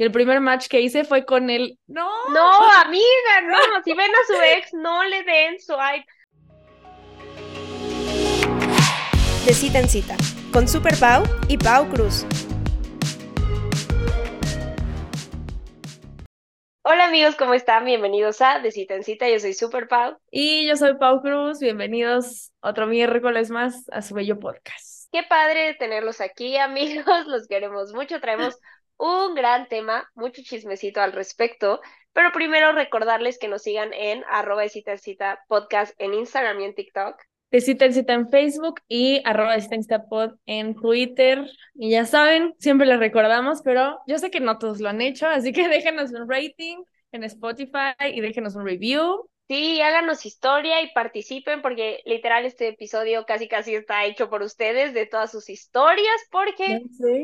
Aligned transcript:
y 0.00 0.02
el 0.02 0.12
primer 0.12 0.40
match 0.40 0.66
que 0.68 0.80
hice 0.80 1.04
fue 1.04 1.26
con 1.26 1.50
él. 1.50 1.78
No. 1.86 2.08
No, 2.30 2.58
amiga, 2.86 3.42
no. 3.44 3.58
Si 3.84 3.92
ven 3.92 4.10
a 4.10 4.26
su 4.26 4.42
ex, 4.56 4.72
no 4.72 5.04
le 5.04 5.22
den 5.24 5.60
swipe. 5.60 6.06
De 9.44 9.52
cita 9.52 9.78
en 9.78 9.90
cita, 9.90 10.16
con 10.54 10.66
Super 10.66 10.96
Pau 10.96 11.22
y 11.48 11.58
Pau 11.58 11.86
Cruz. 11.90 12.24
Hola 16.82 17.04
amigos, 17.04 17.36
¿cómo 17.36 17.52
están? 17.52 17.84
Bienvenidos 17.84 18.40
a 18.40 18.58
De 18.60 18.70
Cita 18.70 18.94
en 18.94 19.04
Cita, 19.04 19.28
yo 19.28 19.38
soy 19.38 19.52
Super 19.52 19.86
Pau. 19.86 20.16
Y 20.30 20.66
yo 20.66 20.76
soy 20.76 20.96
Pau 20.96 21.20
Cruz, 21.20 21.60
bienvenidos 21.60 22.52
otro 22.60 22.86
miércoles 22.86 23.50
más 23.50 23.86
a 23.90 24.00
su 24.00 24.14
bello 24.14 24.40
podcast. 24.40 25.08
Qué 25.12 25.24
padre 25.24 25.74
tenerlos 25.74 26.22
aquí 26.22 26.56
amigos, 26.56 27.26
los 27.26 27.46
queremos 27.46 27.92
mucho, 27.92 28.18
traemos 28.18 28.56
un 29.00 29.34
gran 29.34 29.66
tema, 29.68 30.08
mucho 30.14 30.42
chismecito 30.44 31.00
al 31.00 31.12
respecto, 31.12 31.80
pero 32.12 32.32
primero 32.32 32.72
recordarles 32.72 33.38
que 33.38 33.48
nos 33.48 33.62
sigan 33.62 33.92
en 33.94 34.22
arroba 34.28 34.62
de 34.62 34.68
cita 34.68 34.96
cita 34.98 35.40
podcast 35.48 35.94
en 35.98 36.12
Instagram 36.12 36.60
y 36.60 36.64
en 36.64 36.74
TikTok. 36.74 37.16
De 37.50 37.60
cita 37.60 37.86
en 37.86 37.94
cita 37.94 38.12
en 38.12 38.28
Facebook 38.28 38.80
y 38.88 39.22
arroba 39.24 39.54
de 39.54 39.62
cita 39.62 39.74
en 39.74 39.82
cita 39.82 40.04
pod 40.06 40.34
en 40.44 40.74
Twitter. 40.74 41.50
Y 41.74 41.90
ya 41.90 42.04
saben, 42.04 42.54
siempre 42.58 42.86
les 42.86 42.98
recordamos, 42.98 43.62
pero 43.64 43.98
yo 44.06 44.18
sé 44.18 44.30
que 44.30 44.40
no 44.40 44.58
todos 44.58 44.80
lo 44.80 44.90
han 44.90 45.00
hecho, 45.00 45.26
así 45.26 45.52
que 45.52 45.68
déjenos 45.68 46.12
un 46.12 46.28
rating 46.28 46.76
en 47.12 47.24
Spotify 47.24 47.94
y 48.12 48.20
déjenos 48.20 48.54
un 48.54 48.66
review. 48.66 49.28
Sí, 49.50 49.82
háganos 49.82 50.26
historia 50.26 50.80
y 50.80 50.92
participen 50.92 51.60
porque 51.60 52.02
literal 52.04 52.44
este 52.44 52.68
episodio 52.68 53.26
casi 53.26 53.48
casi 53.48 53.74
está 53.74 54.04
hecho 54.04 54.30
por 54.30 54.42
ustedes 54.42 54.94
de 54.94 55.06
todas 55.06 55.32
sus 55.32 55.50
historias 55.50 56.14
porque 56.30 56.82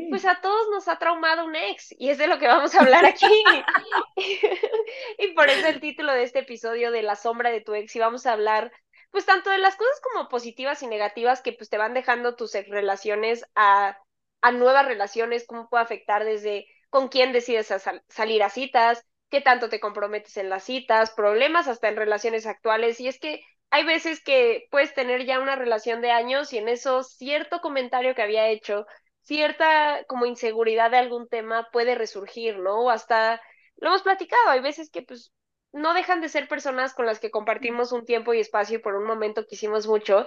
pues 0.09 0.25
a 0.25 0.41
todos 0.41 0.67
nos 0.69 0.89
ha 0.89 0.99
traumado 0.99 1.45
un 1.45 1.55
ex 1.55 1.95
y 1.97 2.09
es 2.09 2.17
de 2.17 2.27
lo 2.27 2.37
que 2.37 2.47
vamos 2.47 2.75
a 2.75 2.81
hablar 2.81 3.05
aquí. 3.05 3.25
y 5.19 5.27
por 5.35 5.49
eso 5.49 5.67
el 5.67 5.79
título 5.79 6.11
de 6.11 6.23
este 6.23 6.39
episodio 6.39 6.91
de 6.91 7.01
la 7.01 7.15
sombra 7.15 7.49
de 7.49 7.61
tu 7.61 7.73
ex 7.73 7.95
y 7.95 7.99
vamos 7.99 8.25
a 8.25 8.33
hablar 8.33 8.73
pues 9.09 9.25
tanto 9.25 9.49
de 9.49 9.59
las 9.59 9.77
cosas 9.77 10.01
como 10.01 10.27
positivas 10.27 10.83
y 10.83 10.87
negativas 10.87 11.41
que 11.41 11.53
pues 11.53 11.69
te 11.69 11.77
van 11.77 11.93
dejando 11.93 12.35
tus 12.35 12.51
relaciones 12.51 13.45
a, 13.55 13.97
a 14.41 14.51
nuevas 14.51 14.85
relaciones, 14.85 15.45
cómo 15.47 15.69
puede 15.69 15.85
afectar 15.85 16.25
desde 16.25 16.67
con 16.89 17.07
quién 17.07 17.31
decides 17.31 17.73
salir 18.09 18.43
a 18.43 18.49
citas, 18.49 19.05
qué 19.29 19.41
tanto 19.41 19.69
te 19.69 19.79
comprometes 19.79 20.37
en 20.37 20.49
las 20.49 20.63
citas, 20.63 21.11
problemas 21.11 21.67
hasta 21.67 21.89
en 21.89 21.97
relaciones 21.97 22.45
actuales. 22.45 22.99
Y 22.99 23.07
es 23.07 23.19
que 23.19 23.41
hay 23.69 23.83
veces 23.85 24.23
que 24.23 24.67
puedes 24.71 24.93
tener 24.93 25.25
ya 25.25 25.39
una 25.39 25.55
relación 25.55 26.01
de 26.01 26.11
años 26.11 26.53
y 26.53 26.57
en 26.57 26.69
eso 26.69 27.03
cierto 27.03 27.59
comentario 27.61 28.15
que 28.15 28.21
había 28.21 28.47
hecho, 28.47 28.85
cierta 29.21 30.03
como 30.07 30.25
inseguridad 30.25 30.91
de 30.91 30.97
algún 30.97 31.27
tema 31.27 31.67
puede 31.71 31.95
resurgir, 31.95 32.59
¿no? 32.59 32.85
O 32.85 32.89
hasta 32.89 33.41
lo 33.77 33.89
hemos 33.89 34.03
platicado, 34.03 34.49
hay 34.49 34.61
veces 34.61 34.89
que 34.89 35.01
pues 35.01 35.33
no 35.73 35.93
dejan 35.93 36.21
de 36.21 36.29
ser 36.29 36.47
personas 36.47 36.93
con 36.93 37.05
las 37.05 37.19
que 37.19 37.29
compartimos 37.31 37.91
un 37.91 38.05
tiempo 38.05 38.33
y 38.33 38.39
espacio 38.39 38.77
y 38.77 38.81
por 38.81 38.95
un 38.95 39.05
momento 39.05 39.45
que 39.45 39.55
hicimos 39.55 39.85
mucho, 39.87 40.25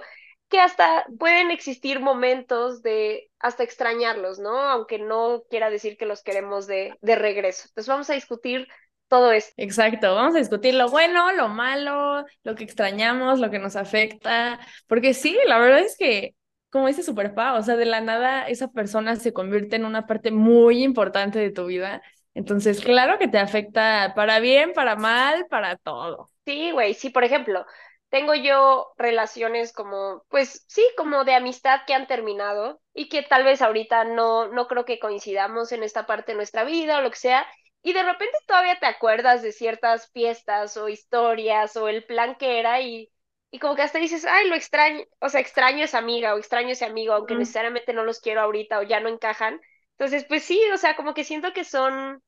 que 0.49 0.59
hasta 0.59 1.05
pueden 1.17 1.49
existir 1.51 1.99
momentos 1.99 2.81
de 2.81 3.29
hasta 3.39 3.63
extrañarlos, 3.63 4.39
¿no? 4.39 4.57
Aunque 4.59 4.99
no 4.99 5.43
quiera 5.49 5.69
decir 5.69 5.97
que 5.97 6.05
los 6.05 6.23
queremos 6.23 6.67
de, 6.67 6.95
de 7.01 7.15
regreso. 7.15 7.63
Entonces 7.69 7.87
vamos 7.87 8.09
a 8.09 8.13
discutir 8.13 8.67
todo 9.11 9.33
esto. 9.33 9.51
Exacto, 9.57 10.15
vamos 10.15 10.35
a 10.35 10.39
discutir 10.39 10.73
lo 10.73 10.89
bueno, 10.89 11.33
lo 11.33 11.49
malo, 11.49 12.25
lo 12.43 12.55
que 12.55 12.63
extrañamos, 12.63 13.39
lo 13.39 13.51
que 13.51 13.59
nos 13.59 13.75
afecta, 13.75 14.57
porque 14.87 15.13
sí, 15.13 15.37
la 15.45 15.59
verdad 15.59 15.79
es 15.79 15.97
que, 15.97 16.33
como 16.69 16.87
dice 16.87 17.03
Superpa, 17.03 17.53
o 17.55 17.61
sea, 17.61 17.75
de 17.75 17.83
la 17.83 17.99
nada 17.99 18.47
esa 18.47 18.69
persona 18.69 19.17
se 19.17 19.33
convierte 19.33 19.75
en 19.75 19.83
una 19.83 20.07
parte 20.07 20.31
muy 20.31 20.81
importante 20.81 21.39
de 21.39 21.51
tu 21.51 21.65
vida. 21.65 22.01
Entonces, 22.33 22.79
claro 22.79 23.19
que 23.19 23.27
te 23.27 23.37
afecta 23.37 24.13
para 24.15 24.39
bien, 24.39 24.71
para 24.71 24.95
mal, 24.95 25.45
para 25.49 25.75
todo. 25.75 26.29
Sí, 26.45 26.71
güey, 26.71 26.93
sí, 26.93 27.09
por 27.09 27.25
ejemplo, 27.25 27.65
tengo 28.09 28.33
yo 28.33 28.93
relaciones 28.97 29.73
como, 29.73 30.23
pues 30.29 30.63
sí, 30.69 30.81
como 30.95 31.25
de 31.25 31.35
amistad 31.35 31.81
que 31.85 31.93
han 31.93 32.07
terminado 32.07 32.79
y 32.93 33.09
que 33.09 33.23
tal 33.23 33.43
vez 33.43 33.61
ahorita 33.61 34.05
no, 34.05 34.47
no 34.47 34.67
creo 34.67 34.85
que 34.85 34.99
coincidamos 34.99 35.73
en 35.73 35.83
esta 35.83 36.05
parte 36.05 36.31
de 36.31 36.37
nuestra 36.37 36.63
vida 36.63 36.97
o 36.97 37.01
lo 37.01 37.09
que 37.09 37.17
sea, 37.17 37.45
y 37.83 37.93
de 37.93 38.03
repente 38.03 38.37
todavía 38.47 38.79
te 38.79 38.85
acuerdas 38.85 39.41
de 39.41 39.51
ciertas 39.51 40.09
fiestas 40.11 40.77
o 40.77 40.89
historias 40.89 41.75
o 41.77 41.87
el 41.87 42.05
plan 42.05 42.35
que 42.35 42.59
era 42.59 42.81
y, 42.81 43.11
y 43.51 43.59
como 43.59 43.75
que 43.75 43.81
hasta 43.81 43.99
dices, 43.99 44.25
ay, 44.25 44.47
lo 44.47 44.55
extraño, 44.55 45.03
o 45.19 45.29
sea, 45.29 45.41
extraño 45.41 45.81
a 45.81 45.85
esa 45.85 45.97
amiga 45.99 46.35
o 46.35 46.37
extraño 46.37 46.69
a 46.69 46.71
ese 46.73 46.85
amigo, 46.85 47.13
aunque 47.13 47.35
necesariamente 47.35 47.93
no 47.93 48.03
los 48.03 48.19
quiero 48.19 48.41
ahorita 48.41 48.79
o 48.79 48.83
ya 48.83 48.99
no 48.99 49.09
encajan. 49.09 49.59
Entonces, 49.97 50.25
pues 50.25 50.43
sí, 50.43 50.61
o 50.73 50.77
sea, 50.77 50.95
como 50.95 51.13
que 51.13 51.23
siento 51.23 51.53
que 51.53 51.63
son 51.63 52.21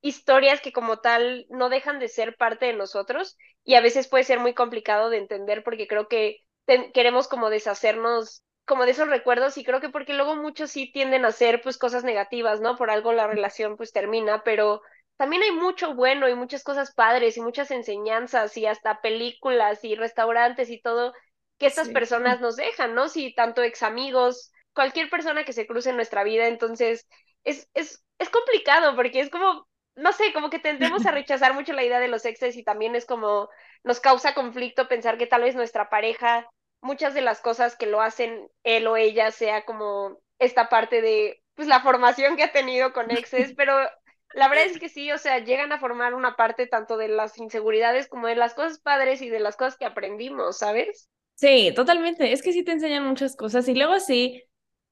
historias 0.00 0.60
que 0.60 0.72
como 0.72 0.98
tal 1.00 1.46
no 1.50 1.68
dejan 1.68 1.98
de 1.98 2.08
ser 2.08 2.36
parte 2.36 2.66
de 2.66 2.72
nosotros 2.74 3.36
y 3.64 3.74
a 3.74 3.80
veces 3.80 4.08
puede 4.08 4.24
ser 4.24 4.38
muy 4.40 4.54
complicado 4.54 5.10
de 5.10 5.18
entender 5.18 5.64
porque 5.64 5.88
creo 5.88 6.08
que 6.08 6.38
queremos 6.94 7.28
como 7.28 7.50
deshacernos 7.50 8.42
como 8.64 8.84
de 8.84 8.90
esos 8.90 9.08
recuerdos 9.08 9.56
y 9.56 9.64
creo 9.64 9.80
que 9.80 9.88
porque 9.88 10.12
luego 10.12 10.36
muchos 10.36 10.70
sí 10.70 10.92
tienden 10.92 11.24
a 11.24 11.28
hacer 11.28 11.62
pues 11.62 11.78
cosas 11.78 12.04
negativas, 12.04 12.60
¿no? 12.60 12.76
Por 12.76 12.90
algo 12.90 13.12
la 13.12 13.26
relación 13.26 13.76
pues 13.76 13.92
termina, 13.92 14.42
pero 14.44 14.82
también 15.18 15.42
hay 15.42 15.50
mucho 15.50 15.94
bueno 15.94 16.28
y 16.28 16.34
muchas 16.34 16.62
cosas 16.62 16.94
padres 16.94 17.36
y 17.36 17.40
muchas 17.40 17.72
enseñanzas 17.72 18.56
y 18.56 18.66
hasta 18.66 19.00
películas 19.00 19.84
y 19.84 19.96
restaurantes 19.96 20.70
y 20.70 20.80
todo 20.80 21.12
que 21.58 21.66
estas 21.66 21.88
personas 21.88 22.40
nos 22.40 22.54
dejan, 22.54 22.94
¿no? 22.94 23.08
Si 23.08 23.34
tanto 23.34 23.62
ex 23.64 23.82
amigos, 23.82 24.52
cualquier 24.72 25.10
persona 25.10 25.44
que 25.44 25.52
se 25.52 25.66
cruce 25.66 25.90
en 25.90 25.96
nuestra 25.96 26.22
vida, 26.22 26.46
entonces 26.46 27.08
es, 27.42 27.68
es, 27.74 28.04
es 28.20 28.30
complicado 28.30 28.94
porque 28.94 29.18
es 29.18 29.28
como, 29.28 29.68
no 29.96 30.12
sé, 30.12 30.32
como 30.32 30.50
que 30.50 30.60
tendemos 30.60 31.04
a 31.04 31.10
rechazar 31.10 31.52
mucho 31.52 31.72
la 31.72 31.82
idea 31.82 31.98
de 31.98 32.06
los 32.06 32.24
exes 32.24 32.56
y 32.56 32.62
también 32.62 32.94
es 32.94 33.04
como 33.04 33.48
nos 33.82 33.98
causa 33.98 34.34
conflicto 34.34 34.86
pensar 34.86 35.18
que 35.18 35.26
tal 35.26 35.42
vez 35.42 35.56
nuestra 35.56 35.90
pareja, 35.90 36.48
muchas 36.80 37.12
de 37.12 37.22
las 37.22 37.40
cosas 37.40 37.74
que 37.74 37.86
lo 37.86 38.00
hacen 38.00 38.48
él 38.62 38.86
o 38.86 38.96
ella 38.96 39.32
sea 39.32 39.64
como 39.64 40.20
esta 40.38 40.68
parte 40.68 41.02
de 41.02 41.42
pues 41.56 41.66
la 41.66 41.80
formación 41.80 42.36
que 42.36 42.44
ha 42.44 42.52
tenido 42.52 42.92
con 42.92 43.10
exes, 43.10 43.52
pero 43.56 43.74
la 44.34 44.48
verdad 44.48 44.66
es 44.66 44.78
que 44.78 44.88
sí, 44.88 45.10
o 45.12 45.18
sea, 45.18 45.38
llegan 45.38 45.72
a 45.72 45.78
formar 45.78 46.14
una 46.14 46.36
parte 46.36 46.66
tanto 46.66 46.96
de 46.96 47.08
las 47.08 47.38
inseguridades 47.38 48.08
como 48.08 48.26
de 48.26 48.36
las 48.36 48.54
cosas 48.54 48.78
padres 48.78 49.22
y 49.22 49.28
de 49.28 49.40
las 49.40 49.56
cosas 49.56 49.76
que 49.76 49.84
aprendimos, 49.86 50.58
¿sabes? 50.58 51.08
Sí, 51.34 51.72
totalmente. 51.74 52.32
Es 52.32 52.42
que 52.42 52.52
sí 52.52 52.64
te 52.64 52.72
enseñan 52.72 53.06
muchas 53.06 53.36
cosas 53.36 53.68
y 53.68 53.74
luego 53.74 54.00
sí, 54.00 54.42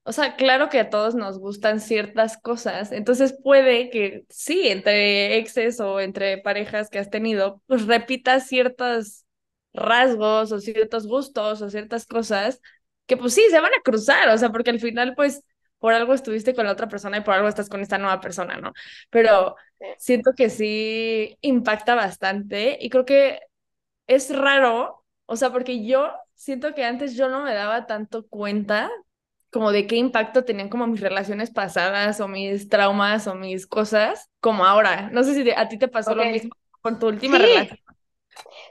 o 0.03 0.13
sea, 0.13 0.37
claro 0.37 0.69
que 0.69 0.79
a 0.79 0.89
todos 0.89 1.13
nos 1.15 1.39
gustan 1.39 1.81
ciertas 1.81 2.37
cosas, 2.37 2.93
entonces 2.93 3.37
puede 3.43 3.89
que 3.89 4.25
sí, 4.29 4.69
entre 4.69 5.37
exes 5.37 5.81
o 5.81 5.99
entre 5.99 6.37
parejas 6.37 6.89
que 6.89 6.99
has 6.99 7.09
tenido, 7.09 7.61
pues 7.67 7.85
repitas 7.85 8.47
ciertos 8.47 9.25
rasgos 9.73 10.53
o 10.53 10.59
ciertos 10.61 11.05
gustos 11.07 11.61
o 11.61 11.69
ciertas 11.69 12.05
cosas 12.05 12.61
que 13.05 13.17
pues 13.17 13.33
sí, 13.33 13.43
se 13.49 13.59
van 13.59 13.73
a 13.73 13.81
cruzar, 13.83 14.29
o 14.29 14.37
sea, 14.37 14.49
porque 14.49 14.69
al 14.69 14.79
final 14.79 15.13
pues 15.15 15.43
por 15.79 15.93
algo 15.93 16.13
estuviste 16.13 16.55
con 16.55 16.65
la 16.65 16.71
otra 16.71 16.87
persona 16.87 17.17
y 17.17 17.21
por 17.21 17.33
algo 17.33 17.47
estás 17.47 17.69
con 17.69 17.81
esta 17.81 17.97
nueva 17.97 18.19
persona, 18.19 18.57
¿no? 18.57 18.73
Pero 19.09 19.55
siento 19.97 20.31
que 20.35 20.49
sí 20.49 21.37
impacta 21.41 21.95
bastante 21.95 22.77
y 22.81 22.89
creo 22.89 23.05
que 23.05 23.39
es 24.07 24.35
raro, 24.35 25.03
o 25.25 25.35
sea, 25.35 25.51
porque 25.51 25.85
yo 25.85 26.11
siento 26.33 26.73
que 26.73 26.85
antes 26.85 27.15
yo 27.15 27.29
no 27.29 27.43
me 27.43 27.53
daba 27.53 27.85
tanto 27.85 28.27
cuenta 28.27 28.89
como 29.49 29.71
de 29.71 29.87
qué 29.87 29.95
impacto 29.95 30.43
tenían 30.43 30.69
como 30.69 30.87
mis 30.87 31.01
relaciones 31.01 31.51
pasadas 31.51 32.19
o 32.19 32.27
mis 32.27 32.69
traumas 32.69 33.27
o 33.27 33.35
mis 33.35 33.65
cosas 33.65 34.29
como 34.39 34.65
ahora. 34.65 35.09
No 35.11 35.23
sé 35.23 35.33
si 35.33 35.49
a 35.51 35.67
ti 35.67 35.77
te 35.77 35.87
pasó 35.87 36.15
lo 36.15 36.25
mismo 36.25 36.51
con 36.81 36.99
tu 36.99 37.07
última 37.07 37.37
relación. 37.37 37.79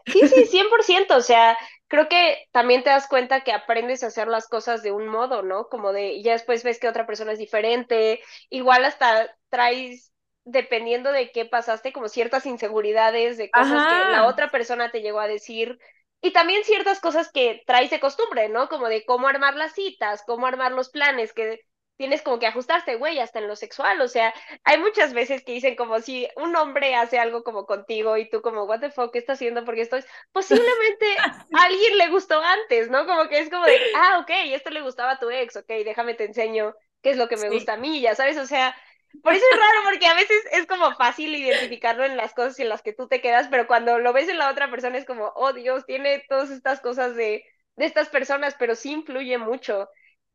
Sí, 0.07 0.21
sí, 0.29 0.45
100%, 0.47 1.17
o 1.17 1.21
sea, 1.21 1.57
creo 1.89 2.09
que 2.09 2.49
también 2.53 2.83
te 2.83 2.91
das 2.91 3.09
cuenta 3.09 3.43
que 3.43 3.53
aprendes 3.53 4.03
a 4.03 4.09
hacer 4.09 4.29
las 4.29 4.49
cosas 4.49 4.83
de 4.83 4.93
un 4.93 5.09
modo, 5.09 5.43
¿no? 5.43 5.69
Como 5.69 5.93
de, 5.93 6.23
ya 6.23 6.33
después 6.33 6.65
ves 6.65 6.79
que 6.81 6.89
otra 6.89 7.07
persona 7.07 7.33
es 7.33 7.39
diferente, 7.39 8.23
igual 8.51 8.85
hasta 8.85 9.35
traes, 9.49 10.13
dependiendo 10.45 11.13
de 11.13 11.33
qué 11.33 11.45
pasaste, 11.45 11.93
como 11.93 12.09
ciertas 12.09 12.47
inseguridades 12.47 13.37
de 13.37 13.51
cosas 13.51 13.87
que 13.87 14.13
la 14.13 14.27
otra 14.27 14.51
persona 14.51 14.91
te 14.91 15.01
llegó 15.01 15.21
a 15.21 15.29
decir, 15.29 15.79
y 16.21 16.33
también 16.33 16.65
ciertas 16.65 17.01
cosas 17.01 17.31
que 17.31 17.63
traes 17.67 17.91
de 17.91 18.01
costumbre, 18.01 18.49
¿no? 18.49 18.69
Como 18.69 18.89
de 18.89 19.05
cómo 19.05 19.29
armar 19.29 19.55
las 19.55 19.75
citas, 19.75 20.23
cómo 20.27 20.47
armar 20.47 20.73
los 20.73 20.89
planes, 20.91 21.33
que 21.33 21.61
tienes 21.97 22.23
como 22.23 22.39
que 22.39 22.47
ajustarte, 22.47 22.97
güey, 22.97 23.19
hasta 23.19 23.39
en 23.39 23.49
lo 23.49 23.57
sexual, 23.57 24.01
o 24.01 24.09
sea, 24.09 24.35
hay 24.65 24.79
muchas 24.79 25.15
veces 25.15 25.43
que 25.45 25.53
dicen 25.53 25.77
como 25.77 26.01
si 26.01 26.29
un 26.37 26.55
hombre 26.57 26.95
hace 26.95 27.19
algo 27.19 27.43
como 27.43 27.67
contigo 27.67 28.17
y 28.17 28.29
tú 28.29 28.43
como, 28.43 28.65
what 28.65 28.81
the 28.81 28.91
fuck, 28.91 29.13
¿qué 29.13 29.19
está 29.19 29.33
haciendo? 29.33 29.65
Porque 29.65 29.81
esto 29.81 29.97
es, 29.97 30.07
posiblemente 30.33 31.07
a 31.57 31.63
alguien 31.63 31.99
le 31.99 32.09
gustó 32.09 32.41
antes, 32.41 32.91
¿no? 32.91 33.07
Como 33.07 33.29
que 33.29 33.39
es 33.39 33.51
como 33.51 33.65
de, 33.65 33.79
ah, 33.97 34.19
ok, 34.21 34.31
esto 34.53 34.71
le 34.71 34.83
gustaba 34.83 35.13
a 35.13 35.19
tu 35.19 35.31
ex, 35.31 35.57
ok, 35.57 35.69
déjame 35.85 36.15
te 36.15 36.25
enseño 36.25 36.75
qué 37.03 37.11
es 37.11 37.17
lo 37.17 37.29
que 37.29 37.37
me 37.37 37.51
gusta 37.51 37.75
a 37.75 37.77
mí, 37.77 38.01
ya 38.01 38.15
sabes, 38.15 38.37
o 38.39 38.47
sea, 38.47 38.77
por 39.23 39.33
eso 39.33 39.45
es 39.51 39.59
raro, 39.59 39.81
porque 39.85 40.07
a 40.07 40.15
veces 40.15 40.45
es 40.53 40.67
como 40.67 40.95
fácil 40.97 41.35
identificarlo 41.35 42.05
en 42.05 42.17
las 42.17 42.35
cosas 42.35 42.59
en 42.59 42.69
las 42.69 42.83
que 42.83 42.93
tú 42.93 43.09
te 43.09 43.21
quedas, 43.21 43.49
pero 43.49 43.67
cuando 43.67 43.99
lo 43.99 44.13
ves 44.13 44.29
en 44.29 44.39
la 44.39 44.51
otra 44.51 44.71
persona 44.71 44.99
es 44.99 45.07
como, 45.07 45.33
oh 45.37 45.53
Dios, 45.53 45.87
tiene 45.87 46.25
todas 46.29 46.51
estas 46.51 46.81
cosas 46.81 47.15
de, 47.17 47.45
de 47.77 47.85
estas 47.85 48.09
personas, 48.09 48.55
pero 48.59 48.75
sí 48.75 48.93
influye 48.93 49.39
mucho 49.39 49.89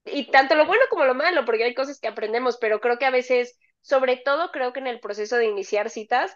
y 0.05 0.29
tanto 0.31 0.55
lo 0.55 0.65
bueno 0.65 0.81
como 0.89 1.05
lo 1.05 1.15
malo, 1.15 1.45
porque 1.45 1.63
hay 1.63 1.73
cosas 1.73 1.99
que 1.99 2.07
aprendemos, 2.07 2.57
pero 2.57 2.79
creo 2.79 2.97
que 2.97 3.05
a 3.05 3.11
veces 3.11 3.57
sobre 3.81 4.17
todo 4.17 4.51
creo 4.51 4.73
que 4.73 4.79
en 4.79 4.87
el 4.87 4.99
proceso 4.99 5.37
de 5.37 5.47
iniciar 5.47 5.89
citas, 5.89 6.35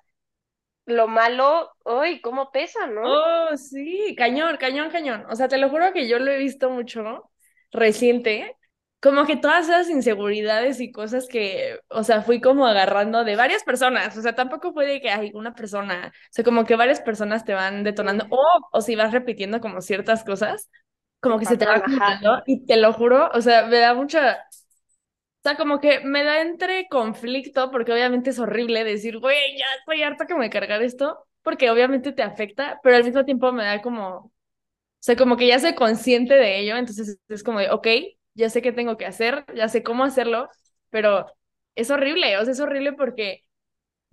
lo 0.86 1.08
malo, 1.08 1.72
uy, 1.84 2.22
cómo 2.22 2.52
pesa, 2.52 2.88
¿no? 2.88 3.02
Oh, 3.04 3.58
sí, 3.58 4.16
cañón, 4.18 4.58
cañón, 4.58 4.90
cañón. 4.90 5.26
O 5.30 5.36
sea, 5.36 5.48
te 5.48 5.58
lo 5.58 5.70
juro 5.70 5.92
que 5.94 6.08
yo 6.08 6.20
lo 6.20 6.32
he 6.32 6.38
visto 6.38 6.70
mucho 6.70 7.32
reciente, 7.72 8.56
como 9.00 9.26
que 9.26 9.36
todas 9.36 9.66
esas 9.66 9.90
inseguridades 9.90 10.80
y 10.80 10.92
cosas 10.92 11.28
que, 11.28 11.80
o 11.90 12.04
sea, 12.04 12.22
fui 12.22 12.42
como 12.42 12.66
agarrando 12.68 13.24
de 13.24 13.36
varias 13.36 13.64
personas, 13.64 14.16
o 14.18 14.22
sea, 14.22 14.34
tampoco 14.36 14.74
fue 14.74 14.86
de 14.86 15.02
que 15.02 15.10
hay 15.10 15.32
una 15.34 15.54
persona, 15.54 16.12
o 16.14 16.28
sea, 16.32 16.44
como 16.44 16.66
que 16.66 16.76
varias 16.76 17.02
personas 17.02 17.46
te 17.46 17.54
van 17.54 17.84
detonando, 17.84 18.26
o, 18.30 18.44
o 18.72 18.82
si 18.82 18.96
vas 18.96 19.12
repitiendo 19.12 19.60
como 19.62 19.82
ciertas 19.82 20.24
cosas, 20.24 20.70
como 21.26 21.40
que 21.40 21.46
se 21.48 21.58
te 21.58 21.66
va 21.66 21.84
y 22.46 22.66
te 22.68 22.78
lo 22.78 22.94
juro, 22.94 23.30
o 23.34 23.42
sea, 23.42 23.66
me 23.68 23.80
da 23.80 23.96
mucha, 23.96 24.34
o 24.36 24.38
sea, 25.44 25.58
como 25.58 25.80
que 25.80 26.02
me 26.02 26.24
da 26.24 26.42
entre 26.42 26.88
conflicto, 26.90 27.72
porque 27.72 27.94
obviamente 27.94 28.32
es 28.32 28.40
horrible 28.40 28.84
decir, 28.84 29.20
güey, 29.20 29.58
ya 29.58 29.66
estoy 29.80 30.04
harta 30.04 30.26
que 30.28 30.36
me 30.36 30.50
cargar 30.50 30.82
esto, 30.84 31.28
porque 31.44 31.70
obviamente 31.72 32.12
te 32.14 32.24
afecta, 32.24 32.80
pero 32.84 32.96
al 32.98 33.04
mismo 33.04 33.26
tiempo 33.26 33.52
me 33.52 33.64
da 33.64 33.82
como, 33.82 34.08
o 34.18 34.32
sea, 35.00 35.16
como 35.18 35.38
que 35.38 35.48
ya 35.48 35.60
soy 35.60 35.76
consciente 35.76 36.36
de 36.36 36.60
ello, 36.60 36.78
entonces 36.78 37.20
es 37.30 37.44
como 37.44 37.60
de, 37.60 37.72
ok, 37.72 37.88
ya 38.36 38.50
sé 38.50 38.62
qué 38.62 38.72
tengo 38.74 38.98
que 38.98 39.06
hacer, 39.08 39.46
ya 39.56 39.70
sé 39.70 39.84
cómo 39.84 40.04
hacerlo, 40.06 40.50
pero 40.92 41.28
es 41.76 41.92
horrible, 41.92 42.38
o 42.38 42.44
sea, 42.46 42.54
es 42.54 42.60
horrible 42.62 42.94
porque 42.94 43.44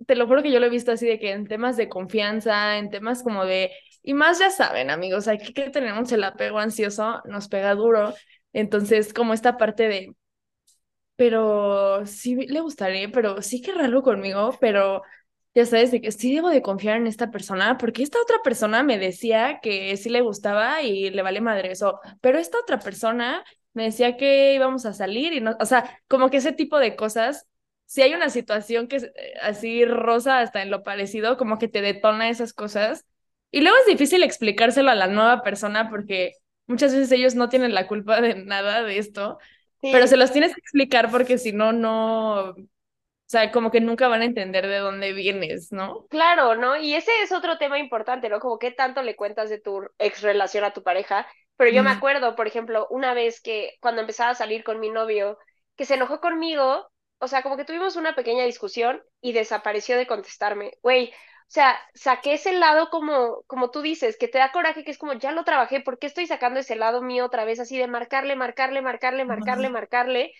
te 0.07 0.15
lo 0.15 0.27
juro 0.27 0.43
que 0.43 0.51
yo 0.51 0.59
lo 0.59 0.67
he 0.67 0.69
visto 0.69 0.91
así 0.91 1.07
de 1.07 1.19
que 1.19 1.31
en 1.31 1.47
temas 1.47 1.77
de 1.77 1.89
confianza, 1.89 2.77
en 2.77 2.89
temas 2.89 3.23
como 3.23 3.45
de, 3.45 3.71
y 4.03 4.13
más 4.13 4.39
ya 4.39 4.51
saben, 4.51 4.89
amigos, 4.91 5.27
aquí 5.27 5.53
que 5.53 5.69
tenemos 5.69 6.11
el 6.11 6.23
apego 6.23 6.59
ansioso, 6.59 7.21
nos 7.25 7.47
pega 7.47 7.73
duro, 7.75 8.13
entonces 8.53 9.13
como 9.13 9.33
esta 9.33 9.57
parte 9.57 9.87
de 9.87 10.15
pero 11.15 12.05
sí 12.05 12.35
le 12.35 12.61
gustaría, 12.61 13.09
pero 13.11 13.41
sí 13.41 13.61
querrá 13.61 13.85
algo 13.85 14.01
conmigo, 14.03 14.57
pero 14.59 15.01
ya 15.55 15.65
sabes 15.65 15.91
de 15.91 16.01
que 16.01 16.11
sí 16.11 16.33
debo 16.35 16.49
de 16.49 16.61
confiar 16.61 16.97
en 16.97 17.07
esta 17.07 17.29
persona, 17.31 17.77
porque 17.77 18.03
esta 18.03 18.19
otra 18.21 18.37
persona 18.43 18.83
me 18.83 18.97
decía 18.97 19.59
que 19.61 19.95
sí 19.97 20.09
le 20.09 20.21
gustaba 20.21 20.81
y 20.81 21.09
le 21.11 21.21
vale 21.21 21.41
madre 21.41 21.71
eso, 21.71 21.99
pero 22.21 22.39
esta 22.39 22.59
otra 22.59 22.79
persona 22.79 23.43
me 23.73 23.83
decía 23.85 24.17
que 24.17 24.53
íbamos 24.55 24.85
a 24.85 24.93
salir 24.93 25.33
y 25.33 25.41
no, 25.41 25.55
o 25.59 25.65
sea, 25.65 25.99
como 26.07 26.29
que 26.29 26.37
ese 26.37 26.53
tipo 26.53 26.79
de 26.79 26.95
cosas, 26.95 27.47
si 27.85 28.01
hay 28.01 28.13
una 28.13 28.29
situación 28.29 28.87
que 28.87 28.95
es 28.97 29.03
eh, 29.03 29.33
así 29.41 29.85
rosa 29.85 30.39
hasta 30.39 30.61
en 30.63 30.71
lo 30.71 30.83
parecido, 30.83 31.37
como 31.37 31.57
que 31.59 31.67
te 31.67 31.81
detona 31.81 32.29
esas 32.29 32.53
cosas, 32.53 33.05
y 33.53 33.61
luego 33.61 33.77
es 33.77 33.85
difícil 33.85 34.23
explicárselo 34.23 34.89
a 34.89 34.95
la 34.95 35.05
nueva 35.05 35.43
persona 35.43 35.87
porque 35.91 36.31
muchas 36.65 36.91
veces 36.91 37.11
ellos 37.11 37.35
no 37.35 37.49
tienen 37.49 37.75
la 37.75 37.85
culpa 37.85 38.19
de 38.19 38.33
nada 38.33 38.81
de 38.81 38.97
esto, 38.97 39.37
pero 39.79 40.07
se 40.07 40.17
los 40.17 40.31
tienes 40.31 40.55
que 40.55 40.59
explicar 40.59 41.11
porque 41.11 41.37
si 41.37 41.51
no, 41.51 41.71
no, 41.71 42.49
o 42.49 42.55
sea, 43.27 43.51
como 43.51 43.69
que 43.69 43.79
nunca 43.79 44.07
van 44.07 44.21
a 44.23 44.25
entender 44.25 44.65
de 44.65 44.79
dónde 44.79 45.13
vienes, 45.13 45.71
¿no? 45.71 46.07
Claro, 46.09 46.55
¿no? 46.55 46.77
Y 46.77 46.95
ese 46.95 47.11
es 47.21 47.31
otro 47.31 47.59
tema 47.59 47.77
importante, 47.77 48.27
¿no? 48.27 48.39
Como 48.39 48.57
qué 48.57 48.71
tanto 48.71 49.03
le 49.03 49.15
cuentas 49.15 49.51
de 49.51 49.59
tu 49.59 49.87
ex 49.99 50.23
relación 50.23 50.63
a 50.63 50.73
tu 50.73 50.81
pareja. 50.81 51.27
Pero 51.55 51.69
yo 51.69 51.83
me 51.83 51.91
acuerdo, 51.91 52.35
por 52.35 52.47
ejemplo, 52.47 52.87
una 52.89 53.13
vez 53.13 53.39
que 53.39 53.75
cuando 53.81 54.01
empezaba 54.01 54.31
a 54.31 54.35
salir 54.35 54.63
con 54.63 54.79
mi 54.79 54.89
novio, 54.89 55.37
que 55.75 55.85
se 55.85 55.93
enojó 55.93 56.19
conmigo, 56.19 56.89
o 57.19 57.27
sea, 57.27 57.43
como 57.43 57.55
que 57.55 57.65
tuvimos 57.65 57.97
una 57.97 58.15
pequeña 58.15 58.45
discusión 58.45 59.03
y 59.21 59.33
desapareció 59.33 59.95
de 59.95 60.07
contestarme. 60.07 60.71
Güey, 60.81 61.13
sea, 61.53 61.79
saqué 61.93 62.33
ese 62.33 62.53
lado 62.53 62.89
como, 62.89 63.43
como 63.47 63.71
tú 63.71 63.81
dices, 63.81 64.17
que 64.17 64.27
te 64.27 64.39
da 64.39 64.51
coraje, 64.51 64.83
que 64.83 64.91
es 64.91 64.97
como, 64.97 65.13
ya 65.13 65.31
lo 65.31 65.43
trabajé, 65.43 65.81
¿por 65.81 65.99
qué 65.99 66.07
estoy 66.07 66.27
sacando 66.27 66.59
ese 66.59 66.75
lado 66.75 67.01
mío 67.01 67.25
otra 67.25 67.45
vez 67.45 67.59
así 67.59 67.77
de 67.77 67.87
marcarle, 67.87 68.35
marcarle, 68.35 68.81
marcarle, 68.81 69.25
marcarle, 69.25 69.69
marcarle? 69.69 70.33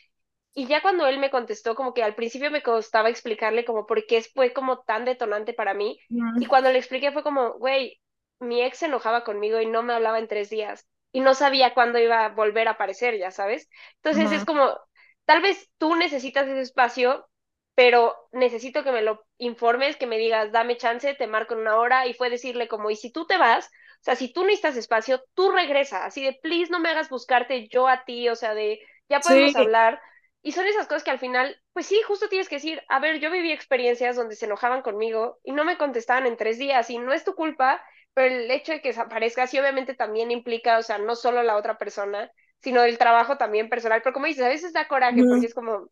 Y 0.53 0.67
ya 0.67 0.81
cuando 0.81 1.07
él 1.07 1.19
me 1.19 1.31
contestó, 1.31 1.75
como 1.75 1.93
que 1.93 2.03
al 2.03 2.15
principio 2.15 2.51
me 2.51 2.63
costaba 2.63 3.09
explicarle 3.09 3.65
como 3.65 3.85
por 3.85 4.05
qué 4.05 4.21
fue 4.23 4.53
como 4.53 4.79
tan 4.81 5.05
detonante 5.05 5.53
para 5.53 5.73
mí. 5.73 5.99
Y 6.37 6.45
cuando 6.47 6.71
le 6.71 6.77
expliqué 6.79 7.11
fue 7.11 7.23
como, 7.23 7.53
güey, 7.53 8.01
mi 8.39 8.61
ex 8.61 8.79
se 8.79 8.85
enojaba 8.87 9.23
conmigo 9.23 9.59
y 9.61 9.65
no 9.65 9.83
me 9.83 9.93
hablaba 9.93 10.19
en 10.19 10.27
tres 10.27 10.49
días. 10.49 10.87
Y 11.11 11.21
no 11.21 11.33
sabía 11.35 11.73
cuándo 11.73 11.99
iba 11.99 12.25
a 12.25 12.29
volver 12.29 12.67
a 12.67 12.71
aparecer, 12.71 13.17
ya 13.17 13.31
sabes. 13.31 13.69
Entonces 13.97 14.31
es 14.31 14.45
como, 14.45 14.77
tal 15.25 15.41
vez 15.41 15.69
tú 15.77 15.95
necesitas 15.95 16.47
ese 16.47 16.61
espacio 16.61 17.27
pero 17.75 18.15
necesito 18.31 18.83
que 18.83 18.91
me 18.91 19.01
lo 19.01 19.25
informes, 19.37 19.97
que 19.97 20.07
me 20.07 20.17
digas, 20.17 20.51
dame 20.51 20.77
chance, 20.77 21.13
te 21.15 21.27
marco 21.27 21.53
en 21.53 21.61
una 21.61 21.77
hora, 21.77 22.07
y 22.07 22.13
fue 22.13 22.29
decirle 22.29 22.67
como, 22.67 22.89
y 22.89 22.95
si 22.95 23.11
tú 23.11 23.25
te 23.25 23.37
vas, 23.37 23.65
o 23.65 24.03
sea, 24.03 24.15
si 24.15 24.31
tú 24.31 24.43
necesitas 24.43 24.77
espacio, 24.77 25.23
tú 25.33 25.51
regresa, 25.51 26.05
así 26.05 26.23
de, 26.23 26.37
please, 26.41 26.71
no 26.71 26.79
me 26.79 26.89
hagas 26.89 27.09
buscarte 27.09 27.67
yo 27.69 27.87
a 27.87 28.03
ti, 28.05 28.29
o 28.29 28.35
sea, 28.35 28.53
de, 28.53 28.79
ya 29.09 29.21
podemos 29.21 29.55
hablar. 29.55 30.01
Y 30.41 30.51
son 30.51 30.67
esas 30.67 30.87
cosas 30.87 31.05
que 31.05 31.11
al 31.11 31.19
final, 31.19 31.57
pues 31.71 31.85
sí, 31.85 32.01
justo 32.05 32.27
tienes 32.27 32.49
que 32.49 32.57
decir, 32.57 32.83
a 32.89 32.99
ver, 32.99 33.19
yo 33.21 33.31
viví 33.31 33.51
experiencias 33.53 34.17
donde 34.17 34.35
se 34.35 34.45
enojaban 34.45 34.81
conmigo 34.81 35.39
y 35.43 35.53
no 35.53 35.63
me 35.63 35.77
contestaban 35.77 36.25
en 36.25 36.35
tres 36.35 36.57
días 36.57 36.89
y 36.89 36.97
no 36.97 37.13
es 37.13 37.23
tu 37.23 37.33
culpa, 37.33 37.81
pero 38.13 38.35
el 38.35 38.51
hecho 38.51 38.73
de 38.73 38.81
que 38.81 38.89
desaparezca 38.89 39.47
sí 39.47 39.57
obviamente 39.57 39.95
también 39.95 40.31
implica, 40.31 40.77
o 40.77 40.83
sea, 40.83 40.97
no 40.97 41.15
solo 41.15 41.41
la 41.43 41.55
otra 41.55 41.77
persona, 41.77 42.29
sino 42.59 42.83
el 42.83 42.97
trabajo 42.97 43.37
también 43.37 43.69
personal. 43.69 44.01
Pero 44.03 44.13
como 44.13 44.25
dices, 44.25 44.43
a 44.43 44.49
veces 44.49 44.73
da 44.73 44.87
coraje 44.89 45.25
porque 45.25 45.45
es 45.45 45.53
como, 45.53 45.89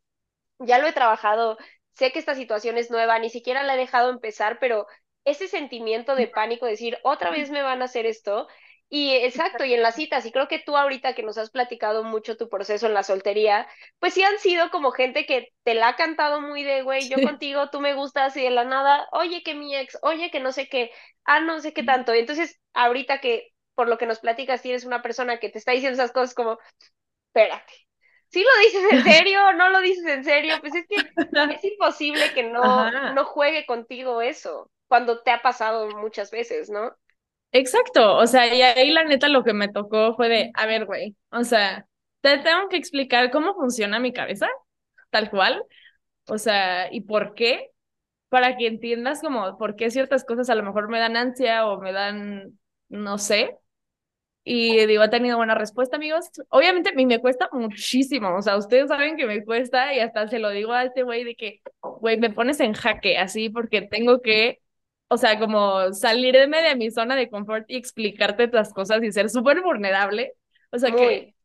ya 0.66 0.80
lo 0.80 0.88
he 0.88 0.94
trabajado, 0.94 1.58
sé 1.94 2.12
que 2.12 2.20
esta 2.20 2.36
situación 2.36 2.78
es 2.78 2.90
nueva, 2.92 3.20
ni 3.20 3.30
siquiera 3.30 3.64
la 3.64 3.76
he 3.76 3.78
dejado 3.78 4.10
empezar, 4.10 4.60
pero 4.60 4.88
ese 5.26 5.48
sentimiento 5.48 6.16
de 6.16 6.28
pánico, 6.28 6.66
decir, 6.66 6.98
otra 7.04 7.30
vez 7.32 7.52
me 7.52 7.62
van 7.62 7.82
a 7.82 7.86
hacer 7.86 8.06
esto. 8.06 8.48
Y 8.94 9.12
exacto, 9.14 9.64
y 9.64 9.74
en 9.74 9.82
las 9.82 9.96
citas, 9.96 10.26
y 10.26 10.34
creo 10.34 10.50
que 10.50 10.60
tú 10.60 10.76
ahorita 10.76 11.16
que 11.16 11.24
nos 11.24 11.38
has 11.38 11.50
platicado 11.50 12.04
mucho 12.04 12.36
tu 12.36 12.50
proceso 12.50 12.88
en 12.88 12.94
la 12.94 13.04
soltería, 13.04 13.66
pues 14.00 14.14
sí 14.14 14.22
han 14.22 14.38
sido 14.40 14.70
como 14.70 14.92
gente 14.92 15.26
que 15.26 15.54
te 15.64 15.76
la 15.76 15.90
ha 15.90 15.96
cantado 15.96 16.42
muy 16.42 16.64
de, 16.64 16.82
güey, 16.82 17.08
yo 17.08 17.22
contigo, 17.22 17.70
tú 17.70 17.80
me 17.80 17.94
gustas 17.94 18.36
y 18.36 18.42
de 18.42 18.50
la 18.50 18.66
nada, 18.66 19.08
oye 19.14 19.44
que 19.44 19.56
mi 19.56 19.74
ex, 19.78 19.98
oye 20.02 20.30
que 20.30 20.42
no 20.42 20.52
sé 20.52 20.68
qué, 20.68 20.92
ah, 21.24 21.40
no 21.40 21.62
sé 21.62 21.72
qué 21.74 21.84
tanto. 21.84 22.14
Y 22.14 22.20
entonces, 22.20 22.60
ahorita 22.74 23.22
que 23.22 23.54
por 23.76 23.88
lo 23.88 23.98
que 23.98 24.06
nos 24.08 24.20
platicas 24.20 24.62
tienes 24.62 24.84
una 24.84 25.02
persona 25.02 25.40
que 25.40 25.50
te 25.50 25.58
está 25.60 25.72
diciendo 25.72 25.94
esas 25.96 26.12
cosas 26.12 26.34
como, 26.36 26.60
espérate, 27.28 27.74
¿sí 28.32 28.44
lo 28.44 28.60
dices 28.66 28.92
en 28.92 29.04
serio? 29.04 29.54
¿No 29.54 29.70
lo 29.70 29.82
dices 29.82 30.06
en 30.06 30.24
serio? 30.24 30.56
Pues 30.62 30.74
es 30.76 30.88
que 30.88 30.96
es 31.56 31.64
imposible 31.64 32.34
que 32.34 32.44
no, 32.44 32.92
no 33.14 33.26
juegue 33.26 33.66
contigo 33.66 34.22
eso 34.22 34.72
cuando 34.88 35.22
te 35.22 35.32
ha 35.32 35.42
pasado 35.42 35.90
muchas 35.98 36.32
veces, 36.32 36.70
¿no? 36.70 36.96
Exacto, 37.54 38.16
o 38.18 38.28
sea, 38.28 38.54
y 38.54 38.62
ahí 38.62 38.92
la 38.92 39.04
neta 39.04 39.28
lo 39.28 39.44
que 39.44 39.54
me 39.54 39.68
tocó 39.68 40.16
fue 40.16 40.30
de, 40.30 40.52
a 40.54 40.66
ver, 40.66 40.86
güey, 40.86 41.18
o 41.32 41.44
sea, 41.44 41.86
te 42.22 42.38
tengo 42.38 42.70
que 42.70 42.78
explicar 42.78 43.30
cómo 43.30 43.54
funciona 43.56 44.00
mi 44.00 44.14
cabeza, 44.14 44.48
tal 45.10 45.30
cual, 45.30 45.62
o 46.28 46.38
sea, 46.38 46.94
y 46.94 47.02
por 47.02 47.36
qué, 47.36 47.72
para 48.30 48.58
que 48.58 48.68
entiendas 48.68 49.22
como 49.22 49.58
por 49.58 49.76
qué 49.76 49.92
ciertas 49.92 50.26
cosas 50.26 50.50
a 50.50 50.56
lo 50.56 50.64
mejor 50.64 50.90
me 50.90 51.00
dan 51.00 51.18
ansia 51.18 51.68
o 51.68 51.82
me 51.82 51.94
dan, 51.94 52.60
no 52.90 53.18
sé, 53.18 53.58
y 54.44 54.86
digo, 54.88 55.04
ha 55.04 55.10
tenido 55.10 55.38
buena 55.38 55.56
respuesta, 55.56 55.98
amigos. 55.98 56.30
Obviamente 56.50 56.90
a 56.90 56.94
mí 56.94 57.06
me 57.06 57.20
cuesta 57.20 57.50
muchísimo, 57.52 58.36
o 58.36 58.42
sea, 58.42 58.58
ustedes 58.58 58.88
saben 58.88 59.18
que 59.18 59.26
me 59.28 59.44
cuesta 59.46 59.94
y 59.94 60.00
hasta 60.00 60.28
se 60.28 60.40
lo 60.40 60.50
digo 60.50 60.74
a 60.74 60.84
este 60.86 61.04
güey 61.04 61.24
de 61.24 61.36
que, 61.36 61.62
güey, 61.82 62.18
me 62.18 62.32
pones 62.32 62.60
en 62.60 62.74
jaque 62.74 63.18
así 63.18 63.50
porque 63.50 63.82
tengo 63.84 64.22
que, 64.22 64.60
o 65.10 65.18
sea, 65.18 65.40
como 65.40 65.94
salirme 65.94 66.62
de 66.62 66.76
mi 66.76 66.90
zona 66.92 67.16
de 67.16 67.30
confort 67.30 67.66
y 67.70 67.78
explicarte 67.78 68.48
las 68.48 68.74
cosas 68.74 69.04
y 69.04 69.12
ser 69.12 69.30
súper 69.30 69.62
vulnerable. 69.62 70.34
O 70.72 70.80
sea 70.80 70.92
que 70.92 71.36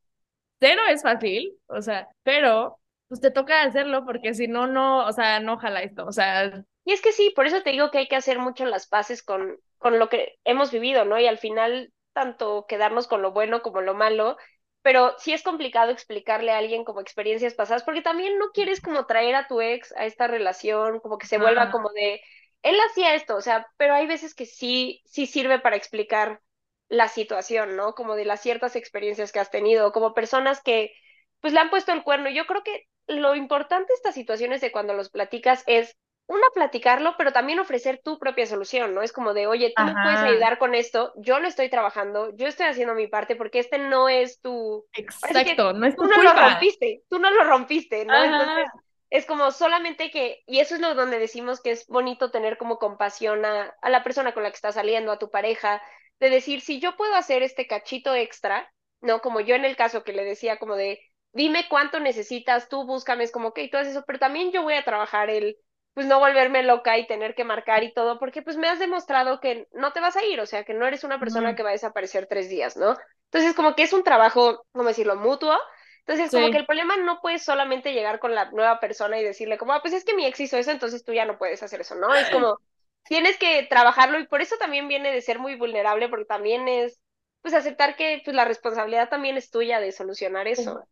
cero 0.61 0.83
es 0.89 1.03
fácil, 1.03 1.53
o 1.67 1.83
sea, 1.83 2.09
pero 2.23 2.79
pues 3.09 3.21
te 3.21 3.31
toca 3.31 3.63
hacerlo 3.63 4.05
porque 4.05 4.35
si 4.35 4.49
no, 4.49 4.67
no, 4.67 5.07
o 5.07 5.13
sea, 5.13 5.41
no 5.41 5.59
jala 5.59 5.83
esto, 5.83 6.07
o 6.07 6.13
sea. 6.13 6.65
Y 6.85 6.93
es 6.93 7.01
que 7.01 7.13
sí, 7.13 7.33
por 7.35 7.47
eso 7.47 7.63
te 7.63 7.71
digo 7.71 7.91
que 7.91 7.99
hay 7.99 8.09
que 8.09 8.17
hacer 8.17 8.39
mucho 8.39 8.65
las 8.65 8.87
paces 8.87 9.23
con, 9.23 9.59
con 9.79 9.99
lo 9.99 10.09
que 10.09 10.39
hemos 10.45 10.71
vivido, 10.73 11.05
¿no? 11.05 11.19
Y 11.19 11.27
al 11.27 11.39
final 11.39 11.93
tanto 12.17 12.65
quedarnos 12.67 13.07
con 13.09 13.21
lo 13.21 13.33
bueno 13.33 13.61
como 13.61 13.83
lo 13.83 13.93
malo, 13.93 14.39
pero 14.81 15.15
sí 15.19 15.35
es 15.35 15.43
complicado 15.43 15.93
explicarle 15.93 16.51
a 16.51 16.57
alguien 16.57 16.83
como 16.83 17.03
experiencias 17.03 17.53
pasadas, 17.53 17.83
porque 17.83 18.01
también 18.01 18.39
no 18.39 18.53
quieres 18.55 18.81
como 18.81 19.05
traer 19.05 19.35
a 19.35 19.47
tu 19.49 19.61
ex 19.61 19.93
a 19.99 20.07
esta 20.07 20.27
relación, 20.27 21.01
como 21.01 21.19
que 21.19 21.27
se 21.27 21.37
vuelva 21.37 21.71
como 21.71 21.91
de, 21.91 22.23
él 22.63 22.77
hacía 22.91 23.15
esto, 23.15 23.37
o 23.37 23.43
sea, 23.43 23.67
pero 23.77 23.93
hay 23.93 24.07
veces 24.07 24.35
que 24.35 24.47
sí, 24.47 25.03
sí 25.05 25.27
sirve 25.27 25.59
para 25.59 25.77
explicar 25.77 26.41
la 26.89 27.09
situación, 27.09 27.77
¿no? 27.77 27.95
Como 27.95 28.17
de 28.17 28.25
las 28.25 28.41
ciertas 28.41 28.77
experiencias 28.77 29.31
que 29.31 29.41
has 29.41 29.51
tenido, 29.51 29.93
como 29.93 30.15
personas 30.15 30.63
que 30.63 30.93
pues 31.41 31.53
le 31.53 31.61
han 31.61 31.69
puesto 31.69 31.93
el 31.93 32.03
cuerno. 32.03 32.31
Yo 32.31 32.47
creo 32.47 32.63
que 32.63 32.89
lo 33.09 33.35
importante 33.35 33.93
de 33.93 33.97
estas 33.97 34.15
situaciones 34.15 34.63
de 34.63 34.73
cuando 34.73 34.95
los 34.95 35.11
platicas 35.11 35.65
es 35.67 35.99
una, 36.29 36.47
platicarlo, 36.55 37.15
pero 37.17 37.33
también 37.33 37.61
ofrecer 37.61 38.01
tu 38.03 38.19
propia 38.19 38.47
solución, 38.47 38.95
¿no? 38.95 39.03
Es 39.03 39.13
como 39.13 39.33
de, 39.33 39.47
oye, 39.47 39.73
tú 39.77 39.83
me 39.85 39.93
puedes 39.93 40.19
ayudar 40.19 40.59
con 40.59 40.75
esto, 40.75 41.13
yo 41.17 41.39
lo 41.39 41.47
estoy 41.47 41.69
trabajando, 41.69 42.35
yo 42.37 42.47
estoy 42.47 42.67
haciendo 42.67 42.95
mi 42.95 43.07
parte 43.07 43.37
porque 43.37 43.61
este 43.61 43.79
no 43.79 44.09
es 44.09 44.41
tu... 44.41 44.85
Exacto, 44.93 45.73
no 45.73 45.87
es 45.87 45.95
tu 45.95 46.03
Tú 46.03 46.09
no 46.09 46.23
lo 46.23 46.33
rompiste, 46.33 47.03
tú 47.09 47.19
no 47.19 47.31
lo 47.31 47.45
rompiste, 47.45 48.05
¿no? 48.05 48.25
Entonces, 48.25 48.67
es 49.11 49.25
como 49.25 49.53
solamente 49.53 50.11
que, 50.11 50.43
y 50.47 50.59
eso 50.59 50.75
es 50.75 50.81
lo 50.81 50.95
donde 50.95 51.21
decimos 51.21 51.61
que 51.61 51.71
es 51.71 51.87
bonito 51.87 52.33
tener 52.33 52.59
como 52.59 52.79
compasión 52.79 53.45
a, 53.45 53.75
a 53.81 53.91
la 53.91 54.03
persona 54.03 54.35
con 54.35 54.43
la 54.43 54.51
que 54.51 54.57
estás 54.57 54.75
saliendo, 54.75 55.13
a 55.13 55.19
tu 55.19 55.31
pareja, 55.31 55.81
de 56.19 56.31
decir, 56.31 56.61
si 56.61 56.81
yo 56.81 56.97
puedo 56.97 57.15
hacer 57.15 57.43
este 57.43 57.69
cachito 57.69 58.15
extra, 58.15 58.73
¿no? 59.01 59.21
Como 59.21 59.41
yo 59.41 59.55
en 59.55 59.65
el 59.65 59.77
caso 59.77 60.03
que 60.03 60.13
le 60.13 60.25
decía 60.25 60.59
como 60.59 60.75
de, 60.75 61.01
dime 61.33 61.67
cuánto 61.69 62.01
necesitas, 62.01 62.69
tú 62.69 62.85
búscame, 62.85 63.23
es 63.23 63.31
como, 63.31 63.49
ok, 63.49 63.61
haces 63.73 63.89
eso, 63.89 64.05
pero 64.07 64.19
también 64.19 64.51
yo 64.51 64.63
voy 64.63 64.75
a 64.75 64.85
trabajar 64.85 65.31
el, 65.31 65.57
pues 65.97 66.07
no 66.07 66.21
volverme 66.21 66.63
loca 66.63 66.99
y 66.99 67.09
tener 67.09 67.35
que 67.35 67.45
marcar 67.45 67.83
y 67.83 67.95
todo, 67.95 68.19
porque 68.21 68.43
pues 68.43 68.59
me 68.59 68.69
has 68.69 68.79
demostrado 68.79 69.41
que 69.41 69.67
no 69.73 69.95
te 69.95 70.01
vas 70.01 70.17
a 70.17 70.25
ir, 70.27 70.41
o 70.41 70.47
sea, 70.47 70.65
que 70.65 70.75
no 70.75 70.87
eres 70.87 71.05
una 71.05 71.19
persona 71.19 71.57
que 71.57 71.63
va 71.63 71.71
a 71.71 71.73
desaparecer 71.73 72.27
tres 72.29 72.51
días, 72.51 72.77
¿no? 72.77 72.99
Entonces, 73.33 73.55
como 73.55 73.75
que 73.75 73.85
es 73.85 73.95
un 73.95 74.05
trabajo, 74.05 74.67
¿cómo 74.73 74.89
decirlo?, 74.89 75.17
mutuo. 75.17 75.59
Entonces, 76.01 76.33
como 76.33 76.51
que 76.51 76.59
el 76.59 76.67
problema 76.67 76.99
no 76.99 77.21
puede 77.23 77.39
solamente 77.39 77.95
llegar 77.95 78.21
con 78.21 78.35
la 78.35 78.51
nueva 78.53 78.79
persona 78.79 79.19
y 79.19 79.25
decirle 79.25 79.59
como, 79.59 79.73
ah, 79.73 79.81
pues 79.83 79.95
es 79.95 80.05
que 80.05 80.15
mi 80.15 80.27
ex 80.27 80.39
hizo 80.41 80.59
eso, 80.59 80.71
entonces 80.71 81.03
tú 81.03 81.15
ya 81.15 81.25
no 81.25 81.39
puedes 81.39 81.63
hacer 81.63 81.81
eso, 81.81 81.95
¿no? 81.97 82.15
Es 82.15 82.31
como, 82.31 82.61
tienes 83.05 83.39
que 83.39 83.65
trabajarlo 83.71 84.19
y 84.21 84.27
por 84.29 84.43
eso 84.43 84.57
también 84.59 84.89
viene 84.89 85.13
de 85.13 85.23
ser 85.23 85.39
muy 85.39 85.57
vulnerable, 85.57 86.11
porque 86.11 86.27
también 86.27 86.69
es, 86.69 87.01
pues, 87.43 87.55
aceptar 87.55 87.97
que 87.97 88.21
pues, 88.25 88.37
la 88.37 88.45
responsabilidad 88.45 89.09
también 89.09 89.39
es 89.39 89.51
tuya 89.51 89.81
de 89.81 89.93
solucionar 89.93 90.47
eso. 90.47 90.85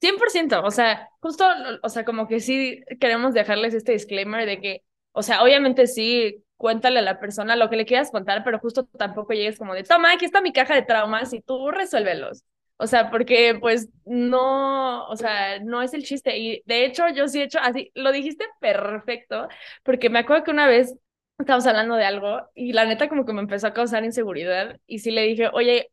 100%, 0.00 0.62
o 0.64 0.70
sea, 0.70 1.08
justo, 1.20 1.44
o 1.82 1.88
sea, 1.88 2.04
como 2.04 2.26
que 2.28 2.40
sí 2.40 2.82
queremos 3.00 3.34
dejarles 3.34 3.74
este 3.74 3.92
disclaimer 3.92 4.46
de 4.46 4.60
que, 4.60 4.82
o 5.12 5.22
sea, 5.22 5.42
obviamente 5.42 5.86
sí, 5.86 6.44
cuéntale 6.56 6.98
a 7.00 7.02
la 7.02 7.20
persona 7.20 7.56
lo 7.56 7.70
que 7.70 7.76
le 7.76 7.86
quieras 7.86 8.10
contar, 8.10 8.44
pero 8.44 8.58
justo 8.58 8.84
tampoco 8.98 9.32
llegues 9.32 9.58
como 9.58 9.74
de, 9.74 9.82
toma, 9.84 10.12
aquí 10.12 10.24
está 10.24 10.40
mi 10.40 10.52
caja 10.52 10.74
de 10.74 10.82
traumas 10.82 11.32
y 11.32 11.40
tú 11.40 11.70
resuélvelos. 11.70 12.44
O 12.76 12.86
sea, 12.86 13.10
porque 13.10 13.56
pues 13.60 13.90
no, 14.06 15.06
o 15.06 15.16
sea, 15.16 15.58
no 15.60 15.82
es 15.82 15.92
el 15.92 16.02
chiste. 16.02 16.38
Y 16.38 16.62
de 16.64 16.86
hecho, 16.86 17.08
yo 17.08 17.28
sí 17.28 17.40
he 17.40 17.44
hecho 17.44 17.58
así, 17.60 17.90
lo 17.94 18.10
dijiste 18.10 18.46
perfecto, 18.58 19.48
porque 19.82 20.08
me 20.08 20.20
acuerdo 20.20 20.44
que 20.44 20.50
una 20.50 20.66
vez 20.66 20.94
estábamos 21.38 21.66
hablando 21.66 21.96
de 21.96 22.04
algo 22.04 22.40
y 22.54 22.72
la 22.72 22.86
neta 22.86 23.08
como 23.08 23.26
que 23.26 23.32
me 23.34 23.40
empezó 23.40 23.66
a 23.66 23.74
causar 23.74 24.04
inseguridad 24.04 24.78
y 24.86 25.00
sí 25.00 25.10
le 25.10 25.22
dije, 25.22 25.48
oye, 25.52 25.90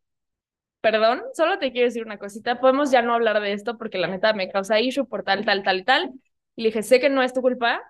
perdón, 0.91 1.21
solo 1.33 1.59
te 1.59 1.71
quiero 1.71 1.87
decir 1.87 2.05
una 2.05 2.17
cosita, 2.17 2.59
podemos 2.61 2.91
ya 2.91 3.01
no 3.01 3.13
hablar 3.13 3.41
de 3.41 3.51
esto 3.53 3.77
porque 3.77 3.97
la 3.97 4.07
neta 4.07 4.31
me 4.33 4.49
causa 4.49 4.79
issue 4.79 5.05
por 5.05 5.23
tal, 5.23 5.43
tal, 5.45 5.63
tal, 5.63 5.83
tal. 5.85 6.13
Y 6.55 6.61
le 6.63 6.69
dije, 6.69 6.81
sé 6.83 6.99
que 7.01 7.09
no 7.09 7.21
es 7.23 7.33
tu 7.33 7.41
culpa, 7.41 7.81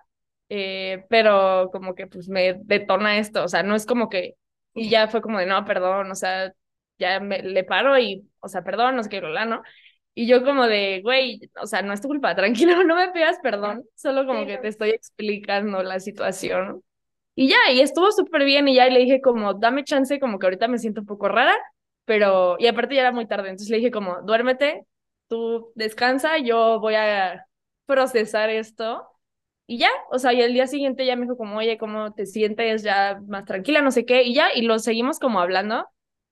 eh, 0.48 1.04
pero 1.08 1.70
como 1.72 1.94
que 1.94 2.06
pues 2.08 2.28
me 2.28 2.54
detona 2.64 3.18
esto, 3.18 3.44
o 3.44 3.48
sea, 3.48 3.62
no 3.62 3.76
es 3.76 3.86
como 3.86 4.08
que, 4.08 4.34
y 4.74 4.90
ya 4.90 5.06
fue 5.08 5.22
como 5.22 5.38
de, 5.38 5.46
no, 5.46 5.64
perdón, 5.64 6.10
o 6.10 6.14
sea, 6.16 6.52
ya 6.98 7.20
me, 7.20 7.40
le 7.42 7.62
paro 7.64 7.96
y, 7.98 8.28
o 8.40 8.48
sea, 8.48 8.62
perdón, 8.64 8.96
no 8.96 9.02
sé 9.04 9.08
qué, 9.10 9.20
¿no? 9.20 9.62
Y 10.14 10.26
yo 10.26 10.44
como 10.44 10.66
de, 10.66 11.00
güey, 11.02 11.40
o 11.62 11.66
sea, 11.66 11.82
no 11.82 11.92
es 11.92 12.00
tu 12.00 12.08
culpa, 12.08 12.34
tranquilo, 12.34 12.82
no 12.84 12.96
me 12.96 13.12
pidas 13.12 13.38
perdón, 13.42 13.84
solo 13.94 14.26
como 14.26 14.44
que 14.46 14.58
te 14.58 14.68
estoy 14.68 14.90
explicando 14.90 15.82
la 15.84 16.00
situación. 16.00 16.82
Y 17.36 17.48
ya, 17.50 17.56
y 17.72 17.80
estuvo 17.80 18.10
súper 18.12 18.44
bien 18.44 18.68
y 18.68 18.74
ya 18.74 18.88
y 18.88 18.92
le 18.92 19.00
dije 19.00 19.20
como, 19.20 19.54
dame 19.54 19.84
chance, 19.84 20.18
como 20.20 20.38
que 20.38 20.46
ahorita 20.46 20.68
me 20.68 20.78
siento 20.78 21.02
un 21.02 21.06
poco 21.06 21.28
rara, 21.28 21.56
pero, 22.08 22.56
y 22.58 22.66
aparte 22.66 22.96
ya 22.96 23.02
era 23.02 23.12
muy 23.12 23.28
tarde, 23.28 23.50
entonces 23.50 23.70
le 23.70 23.76
dije 23.78 23.92
como, 23.92 24.22
duérmete, 24.22 24.86
tú 25.28 25.72
descansa, 25.76 26.38
yo 26.38 26.80
voy 26.80 26.96
a 26.96 27.46
procesar 27.86 28.50
esto. 28.50 29.06
Y 29.66 29.78
ya, 29.78 29.90
o 30.10 30.18
sea, 30.18 30.32
y 30.32 30.40
el 30.40 30.54
día 30.54 30.66
siguiente 30.66 31.04
ya 31.06 31.16
me 31.16 31.24
dijo 31.24 31.36
como, 31.36 31.58
oye, 31.58 31.78
¿cómo 31.78 32.14
te 32.14 32.26
sientes? 32.26 32.82
Ya 32.82 33.20
más 33.28 33.44
tranquila, 33.44 33.82
no 33.82 33.90
sé 33.92 34.06
qué, 34.06 34.22
y 34.24 34.34
ya, 34.34 34.48
y 34.54 34.62
lo 34.62 34.78
seguimos 34.78 35.18
como 35.20 35.40
hablando, 35.40 35.86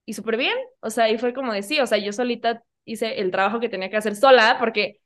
y 0.05 0.13
súper 0.13 0.37
bien, 0.37 0.57
o 0.81 0.89
sea, 0.89 1.09
y 1.11 1.19
fue 1.19 1.33
como 1.33 1.53
de 1.53 1.61
sí, 1.63 1.79
o 1.79 1.85
sea, 1.87 1.99
yo 1.99 2.11
solita 2.13 2.63
hice 2.85 3.21
el 3.21 3.31
trabajo 3.31 3.59
que 3.59 3.69
tenía 3.69 3.89
que 3.91 3.97
hacer 3.97 4.15
sola, 4.15 4.57
porque, 4.59 5.01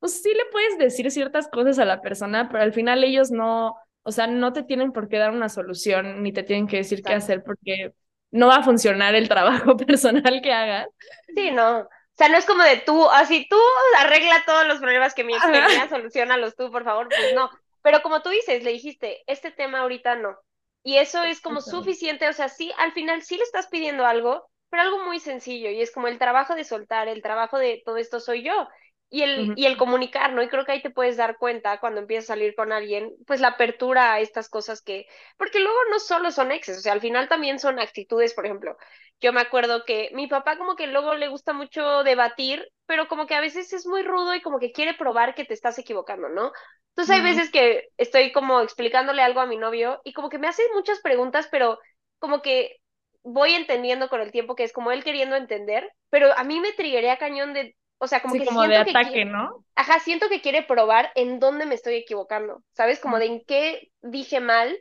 pues 0.00 0.22
sí 0.22 0.30
le 0.30 0.44
puedes 0.52 0.78
decir 0.78 1.10
ciertas 1.10 1.48
cosas 1.48 1.78
a 1.78 1.84
la 1.86 2.02
persona, 2.02 2.48
pero 2.50 2.64
al 2.64 2.72
final 2.72 3.04
ellos 3.04 3.30
no, 3.30 3.76
o 4.02 4.12
sea, 4.12 4.26
no 4.26 4.52
te 4.52 4.62
tienen 4.64 4.92
por 4.92 5.08
qué 5.08 5.18
dar 5.18 5.32
una 5.32 5.48
solución, 5.48 6.22
ni 6.22 6.32
te 6.32 6.42
tienen 6.42 6.66
que 6.66 6.78
decir 6.78 7.02
qué 7.02 7.14
hacer, 7.14 7.42
porque 7.44 7.92
no 8.30 8.48
va 8.48 8.56
a 8.56 8.62
funcionar 8.62 9.14
el 9.14 9.28
trabajo 9.28 9.76
personal 9.76 10.40
que 10.42 10.52
hagas. 10.52 10.88
Sí, 11.34 11.50
no. 11.50 11.80
O 11.80 11.88
sea, 12.16 12.28
no 12.28 12.36
es 12.36 12.44
como 12.44 12.62
de 12.62 12.76
tú, 12.78 13.08
así 13.10 13.46
tú 13.48 13.56
arregla 13.98 14.42
todos 14.44 14.66
los 14.66 14.78
problemas 14.78 15.14
que 15.14 15.24
mi 15.24 15.34
experiencia, 15.34 15.88
solucionalos 15.88 16.54
tú, 16.54 16.70
por 16.70 16.84
favor, 16.84 17.08
pues 17.08 17.34
no. 17.34 17.50
Pero 17.82 18.02
como 18.02 18.20
tú 18.20 18.28
dices, 18.28 18.62
le 18.62 18.72
dijiste, 18.72 19.22
este 19.26 19.50
tema 19.50 19.80
ahorita 19.80 20.16
no. 20.16 20.36
Y 20.82 20.96
eso 20.96 21.22
es 21.24 21.40
como 21.40 21.60
suficiente, 21.60 22.28
o 22.28 22.32
sea, 22.32 22.48
sí, 22.48 22.72
al 22.78 22.92
final 22.92 23.22
sí 23.22 23.36
le 23.36 23.42
estás 23.42 23.68
pidiendo 23.68 24.04
algo, 24.06 24.50
pero 24.68 24.82
algo 24.82 25.04
muy 25.04 25.18
sencillo, 25.18 25.70
y 25.70 25.80
es 25.80 25.90
como 25.92 26.08
el 26.08 26.18
trabajo 26.18 26.54
de 26.54 26.64
soltar, 26.64 27.08
el 27.08 27.22
trabajo 27.22 27.58
de 27.58 27.82
todo 27.84 27.96
esto 27.96 28.20
soy 28.20 28.42
yo 28.42 28.68
y 29.10 29.22
el, 29.22 29.52
y 29.56 29.66
el 29.66 29.76
comunicar, 29.76 30.32
¿no? 30.32 30.42
Y 30.42 30.48
creo 30.48 30.64
que 30.64 30.72
ahí 30.72 30.82
te 30.82 30.90
puedes 30.90 31.16
dar 31.16 31.36
cuenta 31.38 31.80
cuando 31.80 32.00
empiezas 32.00 32.30
a 32.30 32.34
salir 32.34 32.54
con 32.54 32.72
alguien, 32.72 33.12
pues 33.26 33.40
la 33.40 33.48
apertura 33.48 34.14
a 34.14 34.20
estas 34.20 34.48
cosas 34.48 34.82
que, 34.82 35.06
porque 35.36 35.60
luego 35.60 35.78
no 35.90 35.98
solo 36.00 36.30
son 36.30 36.52
exes, 36.52 36.78
o 36.78 36.80
sea, 36.80 36.92
al 36.92 37.00
final 37.00 37.28
también 37.28 37.58
son 37.58 37.80
actitudes, 37.80 38.34
por 38.34 38.46
ejemplo, 38.46 38.76
yo 39.20 39.32
me 39.32 39.40
acuerdo 39.40 39.84
que 39.84 40.10
mi 40.14 40.26
papá 40.28 40.56
como 40.58 40.76
que 40.76 40.86
luego 40.86 41.14
le 41.14 41.28
gusta 41.28 41.52
mucho 41.52 42.02
debatir, 42.04 42.66
pero 42.86 43.08
como 43.08 43.26
que 43.26 43.34
a 43.34 43.40
veces 43.40 43.72
es 43.72 43.86
muy 43.86 44.02
rudo 44.02 44.34
y 44.34 44.40
como 44.42 44.58
que 44.58 44.72
quiere 44.72 44.94
probar 44.94 45.34
que 45.34 45.44
te 45.44 45.54
estás 45.54 45.78
equivocando, 45.78 46.28
¿no? 46.28 46.52
Entonces 46.90 47.16
hay 47.16 47.22
veces 47.22 47.50
que 47.50 47.88
estoy 47.98 48.32
como 48.32 48.60
explicándole 48.60 49.22
algo 49.22 49.40
a 49.40 49.46
mi 49.46 49.56
novio 49.56 50.00
y 50.04 50.12
como 50.12 50.28
que 50.28 50.38
me 50.38 50.48
hace 50.48 50.62
muchas 50.74 51.00
preguntas, 51.00 51.48
pero 51.50 51.78
como 52.18 52.42
que 52.42 52.76
voy 53.22 53.52
entendiendo 53.54 54.08
con 54.08 54.20
el 54.20 54.32
tiempo 54.32 54.54
que 54.54 54.64
es 54.64 54.72
como 54.72 54.90
él 54.92 55.04
queriendo 55.04 55.36
entender, 55.36 55.90
pero 56.10 56.36
a 56.36 56.44
mí 56.44 56.60
me 56.60 56.72
triguería 56.72 57.18
cañón 57.18 57.52
de 57.52 57.76
o 58.02 58.06
sea, 58.06 58.22
como 58.22 58.34
que 58.34 58.46
como 58.46 58.66
de 58.66 58.78
ataque, 58.78 59.26
¿no? 59.26 59.62
Ajá, 59.76 60.00
siento 60.00 60.30
que 60.30 60.40
quiere 60.40 60.62
probar 60.62 61.12
en 61.14 61.38
dónde 61.38 61.66
me 61.66 61.74
estoy 61.74 61.96
equivocando, 61.96 62.62
¿sabes? 62.72 62.98
Como 62.98 63.18
de 63.18 63.26
en 63.26 63.44
qué 63.44 63.90
dije 64.00 64.40
mal. 64.40 64.78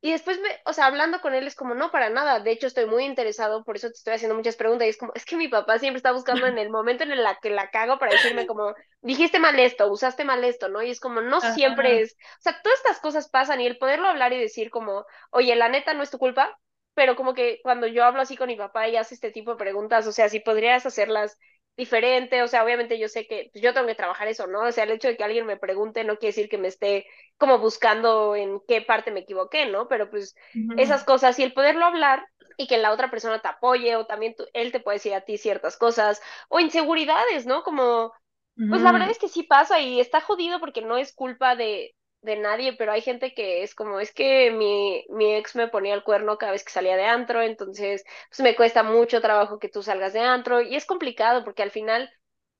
Y 0.00 0.12
después, 0.12 0.38
me, 0.40 0.48
o 0.66 0.72
sea, 0.74 0.86
hablando 0.86 1.20
con 1.20 1.34
él 1.34 1.46
es 1.46 1.56
como, 1.56 1.74
no, 1.74 1.90
para 1.90 2.10
nada. 2.10 2.40
De 2.40 2.52
hecho, 2.52 2.66
estoy 2.66 2.84
muy 2.84 3.04
interesado, 3.04 3.64
por 3.64 3.76
eso 3.76 3.88
te 3.88 3.94
estoy 3.94 4.14
haciendo 4.14 4.36
muchas 4.36 4.54
preguntas. 4.54 4.86
Y 4.86 4.90
es 4.90 4.98
como, 4.98 5.12
es 5.14 5.24
que 5.24 5.36
mi 5.36 5.48
papá 5.48 5.78
siempre 5.78 5.96
está 5.96 6.12
buscando 6.12 6.46
en 6.46 6.58
el 6.58 6.68
momento 6.68 7.04
en 7.04 7.10
el 7.10 7.26
que 7.40 7.50
la 7.50 7.70
cago 7.70 7.98
para 7.98 8.12
decirme 8.12 8.46
como, 8.46 8.74
dijiste 9.00 9.38
mal 9.38 9.58
esto, 9.58 9.90
usaste 9.90 10.24
mal 10.24 10.44
esto, 10.44 10.68
¿no? 10.68 10.82
Y 10.82 10.90
es 10.90 11.00
como, 11.00 11.22
no 11.22 11.40
siempre 11.40 12.02
es, 12.02 12.12
o 12.12 12.42
sea, 12.42 12.60
todas 12.62 12.78
estas 12.78 13.00
cosas 13.00 13.30
pasan 13.30 13.62
y 13.62 13.66
el 13.66 13.78
poderlo 13.78 14.08
hablar 14.08 14.34
y 14.34 14.38
decir 14.38 14.70
como, 14.70 15.06
oye, 15.30 15.56
la 15.56 15.70
neta 15.70 15.94
no 15.94 16.02
es 16.02 16.10
tu 16.10 16.18
culpa, 16.18 16.58
pero 16.92 17.16
como 17.16 17.32
que 17.32 17.60
cuando 17.62 17.86
yo 17.86 18.04
hablo 18.04 18.20
así 18.20 18.36
con 18.36 18.48
mi 18.48 18.56
papá 18.56 18.88
y 18.88 18.96
hace 18.96 19.14
este 19.14 19.30
tipo 19.30 19.52
de 19.52 19.56
preguntas, 19.56 20.06
o 20.06 20.12
sea, 20.12 20.28
si 20.28 20.40
podrías 20.40 20.84
hacerlas 20.84 21.38
diferente, 21.78 22.42
o 22.42 22.48
sea, 22.48 22.64
obviamente 22.64 22.98
yo 22.98 23.08
sé 23.08 23.26
que 23.26 23.50
pues, 23.52 23.62
yo 23.62 23.72
tengo 23.72 23.86
que 23.86 23.94
trabajar 23.94 24.28
eso, 24.28 24.46
¿no? 24.46 24.62
O 24.64 24.72
sea, 24.72 24.84
el 24.84 24.90
hecho 24.90 25.08
de 25.08 25.16
que 25.16 25.24
alguien 25.24 25.46
me 25.46 25.56
pregunte 25.56 26.04
no 26.04 26.18
quiere 26.18 26.34
decir 26.34 26.50
que 26.50 26.58
me 26.58 26.68
esté 26.68 27.06
como 27.38 27.58
buscando 27.58 28.36
en 28.36 28.60
qué 28.68 28.82
parte 28.82 29.12
me 29.12 29.20
equivoqué, 29.20 29.66
¿no? 29.66 29.88
Pero 29.88 30.10
pues 30.10 30.34
esas 30.76 31.04
cosas 31.04 31.38
y 31.38 31.44
el 31.44 31.54
poderlo 31.54 31.86
hablar 31.86 32.26
y 32.58 32.66
que 32.66 32.78
la 32.78 32.92
otra 32.92 33.10
persona 33.10 33.40
te 33.40 33.48
apoye 33.48 33.96
o 33.96 34.06
también 34.06 34.34
él 34.52 34.72
te 34.72 34.80
puede 34.80 34.96
decir 34.96 35.14
a 35.14 35.22
ti 35.22 35.38
ciertas 35.38 35.76
cosas 35.76 36.20
o 36.48 36.60
inseguridades, 36.60 37.46
¿no? 37.46 37.62
Como, 37.62 38.12
pues 38.68 38.82
la 38.82 38.92
verdad 38.92 39.10
es 39.10 39.18
que 39.18 39.28
sí 39.28 39.44
pasa 39.44 39.80
y 39.80 40.00
está 40.00 40.20
jodido 40.20 40.60
porque 40.60 40.82
no 40.82 40.98
es 40.98 41.14
culpa 41.14 41.56
de, 41.56 41.94
de 42.22 42.36
nadie, 42.36 42.72
pero 42.74 42.92
hay 42.92 43.00
gente 43.00 43.34
que 43.34 43.62
es 43.62 43.74
como, 43.74 44.00
es 44.00 44.12
que 44.12 44.50
mi, 44.50 45.04
mi 45.10 45.34
ex 45.36 45.54
me 45.56 45.68
ponía 45.68 45.94
el 45.94 46.02
cuerno 46.04 46.36
cada 46.38 46.52
vez 46.52 46.64
que 46.64 46.72
salía 46.72 46.96
de 46.96 47.04
antro, 47.06 47.42
entonces 47.42 48.04
pues 48.28 48.40
me 48.40 48.56
cuesta 48.56 48.82
mucho 48.82 49.20
trabajo 49.20 49.58
que 49.58 49.68
tú 49.68 49.82
salgas 49.82 50.12
de 50.12 50.20
antro 50.20 50.60
y 50.60 50.74
es 50.76 50.84
complicado 50.86 51.44
porque 51.44 51.62
al 51.62 51.70
final 51.70 52.10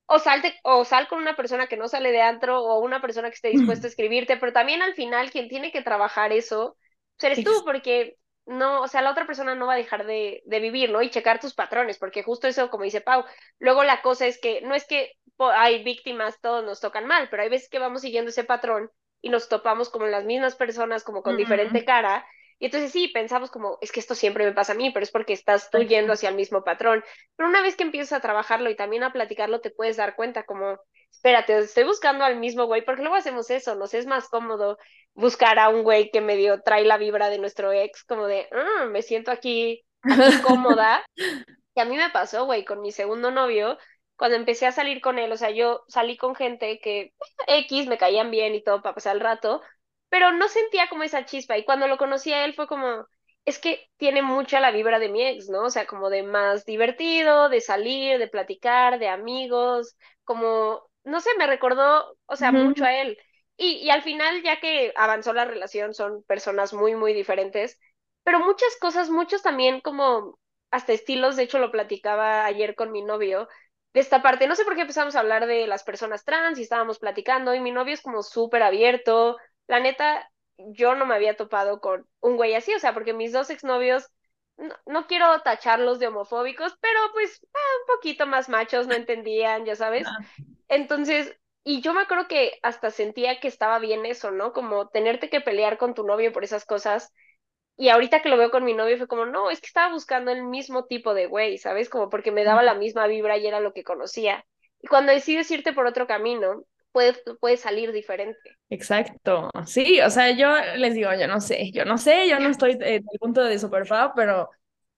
o 0.06 0.18
salte 0.18 0.58
o 0.64 0.84
sal 0.84 1.08
con 1.08 1.18
una 1.20 1.36
persona 1.36 1.66
que 1.68 1.76
no 1.76 1.88
sale 1.88 2.12
de 2.12 2.22
antro 2.22 2.62
o 2.64 2.80
una 2.80 3.00
persona 3.00 3.28
que 3.28 3.34
esté 3.36 3.48
dispuesta 3.48 3.86
a 3.86 3.90
escribirte, 3.90 4.36
pero 4.36 4.52
también 4.52 4.82
al 4.82 4.94
final 4.94 5.30
quien 5.30 5.48
tiene 5.48 5.72
que 5.72 5.82
trabajar 5.82 6.32
eso 6.32 6.76
pues 7.16 7.24
eres 7.32 7.42
tú 7.42 7.50
porque 7.64 8.16
no, 8.46 8.80
o 8.82 8.88
sea, 8.88 9.02
la 9.02 9.10
otra 9.10 9.26
persona 9.26 9.54
no 9.54 9.66
va 9.66 9.74
a 9.74 9.76
dejar 9.76 10.06
de, 10.06 10.42
de 10.46 10.60
vivir, 10.60 10.90
¿no? 10.90 11.02
Y 11.02 11.10
checar 11.10 11.38
tus 11.40 11.52
patrones, 11.54 11.98
porque 11.98 12.22
justo 12.22 12.46
eso, 12.48 12.70
como 12.70 12.84
dice 12.84 13.02
Pau, 13.02 13.24
luego 13.58 13.84
la 13.84 14.00
cosa 14.00 14.26
es 14.26 14.40
que 14.40 14.62
no 14.62 14.74
es 14.74 14.86
que 14.86 15.12
hay 15.38 15.84
víctimas, 15.84 16.40
todos 16.40 16.64
nos 16.64 16.80
tocan 16.80 17.06
mal, 17.06 17.28
pero 17.30 17.42
hay 17.42 17.50
veces 17.50 17.68
que 17.68 17.78
vamos 17.78 18.00
siguiendo 18.02 18.30
ese 18.30 18.44
patrón 18.44 18.90
y 19.20 19.30
nos 19.30 19.48
topamos 19.48 19.90
como 19.90 20.06
las 20.06 20.25
mismas 20.25 20.54
personas, 20.54 21.04
como 21.04 21.22
con 21.22 21.37
diferente 21.37 21.84
cara. 21.84 22.26
Y 22.60 22.66
entonces 22.66 22.90
sí, 22.90 23.08
pensamos 23.08 23.50
como, 23.50 23.78
es 23.80 23.92
que 23.92 24.00
esto 24.00 24.14
siempre 24.14 24.44
me 24.44 24.52
pasa 24.52 24.72
a 24.72 24.76
mí, 24.76 24.90
pero 24.90 25.04
es 25.04 25.12
porque 25.12 25.32
estás 25.32 25.70
tú 25.70 25.78
yendo 25.78 26.12
hacia 26.12 26.28
el 26.28 26.34
mismo 26.34 26.64
patrón. 26.64 27.04
Pero 27.37 27.48
una 27.48 27.62
vez 27.62 27.76
que 27.76 27.84
empiezas 27.84 28.12
a 28.12 28.20
trabajarlo 28.20 28.68
y 28.68 28.76
también 28.76 29.04
a 29.04 29.12
platicarlo, 29.12 29.60
te 29.60 29.70
puedes 29.70 29.96
dar 29.96 30.16
cuenta 30.16 30.44
como, 30.44 30.78
espérate, 31.10 31.58
estoy 31.58 31.84
buscando 31.84 32.25
al 32.25 32.37
mismo 32.38 32.66
güey, 32.66 32.84
porque 32.84 33.02
luego 33.02 33.16
hacemos 33.16 33.50
eso, 33.50 33.76
nos 33.76 33.94
es 33.94 34.06
más 34.06 34.28
cómodo 34.28 34.76
buscar 35.14 35.58
a 35.58 35.68
un 35.68 35.82
güey 35.82 36.10
que 36.10 36.20
medio 36.20 36.62
trae 36.62 36.84
la 36.84 36.96
vibra 36.96 37.28
de 37.28 37.38
nuestro 37.38 37.72
ex, 37.72 38.04
como 38.04 38.26
de, 38.26 38.48
ah, 38.52 38.87
me 38.87 39.02
siento 39.02 39.30
aquí, 39.30 39.84
aquí 40.02 40.42
cómoda. 40.42 41.04
y 41.16 41.80
a 41.80 41.84
mí 41.84 41.96
me 41.96 42.10
pasó, 42.10 42.44
güey, 42.44 42.64
con 42.64 42.80
mi 42.80 42.92
segundo 42.92 43.30
novio, 43.30 43.78
cuando 44.18 44.37
empecé 44.37 44.66
a 44.66 44.72
salir 44.72 45.00
con 45.00 45.18
él, 45.18 45.32
o 45.32 45.38
sea, 45.38 45.50
yo 45.50 45.84
salí 45.88 46.16
con 46.18 46.34
gente 46.37 46.80
que 46.80 47.14
X 47.46 47.87
me 47.88 47.98
caían 47.98 48.30
bien 48.30 48.54
y 48.54 48.62
todo 48.64 48.82
para 48.82 48.94
pasar 48.96 49.16
el 49.16 49.22
rato, 49.22 49.62
pero 50.08 50.32
no 50.32 50.48
sentía 50.48 50.88
como 50.88 51.02
esa 51.04 51.25
chispa. 51.26 51.58
Y 51.58 51.64
cuando 51.64 51.88
lo 51.88 51.98
conocí 51.98 52.32
a 52.32 52.44
él 52.44 52.54
fue 52.54 52.66
como, 52.66 53.06
es 53.44 53.58
que 53.58 53.88
tiene 53.96 54.22
mucha 54.22 54.60
la 54.60 54.70
vibra 54.70 54.98
de 54.98 55.08
mi 55.08 55.22
ex, 55.25 55.48
¿no? 55.50 55.64
O 55.64 55.70
sea, 55.70 55.87
como 55.87 56.10
de 56.10 56.22
más 56.22 56.64
divertido, 56.66 57.48
de 57.48 57.60
salir, 57.60 58.18
de 58.18 58.28
platicar, 58.28 58.98
de 58.98 59.08
amigos, 59.08 59.96
como, 60.25 60.82
no 61.04 61.20
sé, 61.20 61.30
me 61.38 61.46
recordó, 61.46 62.16
o 62.26 62.37
sea, 62.37 62.52
mucho 62.52 62.84
a 62.84 62.94
él. 62.94 63.18
Y, 63.56 63.78
y 63.78 63.90
al 63.90 64.02
final, 64.02 64.42
ya 64.42 64.60
que 64.60 64.92
avanzó 64.96 65.32
la 65.32 65.44
relación, 65.44 65.94
son 65.94 66.22
personas 66.25 66.72
muy, 66.75 66.94
muy 66.94 67.12
diferentes, 67.14 67.78
pero 68.25 68.40
muchas 68.40 68.76
cosas, 68.80 69.10
muchos 69.10 69.42
también 69.42 69.80
como 69.80 70.38
hasta 70.70 70.92
estilos, 70.92 71.37
de 71.37 71.44
hecho 71.44 71.58
lo 71.58 71.72
platicaba 71.72 72.44
ayer 72.44 72.75
con 72.75 72.92
mi 72.92 73.02
novio, 73.02 73.48
de 73.92 74.00
esta 74.00 74.23
parte. 74.23 74.47
No 74.47 74.57
sé 74.57 74.64
por 74.64 74.75
qué 74.75 74.83
empezamos 74.83 75.16
a 75.16 75.21
hablar 75.21 75.47
de 75.47 75.66
las 75.66 75.85
personas 75.85 76.25
trans 76.25 76.59
y 76.59 76.62
estábamos 76.62 76.99
platicando 76.99 77.54
y 77.54 77.61
mi 77.61 77.71
novio 77.73 77.95
es 77.95 78.02
como 78.02 78.23
súper 78.23 78.62
abierto. 78.62 79.37
La 79.66 79.80
neta, 79.80 80.30
yo 80.57 80.95
no 80.95 81.07
me 81.07 81.14
había 81.14 81.37
topado 81.37 81.80
con 81.80 82.07
un 82.21 82.37
güey 82.37 82.54
así, 82.54 82.75
o 82.75 82.78
sea, 82.78 82.95
porque 82.95 83.12
mis 83.12 83.33
dos 83.33 83.50
exnovios, 83.50 84.09
no, 84.57 84.75
no 84.87 85.07
quiero 85.07 85.40
tacharlos 85.42 85.99
de 85.99 86.09
homofóbicos, 86.09 86.76
pero 86.80 86.99
pues 87.12 87.40
ah, 87.54 87.59
un 87.83 87.97
poquito 87.97 88.26
más 88.26 88.49
machos, 88.49 88.87
no 88.87 88.95
entendían, 88.95 89.64
ya 89.64 89.76
sabes. 89.76 90.14
Entonces, 90.68 91.37
y 91.64 91.80
yo 91.83 91.95
me 91.95 92.02
acuerdo 92.02 92.28
que 92.28 92.59
hasta 92.62 92.90
sentía 92.90 93.40
que 93.40 93.49
estaba 93.49 93.78
bien 93.78 94.07
eso, 94.07 94.30
¿no? 94.30 94.52
Como 94.52 94.88
tenerte 94.88 95.30
que 95.30 95.40
pelear 95.40 95.78
con 95.78 95.95
tu 95.95 96.04
novio 96.04 96.33
por 96.33 96.45
esas 96.45 96.64
cosas. 96.64 97.12
Y 97.80 97.90
ahorita 97.90 98.20
que 98.20 98.28
lo 98.28 98.37
veo 98.37 98.50
con 98.50 98.64
mi 98.64 98.75
novio 98.75 98.99
fue 98.99 99.06
como, 99.06 99.25
no, 99.25 99.50
es 99.50 99.61
que 99.61 99.68
estaba 99.68 99.92
buscando 99.92 100.32
el 100.32 100.42
mismo 100.42 100.87
tipo 100.87 101.14
de 101.14 101.26
güey, 101.26 101.58
¿sabes? 101.58 101.88
Como 101.88 102.11
porque 102.11 102.32
me 102.32 102.42
daba 102.42 102.64
la 102.64 102.75
misma 102.75 103.06
vibra 103.06 103.38
y 103.38 103.47
era 103.47 103.61
lo 103.61 103.73
que 103.73 103.85
conocía. 103.85 104.44
Y 104.82 104.88
cuando 104.88 105.12
decides 105.12 105.49
irte 105.52 105.73
por 105.73 105.87
otro 105.87 106.08
camino, 106.08 106.64
puede, 106.90 107.14
puede 107.40 107.56
salir 107.56 107.92
diferente. 107.92 108.56
Exacto, 108.68 109.49
sí, 109.64 110.00
o 110.00 110.11
sea, 110.11 110.32
yo 110.32 110.49
les 110.76 110.94
digo, 110.94 111.11
yo 111.14 111.28
no 111.28 111.40
sé, 111.40 111.70
yo 111.70 111.85
no 111.85 111.99
sé, 111.99 112.28
yo 112.28 112.40
no 112.40 112.49
estoy 112.49 112.73
en 112.73 112.82
el 112.82 113.18
punto 113.20 113.44
de 113.44 113.61
superfab, 113.61 114.12
pero, 114.16 114.50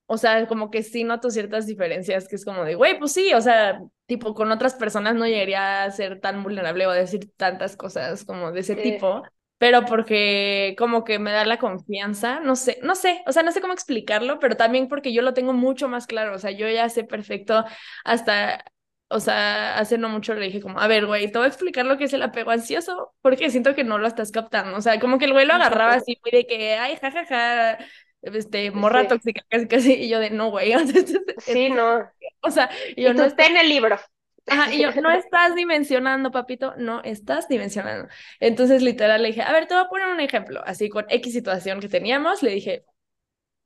o 0.07 0.17
sea, 0.17 0.47
como 0.47 0.71
que 0.71 0.83
sí 0.83 1.05
noto 1.05 1.31
ciertas 1.31 1.67
diferencias, 1.67 2.29
que 2.29 2.37
es 2.37 2.47
como 2.47 2.65
de, 2.65 2.77
güey, 2.77 2.99
pues 2.99 3.13
sí, 3.13 3.35
o 3.35 3.43
sea, 3.43 3.79
tipo, 4.07 4.35
con 4.35 4.51
otras 4.51 4.75
personas 4.75 5.15
no 5.15 5.27
llegaría 5.27 5.85
a 5.85 5.91
ser 5.91 6.19
tan 6.19 6.43
vulnerable 6.43 6.87
o 6.87 6.91
a 6.91 6.95
decir 6.95 7.31
tantas 7.37 7.77
cosas 7.77 8.25
como 8.25 8.53
de 8.53 8.61
ese 8.61 8.77
tipo, 8.77 9.23
pero 9.61 9.85
porque 9.85 10.75
como 10.79 11.05
que 11.05 11.19
me 11.19 11.33
da 11.33 11.45
la 11.45 11.59
confianza, 11.59 12.41
no 12.41 12.57
sé, 12.57 12.79
no 12.83 12.95
sé, 12.95 13.23
o 13.27 13.33
sea, 13.33 13.43
no 13.43 13.53
sé 13.53 13.61
cómo 13.61 13.75
explicarlo, 13.75 14.39
pero 14.39 14.57
también 14.57 14.89
porque 14.89 15.13
yo 15.13 15.21
lo 15.21 15.35
tengo 15.35 15.53
mucho 15.53 15.87
más 15.87 16.07
claro, 16.07 16.35
o 16.35 16.39
sea, 16.39 16.51
yo 16.51 16.67
ya 16.71 16.89
sé 16.89 17.05
perfecto 17.05 17.63
hasta 18.03 18.65
o 19.13 19.21
sea, 19.21 19.77
hace 19.79 19.99
no 19.99 20.09
mucho 20.09 20.33
le 20.35 20.47
dije 20.47 20.63
como, 20.63 20.81
a 20.81 20.87
ver, 20.87 21.05
güey, 21.05 21.31
te 21.31 21.37
voy 21.37 21.45
a 21.45 21.49
explicar 21.49 21.85
lo 21.85 21.99
que 21.99 22.05
es 22.05 22.13
el 22.15 22.23
apego 22.23 22.53
ansioso, 22.53 23.13
porque 23.21 23.51
siento 23.51 23.75
que 23.75 23.85
no 23.85 23.99
lo 23.99 24.07
estás 24.07 24.31
captando. 24.31 24.79
O 24.79 24.81
sea, 24.81 25.01
como 25.01 25.19
que 25.19 25.25
el 25.25 25.33
güey 25.33 25.47
lo 25.47 25.55
agarraba 25.55 25.95
así, 25.95 26.17
muy 26.23 26.31
de 26.31 26.47
que, 26.47 26.77
ay, 26.77 26.97
jajaja, 26.97 27.77
este, 28.23 28.71
morra 28.71 29.09
tóxica, 29.09 29.43
casi, 29.51 29.67
casi, 29.67 29.95
y 29.95 30.09
yo 30.09 30.21
de, 30.21 30.31
no, 30.31 30.51
güey. 30.51 30.73
sí, 31.39 31.71
no. 31.71 32.09
O 32.41 32.51
sea, 32.53 32.71
yo 32.97 33.13
no... 33.13 33.25
está 33.25 33.47
en 33.47 33.57
el 33.57 33.69
libro. 33.69 33.99
Ajá, 34.51 34.73
y 34.75 34.81
yo, 34.83 34.93
no 34.95 35.11
estás 35.13 35.55
dimensionando, 35.55 36.31
papito, 36.33 36.75
no 36.77 37.03
estás 37.05 37.49
dimensionando. 37.49 38.09
Entonces, 38.41 38.83
literal, 38.83 39.23
le 39.23 39.29
dije, 39.29 39.43
a 39.43 39.53
ver, 39.53 39.67
te 39.67 39.75
voy 39.75 39.85
a 39.85 39.89
poner 39.89 40.09
un 40.09 40.21
ejemplo, 40.21 40.61
así 40.67 40.89
con 40.89 41.07
X 41.09 41.33
situación 41.33 41.81
que 41.81 41.89
teníamos, 41.89 42.43
le 42.43 42.51
dije, 42.53 42.85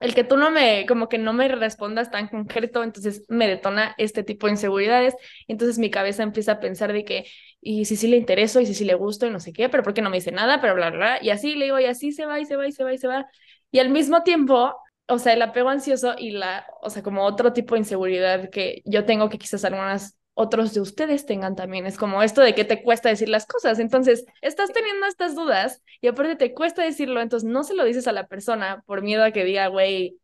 el 0.01 0.15
que 0.15 0.25
tú 0.25 0.37
no 0.37 0.51
me, 0.51 0.87
como 0.87 1.09
que 1.09 1.19
no 1.19 1.33
me 1.33 1.49
respondas 1.49 2.11
tan 2.11 2.29
concreto, 2.29 2.83
entonces 2.85 3.25
me 3.29 3.49
detona 3.49 3.95
este 3.99 4.25
tipo 4.25 4.47
de 4.47 4.53
inseguridades, 4.55 5.15
entonces 5.49 5.79
mi 5.79 5.91
cabeza 5.91 6.23
empieza 6.23 6.53
a 6.53 6.61
pensar 6.61 6.93
de 6.93 7.05
que, 7.05 7.27
y 7.61 7.87
si 7.87 7.97
sí 7.97 8.09
le 8.09 8.17
intereso, 8.19 8.61
y 8.61 8.67
si 8.67 8.75
sí 8.75 8.85
le 8.85 8.95
gusto, 8.95 9.27
y 9.27 9.31
no 9.31 9.41
sé 9.41 9.53
qué, 9.53 9.69
pero 9.71 9.83
¿por 9.83 9.95
qué 9.95 10.03
no 10.03 10.11
me 10.11 10.19
dice 10.19 10.33
nada? 10.33 10.61
Pero 10.61 10.75
bla, 10.75 10.91
bla, 10.91 10.99
bla, 10.99 11.19
y 11.23 11.31
así 11.31 11.55
le 11.55 11.67
digo, 11.67 11.81
y 11.81 11.87
así 11.87 12.13
se 12.13 12.27
va, 12.27 12.41
y 12.41 12.47
se 12.47 12.57
va, 12.57 12.67
y 12.69 12.73
se 12.73 12.85
va, 12.85 12.93
y 12.93 12.99
se 12.99 13.09
va, 13.09 13.27
y 13.71 13.79
al 13.79 13.91
mismo 13.91 14.23
tiempo, 14.23 14.75
o 15.07 15.19
sea, 15.19 15.33
el 15.35 15.43
apego 15.43 15.71
ansioso 15.71 16.15
y 16.19 16.31
la, 16.33 16.67
o 16.83 16.91
sea, 16.91 17.03
como 17.03 17.25
otro 17.25 17.53
tipo 17.53 17.75
de 17.75 17.81
inseguridad 17.81 18.51
que 18.51 18.83
yo 18.85 19.05
tengo 19.05 19.29
que 19.29 19.39
quizás 19.39 19.65
algunas 19.65 20.19
otros 20.35 20.75
de 20.75 20.81
ustedes 20.81 21.27
tengan 21.27 21.57
también. 21.57 21.87
Es 21.87 21.97
como 21.97 22.23
esto 22.23 22.43
de 22.43 22.55
que 22.55 22.65
te 22.65 22.83
cuesta 22.83 23.09
decir 23.09 23.29
las 23.29 23.47
cosas. 23.47 23.79
Entonces, 23.79 24.25
estás 24.43 24.73
teniendo 24.73 25.07
estas 25.07 25.35
dudas 25.35 25.83
y 26.01 26.09
aparte 26.09 26.37
te 26.37 26.55
cuesta 26.55 26.83
decirlo, 26.83 27.21
entonces 27.21 27.49
no 27.49 27.65
se 27.65 27.75
lo 27.75 27.85
dices 27.85 28.07
a 28.09 28.13
la 28.13 28.27
persona 28.27 28.83
por 28.87 29.03
miedo 29.03 29.25
a 29.25 29.31
que 29.31 29.45
diga, 29.45 29.69
güey, 29.69 30.19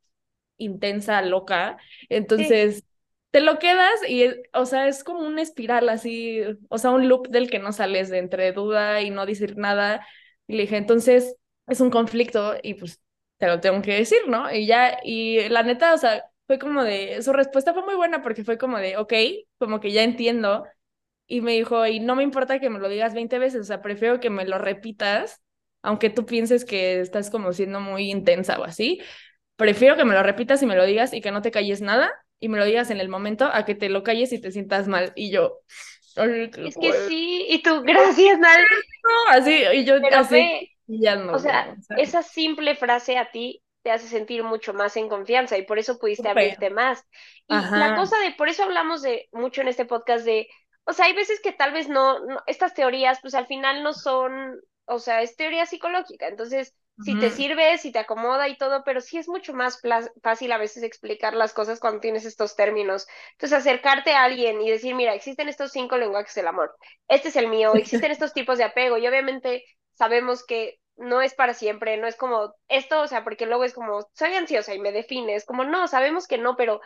intensa, 0.56 1.22
loca. 1.22 1.78
Entonces, 2.08 2.84
te 3.30 3.40
lo 3.40 3.58
quedas 3.58 4.00
y, 4.08 4.26
o 4.52 4.66
sea, 4.66 4.88
es 4.88 5.04
como 5.04 5.20
una 5.20 5.42
espiral 5.42 5.88
así, 5.88 6.42
o 6.68 6.78
sea, 6.78 6.90
un 6.90 7.08
loop 7.08 7.28
del 7.28 7.50
que 7.50 7.60
no 7.60 7.72
sales 7.72 8.10
de 8.10 8.18
entre 8.18 8.52
duda 8.52 9.02
y 9.02 9.10
no 9.10 9.26
decir 9.26 9.56
nada. 9.56 10.06
Y 10.46 10.54
le 10.56 10.62
dije, 10.62 10.76
entonces, 10.76 11.36
es 11.68 11.80
un 11.80 11.90
conflicto 11.90 12.56
y 12.62 12.74
pues 12.74 13.00
te 13.38 13.46
lo 13.46 13.60
tengo 13.60 13.80
que 13.82 13.94
decir, 13.94 14.20
¿no? 14.26 14.52
Y 14.52 14.66
ya, 14.66 14.98
y 15.04 15.48
la 15.48 15.62
neta, 15.62 15.94
o 15.94 15.98
sea, 15.98 16.29
fue 16.50 16.58
como 16.58 16.82
de, 16.82 17.22
su 17.22 17.32
respuesta 17.32 17.72
fue 17.72 17.84
muy 17.84 17.94
buena 17.94 18.22
porque 18.22 18.42
fue 18.42 18.58
como 18.58 18.76
de, 18.76 18.96
ok, 18.96 19.12
como 19.58 19.78
que 19.78 19.92
ya 19.92 20.02
entiendo. 20.02 20.64
Y 21.28 21.42
me 21.42 21.52
dijo, 21.52 21.86
y 21.86 22.00
no 22.00 22.16
me 22.16 22.24
importa 22.24 22.58
que 22.58 22.68
me 22.70 22.80
lo 22.80 22.88
digas 22.88 23.14
20 23.14 23.38
veces, 23.38 23.60
o 23.60 23.64
sea, 23.64 23.82
prefiero 23.82 24.18
que 24.18 24.30
me 24.30 24.44
lo 24.44 24.58
repitas, 24.58 25.44
aunque 25.80 26.10
tú 26.10 26.26
pienses 26.26 26.64
que 26.64 26.98
estás 26.98 27.30
como 27.30 27.52
siendo 27.52 27.78
muy 27.78 28.10
intensa 28.10 28.58
o 28.58 28.64
así. 28.64 29.00
Prefiero 29.54 29.96
que 29.96 30.04
me 30.04 30.12
lo 30.12 30.24
repitas 30.24 30.60
y 30.64 30.66
me 30.66 30.74
lo 30.74 30.84
digas 30.86 31.14
y 31.14 31.20
que 31.20 31.30
no 31.30 31.40
te 31.40 31.52
calles 31.52 31.82
nada 31.82 32.12
y 32.40 32.48
me 32.48 32.58
lo 32.58 32.64
digas 32.64 32.90
en 32.90 32.98
el 32.98 33.08
momento 33.08 33.48
a 33.52 33.64
que 33.64 33.76
te 33.76 33.88
lo 33.88 34.02
calles 34.02 34.32
y 34.32 34.40
te 34.40 34.50
sientas 34.50 34.88
mal. 34.88 35.12
Y 35.14 35.30
yo, 35.30 35.60
es 36.16 36.76
que 36.76 36.92
sí, 37.06 37.46
y 37.48 37.62
tú, 37.62 37.80
gracias, 37.82 38.40
nadie. 38.40 38.64
así, 39.30 39.62
y 39.72 39.84
yo 39.84 39.94
así, 40.12 40.68
o 41.32 41.38
sea, 41.38 41.76
esa 41.96 42.24
simple 42.24 42.74
frase 42.74 43.18
a 43.18 43.30
ti 43.30 43.62
te 43.82 43.90
hace 43.90 44.08
sentir 44.08 44.42
mucho 44.42 44.74
más 44.74 44.96
en 44.96 45.08
confianza 45.08 45.56
y 45.56 45.62
por 45.62 45.78
eso 45.78 45.98
pudiste 45.98 46.28
abrirte 46.28 46.70
más. 46.70 47.04
Y 47.48 47.54
la 47.54 47.96
cosa 47.96 48.18
de, 48.20 48.32
por 48.32 48.48
eso 48.48 48.64
hablamos 48.64 49.02
de 49.02 49.28
mucho 49.32 49.60
en 49.60 49.68
este 49.68 49.84
podcast 49.84 50.24
de, 50.24 50.48
o 50.84 50.92
sea, 50.92 51.06
hay 51.06 51.14
veces 51.14 51.40
que 51.40 51.52
tal 51.52 51.72
vez 51.72 51.88
no, 51.88 52.18
estas 52.46 52.74
teorías, 52.74 53.20
pues 53.20 53.34
al 53.34 53.46
final 53.46 53.82
no 53.82 53.92
son, 53.92 54.60
o 54.86 54.98
sea, 54.98 55.22
es 55.22 55.36
teoría 55.36 55.66
psicológica, 55.66 56.28
entonces 56.28 56.74
si 57.02 57.18
te 57.18 57.30
sirve, 57.30 57.78
si 57.78 57.92
te 57.92 57.98
acomoda 57.98 58.48
y 58.48 58.58
todo, 58.58 58.82
pero 58.84 59.00
sí 59.00 59.16
es 59.16 59.26
mucho 59.26 59.54
más 59.54 59.80
fácil 60.22 60.52
a 60.52 60.58
veces 60.58 60.82
explicar 60.82 61.34
las 61.34 61.54
cosas 61.54 61.80
cuando 61.80 62.00
tienes 62.00 62.26
estos 62.26 62.56
términos. 62.56 63.06
Entonces, 63.32 63.58
acercarte 63.58 64.12
a 64.12 64.24
alguien 64.24 64.60
y 64.60 64.70
decir, 64.70 64.94
mira, 64.94 65.14
existen 65.14 65.48
estos 65.48 65.72
cinco 65.72 65.96
lenguajes 65.96 66.34
del 66.34 66.48
amor, 66.48 66.76
este 67.08 67.28
es 67.28 67.36
el 67.36 67.48
mío, 67.48 67.74
existen 67.74 68.10
estos 68.10 68.34
tipos 68.34 68.58
de 68.58 68.64
apego 68.64 68.98
y 68.98 69.06
obviamente 69.06 69.64
sabemos 69.94 70.44
que 70.44 70.79
no 71.00 71.22
es 71.22 71.34
para 71.34 71.54
siempre, 71.54 71.96
no 71.96 72.06
es 72.06 72.16
como 72.16 72.54
esto, 72.68 73.00
o 73.00 73.06
sea, 73.08 73.24
porque 73.24 73.46
luego 73.46 73.64
es 73.64 73.74
como, 73.74 74.06
soy 74.12 74.34
ansiosa 74.34 74.74
y 74.74 74.78
me 74.78 74.92
define, 74.92 75.34
es 75.34 75.44
como, 75.44 75.64
no, 75.64 75.88
sabemos 75.88 76.26
que 76.26 76.38
no, 76.38 76.56
pero 76.56 76.80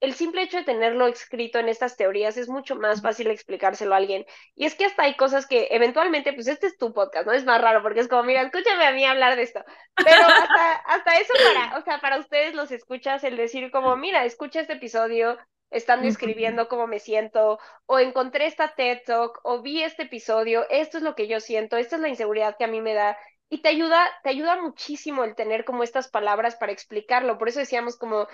el 0.00 0.14
simple 0.14 0.42
hecho 0.42 0.56
de 0.56 0.64
tenerlo 0.64 1.06
escrito 1.06 1.58
en 1.58 1.68
estas 1.68 1.96
teorías 1.96 2.36
es 2.36 2.48
mucho 2.48 2.74
más 2.74 3.02
fácil 3.02 3.28
explicárselo 3.28 3.94
a 3.94 3.98
alguien. 3.98 4.24
Y 4.54 4.64
es 4.64 4.74
que 4.74 4.86
hasta 4.86 5.02
hay 5.02 5.14
cosas 5.14 5.46
que 5.46 5.68
eventualmente, 5.70 6.32
pues 6.32 6.48
este 6.48 6.66
es 6.68 6.78
tu 6.78 6.94
podcast, 6.94 7.26
¿no? 7.26 7.32
Es 7.32 7.44
más 7.44 7.60
raro 7.60 7.82
porque 7.82 8.00
es 8.00 8.08
como, 8.08 8.22
mira, 8.22 8.40
escúchame 8.40 8.86
a 8.86 8.92
mí 8.92 9.04
hablar 9.04 9.36
de 9.36 9.42
esto. 9.42 9.62
Pero 9.96 10.22
hasta, 10.26 10.72
hasta 10.86 11.20
eso 11.20 11.34
para, 11.44 11.78
o 11.78 11.82
sea, 11.82 12.00
para 12.00 12.18
ustedes 12.18 12.54
los 12.54 12.70
escuchas 12.72 13.24
el 13.24 13.36
decir 13.36 13.70
como, 13.70 13.94
mira, 13.96 14.24
escucha 14.24 14.60
este 14.60 14.72
episodio, 14.72 15.36
están 15.70 16.02
describiendo 16.02 16.68
cómo 16.68 16.86
me 16.86 16.98
siento, 16.98 17.58
o 17.86 17.98
encontré 17.98 18.46
esta 18.46 18.74
TED 18.74 19.02
Talk, 19.06 19.40
o 19.44 19.62
vi 19.62 19.82
este 19.82 20.04
episodio, 20.04 20.66
esto 20.68 20.98
es 20.98 21.04
lo 21.04 21.14
que 21.14 21.28
yo 21.28 21.40
siento, 21.40 21.76
esta 21.76 21.96
es 21.96 22.02
la 22.02 22.08
inseguridad 22.08 22.56
que 22.58 22.64
a 22.64 22.68
mí 22.68 22.80
me 22.80 22.94
da. 22.94 23.16
Y 23.50 23.62
te 23.62 23.68
ayuda, 23.68 24.08
te 24.22 24.30
ayuda 24.30 24.62
muchísimo 24.62 25.24
el 25.24 25.34
tener 25.34 25.64
como 25.66 25.82
estas 25.82 26.08
palabras 26.08 26.56
para 26.56 26.72
explicarlo. 26.72 27.36
Por 27.36 27.48
eso 27.48 27.58
decíamos 27.60 27.98
como, 27.98 28.28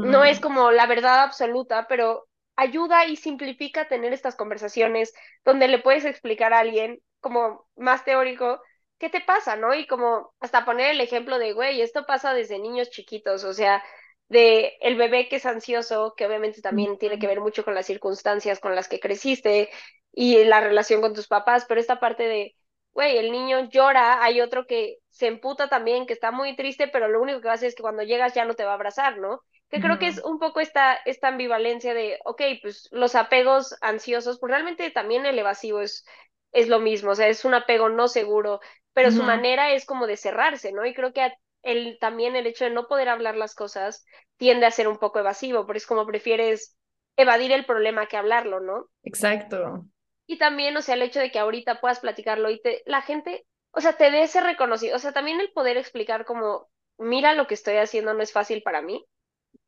no 0.00 0.24
es 0.24 0.40
como 0.40 0.72
la 0.72 0.86
verdad 0.86 1.22
absoluta, 1.22 1.86
pero 1.88 2.26
ayuda 2.56 3.06
y 3.06 3.16
simplifica 3.16 3.88
tener 3.88 4.12
estas 4.12 4.36
conversaciones 4.36 5.12
donde 5.44 5.68
le 5.68 5.80
puedes 5.80 6.04
explicar 6.04 6.52
a 6.54 6.60
alguien 6.60 7.00
como 7.20 7.66
más 7.76 8.04
teórico 8.04 8.60
qué 8.98 9.10
te 9.10 9.20
pasa, 9.20 9.56
¿no? 9.56 9.74
Y 9.74 9.86
como 9.86 10.32
hasta 10.40 10.64
poner 10.64 10.92
el 10.92 11.00
ejemplo 11.00 11.38
de, 11.38 11.52
güey, 11.52 11.80
esto 11.82 12.06
pasa 12.06 12.32
desde 12.32 12.58
niños 12.58 12.90
chiquitos, 12.90 13.44
o 13.44 13.52
sea, 13.52 13.82
de 14.28 14.74
el 14.80 14.96
bebé 14.96 15.28
que 15.28 15.36
es 15.36 15.46
ansioso, 15.46 16.14
que 16.16 16.26
obviamente 16.26 16.62
también 16.62 16.98
tiene 16.98 17.18
que 17.18 17.26
ver 17.26 17.40
mucho 17.40 17.64
con 17.64 17.74
las 17.74 17.86
circunstancias 17.86 18.60
con 18.60 18.74
las 18.74 18.88
que 18.88 19.00
creciste 19.00 19.70
y 20.12 20.44
la 20.44 20.60
relación 20.60 21.00
con 21.00 21.14
tus 21.14 21.26
papás, 21.28 21.66
pero 21.68 21.80
esta 21.80 22.00
parte 22.00 22.22
de 22.24 22.56
güey, 22.94 23.18
el 23.18 23.32
niño 23.32 23.68
llora, 23.70 24.22
hay 24.24 24.40
otro 24.40 24.66
que 24.66 24.98
se 25.10 25.26
emputa 25.26 25.68
también, 25.68 26.06
que 26.06 26.12
está 26.14 26.30
muy 26.32 26.56
triste, 26.56 26.88
pero 26.88 27.08
lo 27.08 27.20
único 27.20 27.40
que 27.40 27.46
va 27.48 27.52
a 27.52 27.54
hacer 27.56 27.68
es 27.68 27.74
que 27.74 27.82
cuando 27.82 28.02
llegas 28.04 28.34
ya 28.34 28.44
no 28.44 28.54
te 28.54 28.64
va 28.64 28.72
a 28.72 28.74
abrazar, 28.74 29.18
¿no? 29.18 29.40
Que 29.70 29.80
creo 29.80 29.98
que 29.98 30.08
es 30.08 30.18
un 30.24 30.38
poco 30.38 30.60
esta, 30.60 30.94
esta 31.04 31.28
ambivalencia 31.28 31.94
de, 31.94 32.18
ok, 32.24 32.42
pues 32.62 32.88
los 32.92 33.14
apegos 33.16 33.76
ansiosos, 33.80 34.38
pues 34.40 34.50
realmente 34.50 34.90
también 34.90 35.26
el 35.26 35.38
evasivo 35.38 35.80
es, 35.80 36.04
es 36.52 36.68
lo 36.68 36.80
mismo, 36.80 37.10
o 37.12 37.14
sea, 37.14 37.28
es 37.28 37.44
un 37.44 37.54
apego 37.54 37.88
no 37.88 38.08
seguro, 38.08 38.60
pero 38.92 39.10
su 39.10 39.24
manera 39.24 39.72
es 39.72 39.84
como 39.86 40.06
de 40.06 40.16
cerrarse, 40.16 40.72
¿no? 40.72 40.86
Y 40.86 40.94
creo 40.94 41.12
que 41.12 41.32
el, 41.62 41.98
también 42.00 42.36
el 42.36 42.46
hecho 42.46 42.64
de 42.64 42.70
no 42.70 42.86
poder 42.86 43.08
hablar 43.08 43.36
las 43.36 43.54
cosas 43.54 44.04
tiende 44.36 44.66
a 44.66 44.70
ser 44.70 44.88
un 44.88 44.98
poco 44.98 45.18
evasivo, 45.18 45.66
porque 45.66 45.78
es 45.78 45.86
como 45.86 46.06
prefieres 46.06 46.76
evadir 47.16 47.52
el 47.52 47.64
problema 47.66 48.06
que 48.06 48.16
hablarlo, 48.16 48.60
¿no? 48.60 48.88
Exacto. 49.04 49.86
Y 50.26 50.38
también, 50.38 50.76
o 50.76 50.82
sea, 50.82 50.94
el 50.94 51.02
hecho 51.02 51.20
de 51.20 51.30
que 51.30 51.38
ahorita 51.38 51.80
puedas 51.80 52.00
platicarlo 52.00 52.50
y 52.50 52.60
te, 52.60 52.82
la 52.86 53.02
gente, 53.02 53.46
o 53.72 53.80
sea, 53.80 53.96
te 53.96 54.10
dé 54.10 54.22
ese 54.22 54.40
reconocido, 54.40 54.96
o 54.96 54.98
sea, 54.98 55.12
también 55.12 55.40
el 55.40 55.52
poder 55.52 55.76
explicar 55.76 56.24
como, 56.24 56.68
mira 56.98 57.34
lo 57.34 57.46
que 57.46 57.54
estoy 57.54 57.76
haciendo 57.76 58.14
no 58.14 58.22
es 58.22 58.32
fácil 58.32 58.62
para 58.62 58.82
mí, 58.82 59.04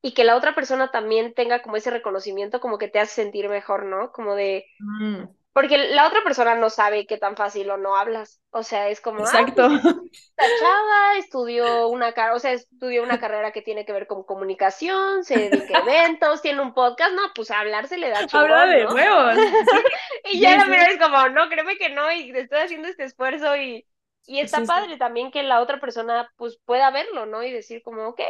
y 0.03 0.15
que 0.15 0.25
la 0.25 0.37
otra 0.37 0.55
persona 0.55 0.91
también 0.91 1.35
tenga 1.35 1.63
como 1.63 1.77
ese 1.77 1.91
reconocimiento, 1.91 2.61
como 2.61 2.79
que 2.79 2.89
te 2.89 3.01
hace 3.01 3.15
sentir 3.15 3.49
mejor, 3.49 3.85
¿no? 3.87 4.13
Como 4.13 4.35
de, 4.35 4.67
porque 5.57 5.79
la 5.79 6.07
otra 6.07 6.23
persona 6.23 6.55
no 6.55 6.69
sabe 6.69 7.07
qué 7.07 7.17
tan 7.17 7.35
fácil 7.35 7.71
o 7.71 7.79
no 7.79 7.97
hablas. 7.97 8.43
O 8.51 8.63
sea, 8.63 8.91
es 8.91 9.01
como, 9.01 9.21
Exacto. 9.21 9.63
ah, 9.65 9.81
pues, 9.83 9.83
esta 10.37 10.45
chava 10.61 11.17
estudió 11.19 11.89
una 11.89 12.13
carrera, 12.13 12.37
o 12.37 12.39
sea, 12.39 12.53
estudió 12.53 13.03
una 13.03 13.19
carrera 13.19 13.53
que 13.53 13.63
tiene 13.63 13.87
que 13.87 13.93
ver 13.93 14.07
con 14.07 14.23
comunicación, 14.25 15.25
se 15.25 15.39
dedica 15.39 15.79
a 15.79 15.81
eventos, 15.81 16.43
tiene 16.43 16.61
un 16.61 16.75
podcast, 16.75 17.15
no, 17.15 17.23
pues 17.35 17.51
a 17.51 17.61
hablar 17.61 17.89
se 17.89 17.97
le 17.97 18.11
da 18.11 18.27
chingón, 18.27 18.51
Habla 18.51 18.67
de 18.67 18.85
¿no? 18.85 18.95
huevos. 18.95 19.35
y 20.25 20.41
ya 20.41 20.51
Sí, 20.51 20.57
la 20.57 20.65
sí. 20.65 20.71
verdad 20.71 20.91
es 20.91 20.99
como, 21.01 21.29
no, 21.31 21.49
créeme 21.49 21.79
que 21.79 21.89
no, 21.89 22.13
y 22.13 22.31
estoy 22.37 22.59
haciendo 22.59 22.89
este 22.89 23.05
esfuerzo 23.05 23.57
y, 23.57 23.87
y 24.27 24.41
está 24.41 24.59
sí. 24.59 24.67
padre 24.67 24.99
también 24.99 25.31
que 25.31 25.43
la 25.43 25.63
otra 25.63 25.81
persona 25.81 26.31
pues 26.37 26.59
pueda 26.67 26.91
verlo, 26.91 27.25
¿no? 27.27 27.43
Y 27.43 27.51
decir 27.51 27.83
como, 27.83 28.09
ok, 28.09 28.21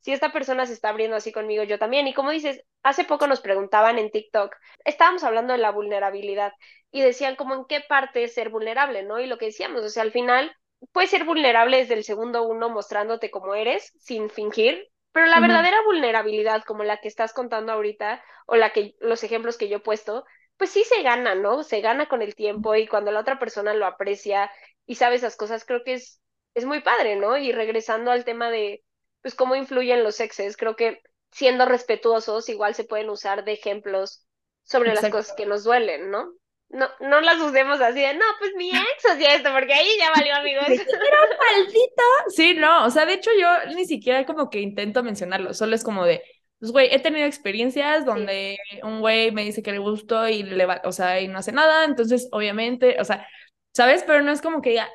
si 0.00 0.12
esta 0.12 0.32
persona 0.32 0.66
se 0.66 0.72
está 0.72 0.88
abriendo 0.88 1.16
así 1.16 1.32
conmigo, 1.32 1.62
yo 1.62 1.78
también. 1.78 2.06
Y 2.08 2.14
como 2.14 2.30
dices, 2.30 2.62
hace 2.82 3.04
poco 3.04 3.26
nos 3.26 3.40
preguntaban 3.40 3.98
en 3.98 4.10
TikTok, 4.10 4.54
estábamos 4.84 5.24
hablando 5.24 5.52
de 5.52 5.58
la 5.58 5.70
vulnerabilidad 5.70 6.52
y 6.90 7.02
decían 7.02 7.36
como 7.36 7.54
en 7.54 7.64
qué 7.66 7.80
parte 7.80 8.24
es 8.24 8.34
ser 8.34 8.50
vulnerable, 8.50 9.02
¿no? 9.02 9.20
Y 9.20 9.26
lo 9.26 9.38
que 9.38 9.46
decíamos, 9.46 9.82
o 9.82 9.88
sea, 9.88 10.02
al 10.02 10.12
final 10.12 10.54
puedes 10.92 11.10
ser 11.10 11.24
vulnerable 11.24 11.78
desde 11.78 11.94
el 11.94 12.04
segundo 12.04 12.46
uno 12.46 12.70
mostrándote 12.70 13.30
como 13.30 13.54
eres, 13.54 13.92
sin 13.98 14.30
fingir, 14.30 14.88
pero 15.12 15.26
la 15.26 15.40
verdadera 15.40 15.76
vulnerabilidad, 15.84 16.62
como 16.64 16.84
la 16.84 16.98
que 17.00 17.08
estás 17.08 17.32
contando 17.32 17.72
ahorita, 17.72 18.22
o 18.46 18.56
la 18.56 18.72
que 18.72 18.94
los 19.00 19.22
ejemplos 19.24 19.58
que 19.58 19.68
yo 19.68 19.78
he 19.78 19.80
puesto, 19.80 20.24
pues 20.56 20.70
sí 20.70 20.84
se 20.84 21.02
gana, 21.02 21.34
¿no? 21.34 21.62
Se 21.62 21.80
gana 21.80 22.06
con 22.08 22.22
el 22.22 22.34
tiempo 22.34 22.74
y 22.74 22.86
cuando 22.86 23.10
la 23.10 23.20
otra 23.20 23.38
persona 23.38 23.74
lo 23.74 23.86
aprecia 23.86 24.50
y 24.86 24.96
sabe 24.96 25.16
esas 25.16 25.36
cosas, 25.36 25.64
creo 25.64 25.82
que 25.84 25.94
es, 25.94 26.20
es 26.54 26.64
muy 26.64 26.80
padre, 26.80 27.16
¿no? 27.16 27.36
Y 27.36 27.52
regresando 27.52 28.10
al 28.10 28.24
tema 28.24 28.50
de, 28.50 28.84
pues, 29.22 29.34
cómo 29.34 29.56
influyen 29.56 30.04
los 30.04 30.20
exes, 30.20 30.56
creo 30.56 30.76
que 30.76 31.00
siendo 31.32 31.64
respetuosos 31.66 32.48
igual 32.48 32.74
se 32.74 32.84
pueden 32.84 33.10
usar 33.10 33.44
de 33.44 33.52
ejemplos 33.52 34.24
sobre 34.62 34.90
las 34.90 34.98
Exacto. 34.98 35.18
cosas 35.18 35.34
que 35.36 35.46
nos 35.46 35.64
duelen, 35.64 36.10
¿no? 36.10 36.32
No, 36.68 36.88
no 37.00 37.20
las 37.20 37.40
usemos 37.40 37.80
así 37.80 38.00
de, 38.00 38.14
no, 38.14 38.24
pues 38.38 38.52
mi 38.54 38.70
ex 38.70 39.06
hacía 39.10 39.34
esto, 39.34 39.50
porque 39.52 39.72
ahí 39.72 39.88
ya 39.98 40.10
valió, 40.14 40.34
amigos. 40.36 40.66
Maldito. 40.68 42.02
Sí, 42.28 42.54
no, 42.54 42.84
o 42.84 42.90
sea, 42.90 43.06
de 43.06 43.14
hecho 43.14 43.30
yo 43.38 43.74
ni 43.74 43.86
siquiera 43.86 44.24
como 44.24 44.50
que 44.50 44.60
intento 44.60 45.02
mencionarlo, 45.02 45.52
solo 45.52 45.74
es 45.74 45.82
como 45.82 46.04
de, 46.04 46.22
pues 46.60 46.70
güey, 46.70 46.94
he 46.94 47.00
tenido 47.00 47.26
experiencias 47.26 48.04
donde 48.04 48.56
un 48.84 49.00
güey 49.00 49.32
me 49.32 49.42
dice 49.42 49.62
que 49.62 49.72
le 49.72 49.78
gustó 49.78 50.28
y 50.28 50.44
le 50.44 50.64
va, 50.66 50.80
o 50.84 50.92
sea, 50.92 51.20
y 51.20 51.26
no 51.26 51.38
hace 51.38 51.50
nada, 51.50 51.84
entonces 51.84 52.28
obviamente, 52.30 53.00
o 53.00 53.04
sea, 53.04 53.26
¿sabes? 53.72 54.04
Pero 54.06 54.22
no 54.22 54.30
es 54.30 54.40
como 54.40 54.62
que 54.62 54.70
diga, 54.70 54.88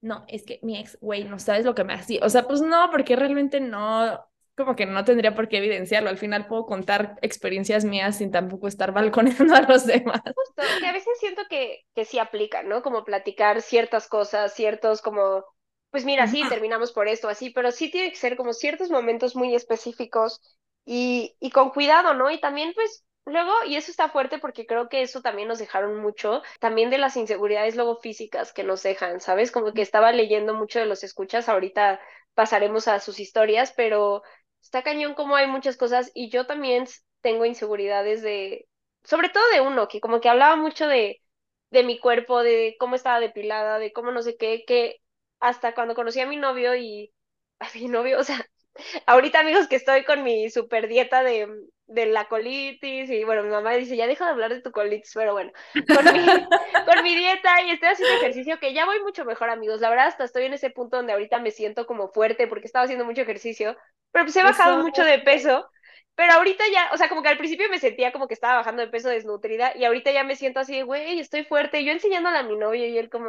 no, 0.00 0.24
es 0.28 0.44
que 0.44 0.60
mi 0.62 0.78
ex, 0.78 0.98
güey, 1.00 1.24
no 1.24 1.38
sabes 1.38 1.64
lo 1.64 1.74
que 1.74 1.84
me 1.84 1.94
hacía, 1.94 2.20
o 2.22 2.28
sea, 2.28 2.46
pues 2.46 2.60
no, 2.62 2.90
porque 2.90 3.16
realmente 3.16 3.60
no, 3.60 4.24
como 4.56 4.76
que 4.76 4.86
no 4.86 5.04
tendría 5.04 5.34
por 5.34 5.48
qué 5.48 5.58
evidenciarlo, 5.58 6.08
al 6.08 6.18
final 6.18 6.46
puedo 6.46 6.66
contar 6.66 7.18
experiencias 7.22 7.84
mías 7.84 8.18
sin 8.18 8.30
tampoco 8.30 8.68
estar 8.68 8.92
balconeando 8.92 9.54
a 9.54 9.62
los 9.62 9.86
demás. 9.86 10.22
Justo, 10.24 10.62
que 10.80 10.86
a 10.86 10.92
veces 10.92 11.18
siento 11.18 11.42
que, 11.48 11.80
que 11.94 12.04
sí 12.04 12.18
aplica, 12.18 12.62
¿no? 12.62 12.82
Como 12.82 13.04
platicar 13.04 13.62
ciertas 13.62 14.08
cosas, 14.08 14.54
ciertos 14.54 15.02
como, 15.02 15.44
pues 15.90 16.04
mira, 16.04 16.26
sí, 16.26 16.42
terminamos 16.48 16.92
por 16.92 17.08
esto, 17.08 17.28
así, 17.28 17.50
pero 17.50 17.70
sí 17.72 17.90
tiene 17.90 18.10
que 18.10 18.16
ser 18.16 18.36
como 18.36 18.52
ciertos 18.52 18.90
momentos 18.90 19.36
muy 19.36 19.54
específicos 19.54 20.40
y, 20.84 21.36
y 21.40 21.50
con 21.50 21.70
cuidado, 21.70 22.14
¿no? 22.14 22.30
Y 22.30 22.40
también, 22.40 22.72
pues, 22.74 23.04
luego, 23.26 23.52
y 23.66 23.76
eso 23.76 23.90
está 23.90 24.08
fuerte 24.08 24.38
porque 24.38 24.66
creo 24.66 24.88
que 24.88 25.02
eso 25.02 25.22
también 25.22 25.48
nos 25.48 25.58
dejaron 25.58 25.96
mucho, 26.00 26.42
también 26.60 26.90
de 26.90 26.98
las 26.98 27.16
inseguridades 27.16 27.76
luego 27.76 27.96
físicas 27.96 28.52
que 28.52 28.64
nos 28.64 28.82
dejan, 28.82 29.20
¿sabes? 29.20 29.52
Como 29.52 29.72
que 29.72 29.82
estaba 29.82 30.12
leyendo 30.12 30.54
mucho 30.54 30.78
de 30.80 30.86
los 30.86 31.04
escuchas, 31.04 31.48
ahorita 31.48 32.00
pasaremos 32.34 32.88
a 32.88 33.00
sus 33.00 33.20
historias, 33.20 33.72
pero 33.76 34.22
está 34.60 34.82
cañón 34.82 35.14
como 35.14 35.36
hay 35.36 35.46
muchas 35.46 35.76
cosas 35.76 36.10
y 36.14 36.30
yo 36.30 36.46
también 36.46 36.86
tengo 37.20 37.44
inseguridades 37.44 38.22
de 38.22 38.66
sobre 39.04 39.28
todo 39.30 39.44
de 39.52 39.60
uno, 39.60 39.88
que 39.88 40.00
como 40.00 40.20
que 40.20 40.28
hablaba 40.28 40.56
mucho 40.56 40.86
de, 40.86 41.22
de 41.70 41.84
mi 41.84 41.98
cuerpo, 41.98 42.42
de 42.42 42.76
cómo 42.78 42.94
estaba 42.96 43.20
depilada, 43.20 43.78
de 43.78 43.92
cómo 43.92 44.10
no 44.12 44.22
sé 44.22 44.36
qué, 44.36 44.64
que 44.66 45.00
hasta 45.40 45.74
cuando 45.74 45.94
conocí 45.94 46.20
a 46.20 46.26
mi 46.26 46.36
novio 46.36 46.74
y 46.76 47.12
a 47.60 47.68
mi 47.74 47.88
novio, 47.88 48.18
o 48.20 48.24
sea, 48.24 48.44
ahorita 49.06 49.40
amigos 49.40 49.68
que 49.68 49.76
estoy 49.76 50.04
con 50.04 50.22
mi 50.22 50.50
super 50.50 50.88
dieta 50.88 51.22
de, 51.22 51.48
de 51.90 52.06
la 52.06 52.26
colitis 52.26 53.10
y 53.10 53.24
bueno, 53.24 53.42
mi 53.42 53.50
mamá 53.50 53.72
dice, 53.72 53.96
ya 53.96 54.06
deja 54.06 54.24
de 54.24 54.30
hablar 54.32 54.52
de 54.54 54.62
tu 54.62 54.72
colitis, 54.72 55.12
pero 55.14 55.32
bueno, 55.32 55.52
con 55.90 56.10
mi, 56.12 56.20
con 56.86 57.02
mi 57.02 57.16
dieta 57.16 57.62
y 57.62 57.70
estoy 57.70 57.88
haciendo 57.90 58.14
ejercicio 58.14 58.58
que 58.60 58.72
ya 58.74 58.86
voy 58.86 59.00
mucho 59.02 59.24
mejor 59.24 59.50
amigos, 59.50 59.80
la 59.80 59.90
verdad 59.90 60.06
hasta 60.08 60.24
estoy 60.24 60.44
en 60.44 60.54
ese 60.54 60.70
punto 60.70 60.96
donde 60.96 61.12
ahorita 61.12 61.38
me 61.40 61.50
siento 61.50 61.86
como 61.86 62.08
fuerte 62.08 62.46
porque 62.48 62.66
estaba 62.66 62.84
haciendo 62.84 63.04
mucho 63.04 63.22
ejercicio, 63.22 63.76
pero 64.12 64.24
pues 64.24 64.36
he 64.36 64.42
bajado 64.42 64.78
Eso. 64.78 64.82
mucho 64.82 65.04
de 65.04 65.18
peso. 65.20 65.68
Pero 66.14 66.34
ahorita 66.34 66.64
ya, 66.72 66.90
o 66.92 66.98
sea, 66.98 67.08
como 67.08 67.22
que 67.22 67.28
al 67.28 67.38
principio 67.38 67.68
me 67.70 67.78
sentía 67.78 68.12
como 68.12 68.28
que 68.28 68.34
estaba 68.34 68.56
bajando 68.56 68.82
de 68.82 68.88
peso 68.88 69.08
desnutrida 69.08 69.72
y 69.76 69.84
ahorita 69.84 70.10
ya 70.12 70.24
me 70.24 70.36
siento 70.36 70.60
así 70.60 70.82
güey, 70.82 71.18
estoy 71.18 71.44
fuerte. 71.44 71.80
Y 71.80 71.86
yo 71.86 71.92
enseñándole 71.92 72.36
a 72.38 72.42
mi 72.42 72.56
novio 72.56 72.84
y 72.86 72.98
él 72.98 73.08
como, 73.08 73.28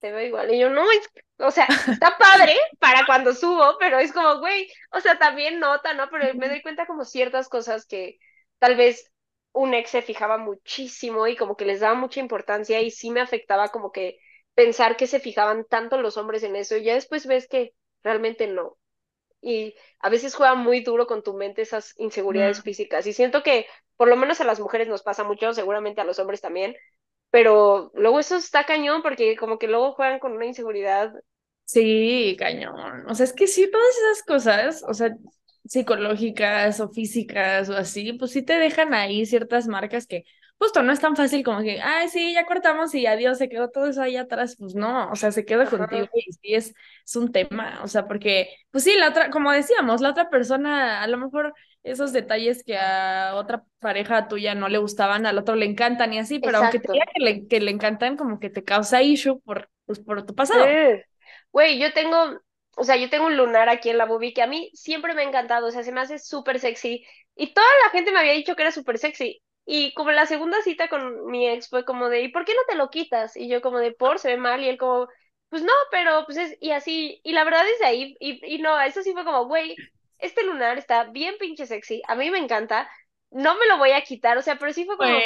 te 0.00 0.12
veo 0.12 0.26
igual. 0.26 0.52
Y 0.52 0.58
yo, 0.58 0.70
no, 0.70 0.90
es, 0.90 1.00
o 1.38 1.50
sea, 1.50 1.68
está 1.92 2.16
padre 2.18 2.54
para 2.78 3.06
cuando 3.06 3.34
subo, 3.34 3.76
pero 3.78 3.98
es 3.98 4.12
como, 4.12 4.38
güey, 4.40 4.68
o 4.92 5.00
sea, 5.00 5.18
también 5.18 5.60
nota, 5.60 5.94
¿no? 5.94 6.08
Pero 6.10 6.34
me 6.36 6.48
doy 6.48 6.62
cuenta 6.62 6.86
como 6.86 7.04
ciertas 7.04 7.48
cosas 7.48 7.86
que 7.86 8.18
tal 8.58 8.76
vez 8.76 9.10
un 9.52 9.74
ex 9.74 9.90
se 9.90 10.02
fijaba 10.02 10.38
muchísimo 10.38 11.26
y 11.26 11.36
como 11.36 11.56
que 11.56 11.64
les 11.64 11.80
daba 11.80 11.94
mucha 11.94 12.20
importancia 12.20 12.80
y 12.80 12.90
sí 12.90 13.10
me 13.10 13.20
afectaba 13.20 13.68
como 13.68 13.92
que 13.92 14.18
pensar 14.54 14.96
que 14.96 15.06
se 15.06 15.20
fijaban 15.20 15.64
tanto 15.68 16.00
los 16.00 16.16
hombres 16.16 16.42
en 16.42 16.56
eso 16.56 16.76
y 16.76 16.84
ya 16.84 16.94
después 16.94 17.26
ves 17.26 17.48
que 17.48 17.74
realmente 18.02 18.46
no 18.46 18.76
y 19.40 19.74
a 20.00 20.08
veces 20.10 20.34
juega 20.34 20.54
muy 20.54 20.82
duro 20.82 21.06
con 21.06 21.22
tu 21.22 21.34
mente 21.34 21.62
esas 21.62 21.94
inseguridades 21.98 22.60
Mm. 22.60 22.62
físicas. 22.62 23.06
Y 23.06 23.12
siento 23.12 23.42
que 23.42 23.66
por 23.96 24.08
lo 24.08 24.16
menos 24.16 24.40
a 24.40 24.44
las 24.44 24.60
mujeres 24.60 24.88
nos 24.88 25.02
pasa 25.02 25.24
mucho, 25.24 25.52
seguramente 25.54 26.00
a 26.00 26.04
los 26.04 26.18
hombres 26.18 26.40
también, 26.40 26.76
pero 27.30 27.90
luego 27.94 28.20
eso 28.20 28.36
está 28.36 28.64
cañón 28.66 29.02
porque 29.02 29.36
como 29.36 29.58
que 29.58 29.68
luego 29.68 29.92
juegan 29.92 30.18
con 30.20 30.32
una 30.32 30.46
inseguridad. 30.46 31.12
Sí, 31.64 32.36
cañón. 32.38 33.06
O 33.08 33.14
sea, 33.14 33.24
es 33.24 33.32
que 33.32 33.46
sí, 33.46 33.70
todas 33.70 33.88
esas 33.96 34.22
cosas, 34.24 34.82
o 34.88 34.92
sea, 34.94 35.16
psicológicas 35.64 36.80
o 36.80 36.88
físicas 36.90 37.68
o 37.68 37.76
así, 37.76 38.12
pues 38.14 38.32
sí 38.32 38.42
te 38.42 38.54
dejan 38.58 38.92
ahí 38.92 39.24
ciertas 39.24 39.68
marcas 39.68 40.06
que 40.06 40.24
justo 40.60 40.82
no 40.82 40.92
es 40.92 41.00
tan 41.00 41.16
fácil 41.16 41.42
como 41.42 41.62
que, 41.62 41.80
ay, 41.80 42.08
sí, 42.10 42.34
ya 42.34 42.44
cortamos 42.44 42.94
y 42.94 43.06
adiós, 43.06 43.38
se 43.38 43.48
quedó 43.48 43.70
todo 43.70 43.86
eso 43.86 44.02
ahí 44.02 44.16
atrás. 44.16 44.56
Pues 44.58 44.74
no, 44.74 45.10
o 45.10 45.16
sea, 45.16 45.32
se 45.32 45.46
queda 45.46 45.64
Ajá. 45.64 45.78
contigo 45.78 46.06
y 46.14 46.32
sí 46.32 46.54
es, 46.54 46.74
es 47.04 47.16
un 47.16 47.32
tema, 47.32 47.80
o 47.82 47.88
sea, 47.88 48.06
porque, 48.06 48.50
pues 48.70 48.84
sí, 48.84 48.94
la 48.98 49.08
otra, 49.08 49.30
como 49.30 49.50
decíamos, 49.52 50.02
la 50.02 50.10
otra 50.10 50.28
persona, 50.28 51.02
a 51.02 51.06
lo 51.06 51.16
mejor 51.16 51.54
esos 51.82 52.12
detalles 52.12 52.62
que 52.62 52.76
a 52.76 53.34
otra 53.36 53.64
pareja 53.78 54.28
tuya 54.28 54.54
no 54.54 54.68
le 54.68 54.76
gustaban, 54.76 55.24
al 55.24 55.38
otro 55.38 55.54
le 55.56 55.64
encantan 55.64 56.12
y 56.12 56.18
así, 56.18 56.38
pero 56.38 56.58
aunque 56.58 56.78
te 56.78 56.92
diga 56.92 57.06
que 57.14 57.24
le, 57.24 57.48
que 57.48 57.58
le 57.60 57.70
encantan, 57.70 58.18
como 58.18 58.38
que 58.38 58.50
te 58.50 58.62
causa 58.62 59.02
issue 59.02 59.40
por, 59.40 59.70
pues, 59.86 59.98
por 59.98 60.26
tu 60.26 60.34
pasado. 60.34 60.62
Sí. 60.66 61.02
Güey, 61.52 61.78
yo 61.78 61.92
tengo, 61.94 62.38
o 62.76 62.84
sea, 62.84 62.96
yo 62.96 63.08
tengo 63.08 63.26
un 63.26 63.36
lunar 63.38 63.70
aquí 63.70 63.88
en 63.88 63.96
la 63.96 64.04
boobie 64.04 64.34
que 64.34 64.42
a 64.42 64.46
mí 64.46 64.70
siempre 64.74 65.14
me 65.14 65.22
ha 65.22 65.24
encantado, 65.24 65.68
o 65.68 65.70
sea, 65.70 65.82
se 65.82 65.90
me 65.90 66.00
hace 66.00 66.18
súper 66.18 66.60
sexy 66.60 67.04
y 67.34 67.54
toda 67.54 67.66
la 67.84 67.90
gente 67.90 68.12
me 68.12 68.18
había 68.18 68.32
dicho 68.32 68.54
que 68.54 68.62
era 68.62 68.72
súper 68.72 68.98
sexy. 68.98 69.42
Y 69.72 69.94
como 69.94 70.10
la 70.10 70.26
segunda 70.26 70.60
cita 70.62 70.88
con 70.88 71.26
mi 71.30 71.48
ex 71.48 71.68
fue 71.68 71.84
como 71.84 72.08
de, 72.08 72.22
¿y 72.22 72.28
por 72.28 72.44
qué 72.44 72.54
no 72.54 72.62
te 72.66 72.74
lo 72.74 72.90
quitas? 72.90 73.36
Y 73.36 73.46
yo 73.46 73.62
como 73.62 73.78
de, 73.78 73.92
por, 73.92 74.18
se 74.18 74.30
ve 74.30 74.36
mal, 74.36 74.64
y 74.64 74.68
él 74.68 74.76
como, 74.76 75.06
pues 75.48 75.62
no, 75.62 75.72
pero 75.92 76.24
pues 76.26 76.38
es, 76.38 76.58
y 76.60 76.72
así, 76.72 77.20
y 77.22 77.30
la 77.30 77.44
verdad 77.44 77.62
es 77.68 77.78
de 77.78 77.86
ahí, 77.86 78.16
y, 78.18 78.40
y 78.52 78.58
no, 78.58 78.80
eso 78.80 79.00
sí 79.04 79.12
fue 79.12 79.24
como, 79.24 79.44
güey, 79.44 79.76
este 80.18 80.42
lunar 80.42 80.76
está 80.76 81.04
bien 81.04 81.36
pinche 81.38 81.66
sexy, 81.66 82.02
a 82.08 82.16
mí 82.16 82.32
me 82.32 82.38
encanta, 82.38 82.90
no 83.30 83.56
me 83.58 83.68
lo 83.68 83.78
voy 83.78 83.92
a 83.92 84.02
quitar, 84.02 84.36
o 84.36 84.42
sea, 84.42 84.56
pero 84.56 84.72
sí 84.72 84.84
fue 84.86 84.96
como, 84.96 85.16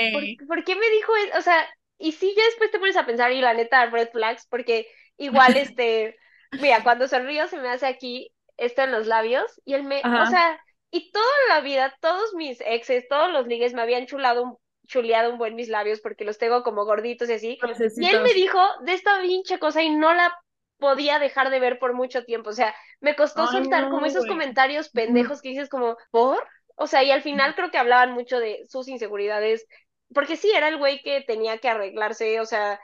¿por, 0.47 0.63
qué 0.63 0.77
me 0.77 0.91
dijo 0.91 1.17
eso? 1.17 1.39
O 1.39 1.41
sea, 1.41 1.67
y 1.97 2.13
sí, 2.13 2.35
ya 2.37 2.45
después 2.45 2.71
te 2.71 2.79
pones 2.79 2.99
a 2.99 3.07
pensar, 3.07 3.33
y 3.33 3.41
la 3.41 3.55
neta, 3.55 3.87
red 3.87 4.11
flags, 4.13 4.47
porque 4.51 4.87
igual, 5.17 5.57
este, 5.57 6.19
mira, 6.61 6.83
cuando 6.83 7.09
sonrío 7.09 7.47
se 7.47 7.57
me 7.57 7.71
hace 7.71 7.87
aquí 7.87 8.31
esto 8.59 8.83
en 8.83 8.93
los 8.93 9.07
labios, 9.07 9.59
y 9.65 9.73
él 9.73 9.85
me, 9.85 10.01
o 10.01 10.27
sea, 10.27 10.61
y 10.95 11.11
toda 11.11 11.27
la 11.49 11.61
vida, 11.61 11.93
todos 12.01 12.35
mis 12.35 12.61
exes, 12.61 13.09
todos 13.09 13.33
los 13.33 13.49
ligues 13.49 13.75
me 13.75 13.83
habían 13.83 14.07
chulado 14.07 14.45
un, 14.45 14.59
chuleado 14.87 15.33
un 15.33 15.39
buen 15.39 15.57
mis 15.57 15.69
labios 15.69 16.01
porque 16.01 16.25
los 16.25 16.39
tengo 16.39 16.63
como 16.63 16.85
gorditos 16.85 17.29
y 17.29 17.33
así. 17.33 17.59
Y 17.97 18.07
él 18.07 18.23
me 18.23 18.33
dijo 18.33 18.61
de 18.85 18.95
esta 18.95 19.21
pinche 19.21 19.59
cosa 19.59 19.83
y 19.83 19.91
no 19.91 20.15
la 20.15 20.33
podía 20.79 21.19
dejar 21.19 21.51
de 21.51 21.59
ver 21.59 21.81
por 21.81 21.95
mucho 21.95 22.25
tiempo. 22.25 22.51
O 22.51 22.53
sea, 22.53 22.73
me 23.01 23.17
costó 23.17 23.43
Ay, 23.43 23.49
soltar 23.49 23.91
como 23.91 24.07
esos 24.07 24.25
comentarios 24.25 24.89
pendejos 24.91 25.43
que 25.43 25.49
dices 25.49 25.69
como, 25.69 25.97
¿por? 26.13 26.47
O 26.77 26.87
sea, 26.87 27.03
y 27.03 27.11
al 27.11 27.23
final 27.23 27.57
creo 27.57 27.73
que 27.73 27.79
hablaban 27.79 28.13
mucho 28.13 28.39
de 28.39 28.65
sus 28.69 28.87
inseguridades, 28.87 29.67
porque 30.15 30.37
sí, 30.37 30.53
era 30.53 30.69
el 30.69 30.79
güey 30.79 31.03
que 31.03 31.23
tenía 31.23 31.59
que 31.59 31.71
arreglarse, 31.71 32.39
o 32.39 32.47
sea, 32.47 32.79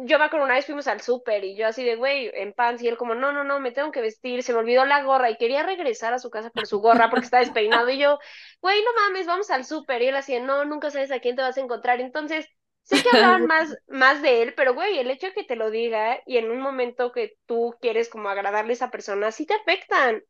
yo 0.00 0.18
me 0.18 0.24
acuerdo 0.24 0.46
una 0.46 0.54
vez 0.54 0.66
fuimos 0.66 0.86
al 0.88 1.00
súper 1.00 1.44
y 1.44 1.56
yo 1.56 1.66
así 1.66 1.84
de, 1.84 1.96
güey, 1.96 2.30
en 2.34 2.52
pants, 2.52 2.82
y 2.82 2.88
él 2.88 2.96
como, 2.96 3.14
no, 3.14 3.32
no, 3.32 3.44
no, 3.44 3.60
me 3.60 3.72
tengo 3.72 3.92
que 3.92 4.00
vestir, 4.00 4.42
se 4.42 4.52
me 4.52 4.58
olvidó 4.58 4.84
la 4.84 5.02
gorra 5.02 5.30
y 5.30 5.36
quería 5.36 5.62
regresar 5.62 6.12
a 6.14 6.18
su 6.18 6.30
casa 6.30 6.50
por 6.50 6.66
su 6.66 6.80
gorra 6.80 7.10
porque 7.10 7.24
está 7.24 7.38
despeinado 7.38 7.88
y 7.90 7.98
yo, 7.98 8.18
güey, 8.60 8.82
no 8.82 8.90
mames, 9.02 9.26
vamos 9.26 9.50
al 9.50 9.64
súper, 9.64 10.02
y 10.02 10.08
él 10.08 10.16
así, 10.16 10.38
no, 10.40 10.64
nunca 10.64 10.90
sabes 10.90 11.10
a 11.12 11.20
quién 11.20 11.36
te 11.36 11.42
vas 11.42 11.56
a 11.56 11.60
encontrar, 11.60 12.00
entonces, 12.00 12.48
sé 12.82 13.02
que 13.02 13.16
hablaban 13.16 13.46
más, 13.46 13.76
más 13.88 14.22
de 14.22 14.42
él, 14.42 14.54
pero 14.54 14.74
güey, 14.74 14.98
el 14.98 15.10
hecho 15.10 15.28
de 15.28 15.32
que 15.32 15.44
te 15.44 15.56
lo 15.56 15.70
diga 15.70 16.20
y 16.26 16.38
en 16.38 16.50
un 16.50 16.60
momento 16.60 17.12
que 17.12 17.36
tú 17.46 17.76
quieres 17.80 18.08
como 18.08 18.28
agradarle 18.28 18.72
a 18.72 18.74
esa 18.74 18.90
persona, 18.90 19.30
sí 19.30 19.46
te 19.46 19.54
afectan. 19.54 20.22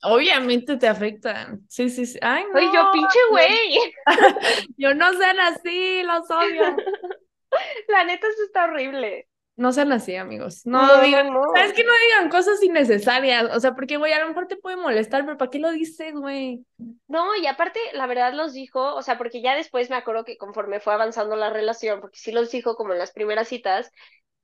Obviamente 0.00 0.76
te 0.76 0.86
afectan. 0.86 1.60
Sí, 1.68 1.90
sí, 1.90 2.06
sí. 2.06 2.20
Ay, 2.22 2.44
no. 2.52 2.58
Oye, 2.58 2.70
yo, 2.72 2.90
pinche 2.92 3.18
güey. 3.30 3.78
Yo 4.76 4.94
no 4.94 5.12
sean 5.14 5.40
así, 5.40 6.04
los 6.04 6.30
odio. 6.30 6.76
La 7.88 8.04
neta, 8.04 8.26
eso 8.28 8.42
está 8.44 8.64
horrible. 8.64 9.28
No 9.58 9.72
sean 9.72 9.90
así, 9.90 10.14
amigos. 10.14 10.64
No, 10.66 11.02
digan, 11.02 11.32
no. 11.32 11.42
¿sabes 11.52 11.72
que 11.72 11.82
no 11.82 11.90
digan 12.06 12.30
cosas 12.30 12.62
innecesarias? 12.62 13.44
O 13.56 13.58
sea, 13.58 13.74
porque, 13.74 13.96
güey, 13.96 14.12
a 14.12 14.20
lo 14.20 14.28
mejor 14.28 14.46
te 14.46 14.56
puede 14.56 14.76
molestar, 14.76 15.24
pero 15.24 15.36
¿para 15.36 15.50
qué 15.50 15.58
lo 15.58 15.72
dices, 15.72 16.14
güey? 16.14 16.64
No, 17.08 17.34
y 17.34 17.44
aparte, 17.48 17.80
la 17.92 18.06
verdad 18.06 18.32
los 18.34 18.52
dijo, 18.52 18.94
o 18.94 19.02
sea, 19.02 19.18
porque 19.18 19.42
ya 19.42 19.56
después 19.56 19.90
me 19.90 19.96
acuerdo 19.96 20.24
que 20.24 20.36
conforme 20.36 20.78
fue 20.78 20.94
avanzando 20.94 21.34
la 21.34 21.50
relación, 21.50 22.00
porque 22.00 22.20
sí 22.20 22.30
los 22.30 22.52
dijo 22.52 22.76
como 22.76 22.92
en 22.92 23.00
las 23.00 23.10
primeras 23.10 23.48
citas, 23.48 23.90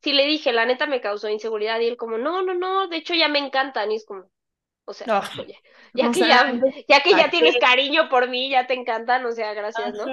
sí 0.03 0.13
le 0.13 0.27
dije, 0.27 0.53
la 0.53 0.67
neta 0.67 0.89
me 0.89 1.01
causó 1.01 1.29
inseguridad, 1.29 1.79
y 1.79 1.87
él 1.87 1.97
como, 1.97 2.19
no, 2.19 2.43
no, 2.43 2.55
no, 2.55 2.89
de 2.89 2.97
hecho 2.97 3.15
ya 3.15 3.29
me 3.29 3.39
encantan, 3.39 3.93
y 3.93 3.97
es 3.97 4.05
como, 4.05 4.29
o 4.87 4.93
sea, 4.93 5.07
ya, 5.95 6.11
que 6.11 6.21
ya, 6.21 6.53
ya 6.89 7.01
que 7.03 7.11
ya 7.11 7.31
tienes 7.31 7.57
cariño 7.59 8.09
por 8.09 8.29
mí, 8.29 8.51
ya 8.51 8.67
te 8.67 8.75
encantan, 8.75 9.25
o 9.25 9.33
sea, 9.33 9.55
gracias, 9.55 9.95
¿no? 9.95 10.07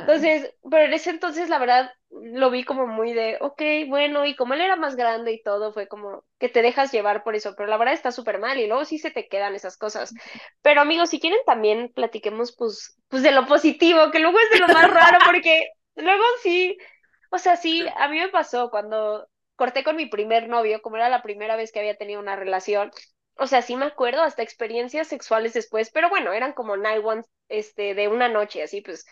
Entonces, 0.00 0.54
pero 0.68 0.84
en 0.84 0.92
ese 0.92 1.10
entonces, 1.10 1.48
la 1.48 1.58
verdad, 1.58 1.90
lo 2.10 2.50
vi 2.50 2.64
como 2.64 2.86
muy 2.86 3.12
de, 3.12 3.38
ok, 3.40 3.62
bueno, 3.88 4.24
y 4.24 4.34
como 4.34 4.54
él 4.54 4.60
era 4.60 4.76
más 4.76 4.96
grande 4.96 5.32
y 5.32 5.42
todo, 5.42 5.72
fue 5.72 5.86
como 5.86 6.24
que 6.38 6.48
te 6.48 6.62
dejas 6.62 6.92
llevar 6.92 7.22
por 7.22 7.36
eso, 7.36 7.54
pero 7.56 7.68
la 7.68 7.76
verdad 7.76 7.94
está 7.94 8.10
súper 8.10 8.38
mal 8.38 8.58
y 8.58 8.66
luego 8.66 8.84
sí 8.84 8.98
se 8.98 9.10
te 9.10 9.28
quedan 9.28 9.54
esas 9.54 9.76
cosas. 9.76 10.12
Pero 10.62 10.80
amigos, 10.80 11.10
si 11.10 11.20
quieren 11.20 11.40
también 11.46 11.92
platiquemos 11.94 12.54
pues, 12.56 12.98
pues 13.08 13.22
de 13.22 13.32
lo 13.32 13.46
positivo, 13.46 14.10
que 14.10 14.18
luego 14.18 14.38
es 14.38 14.50
de 14.50 14.58
lo 14.58 14.68
más 14.68 14.90
raro, 14.90 15.18
porque 15.24 15.68
luego 15.94 16.24
sí, 16.42 16.76
o 17.30 17.38
sea, 17.38 17.56
sí, 17.56 17.86
a 17.96 18.08
mí 18.08 18.18
me 18.18 18.28
pasó 18.28 18.70
cuando 18.70 19.28
corté 19.56 19.84
con 19.84 19.96
mi 19.96 20.06
primer 20.06 20.48
novio, 20.48 20.82
como 20.82 20.96
era 20.96 21.08
la 21.08 21.22
primera 21.22 21.56
vez 21.56 21.72
que 21.72 21.80
había 21.80 21.96
tenido 21.96 22.20
una 22.20 22.36
relación, 22.36 22.90
o 23.38 23.46
sea, 23.46 23.62
sí 23.62 23.76
me 23.76 23.86
acuerdo 23.86 24.22
hasta 24.22 24.42
experiencias 24.42 25.08
sexuales 25.08 25.52
después, 25.54 25.90
pero 25.92 26.08
bueno, 26.08 26.32
eran 26.32 26.52
como 26.52 26.76
night 26.76 27.04
ones, 27.04 27.26
este, 27.48 27.94
de 27.94 28.08
una 28.08 28.28
noche, 28.28 28.62
así 28.62 28.80
pues, 28.80 29.06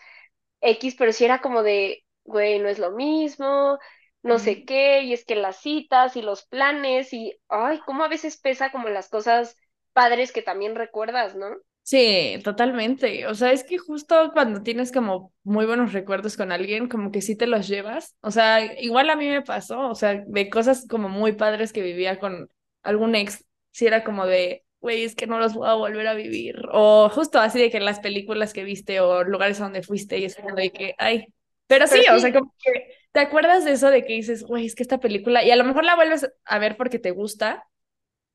X, 0.61 0.95
pero 0.97 1.13
sí 1.13 1.25
era 1.25 1.41
como 1.41 1.63
de, 1.63 2.03
güey, 2.23 2.59
no 2.59 2.67
es 2.69 2.79
lo 2.79 2.91
mismo, 2.91 3.77
no 4.23 4.39
sé 4.39 4.65
qué, 4.65 5.03
y 5.03 5.13
es 5.13 5.25
que 5.25 5.35
las 5.35 5.57
citas 5.57 6.15
y 6.15 6.21
los 6.21 6.45
planes 6.45 7.13
y, 7.13 7.39
ay, 7.47 7.79
cómo 7.85 8.03
a 8.03 8.07
veces 8.07 8.37
pesa 8.37 8.71
como 8.71 8.89
las 8.89 9.09
cosas 9.09 9.55
padres 9.93 10.31
que 10.31 10.41
también 10.41 10.75
recuerdas, 10.75 11.35
¿no? 11.35 11.47
Sí, 11.83 12.39
totalmente. 12.43 13.27
O 13.27 13.35
sea, 13.35 13.51
es 13.51 13.63
que 13.63 13.77
justo 13.77 14.31
cuando 14.33 14.63
tienes 14.63 14.91
como 14.91 15.31
muy 15.43 15.67
buenos 15.67 15.93
recuerdos 15.93 16.35
con 16.35 16.51
alguien, 16.51 16.87
como 16.89 17.11
que 17.11 17.21
sí 17.21 17.35
te 17.37 17.45
los 17.45 17.67
llevas. 17.67 18.15
O 18.21 18.31
sea, 18.31 18.73
igual 18.81 19.11
a 19.11 19.15
mí 19.15 19.29
me 19.29 19.43
pasó, 19.43 19.89
o 19.89 19.93
sea, 19.93 20.23
de 20.25 20.49
cosas 20.49 20.87
como 20.89 21.09
muy 21.09 21.33
padres 21.33 21.71
que 21.71 21.83
vivía 21.83 22.17
con 22.19 22.49
algún 22.81 23.13
ex 23.13 23.45
si 23.75 23.85
era 23.85 24.05
como 24.05 24.25
de, 24.25 24.63
güey, 24.79 25.03
es 25.03 25.15
que 25.15 25.27
no 25.27 25.37
los 25.37 25.53
voy 25.53 25.67
a 25.67 25.73
volver 25.73 26.07
a 26.07 26.13
vivir. 26.13 26.55
O 26.71 27.09
justo 27.09 27.39
así 27.39 27.59
de 27.59 27.69
que 27.69 27.81
las 27.81 27.99
películas 27.99 28.53
que 28.53 28.63
viste 28.63 29.01
o 29.01 29.25
lugares 29.25 29.59
a 29.59 29.65
donde 29.65 29.83
fuiste 29.83 30.17
y 30.17 30.23
es 30.23 30.37
como 30.37 30.55
de 30.55 30.71
que, 30.71 30.95
ay. 30.97 31.25
Pero 31.67 31.85
sí, 31.85 31.99
o 32.09 32.17
sea, 32.17 32.31
como 32.31 32.53
que 32.63 32.87
te 33.11 33.19
acuerdas 33.19 33.65
de 33.65 33.73
eso 33.73 33.89
de 33.89 34.05
que 34.05 34.13
dices, 34.13 34.43
güey, 34.43 34.65
es 34.65 34.75
que 34.75 34.83
esta 34.83 35.01
película, 35.01 35.43
y 35.43 35.51
a 35.51 35.57
lo 35.57 35.65
mejor 35.65 35.83
la 35.83 35.97
vuelves 35.97 36.25
a 36.45 36.57
ver 36.57 36.77
porque 36.77 36.99
te 36.99 37.11
gusta, 37.11 37.67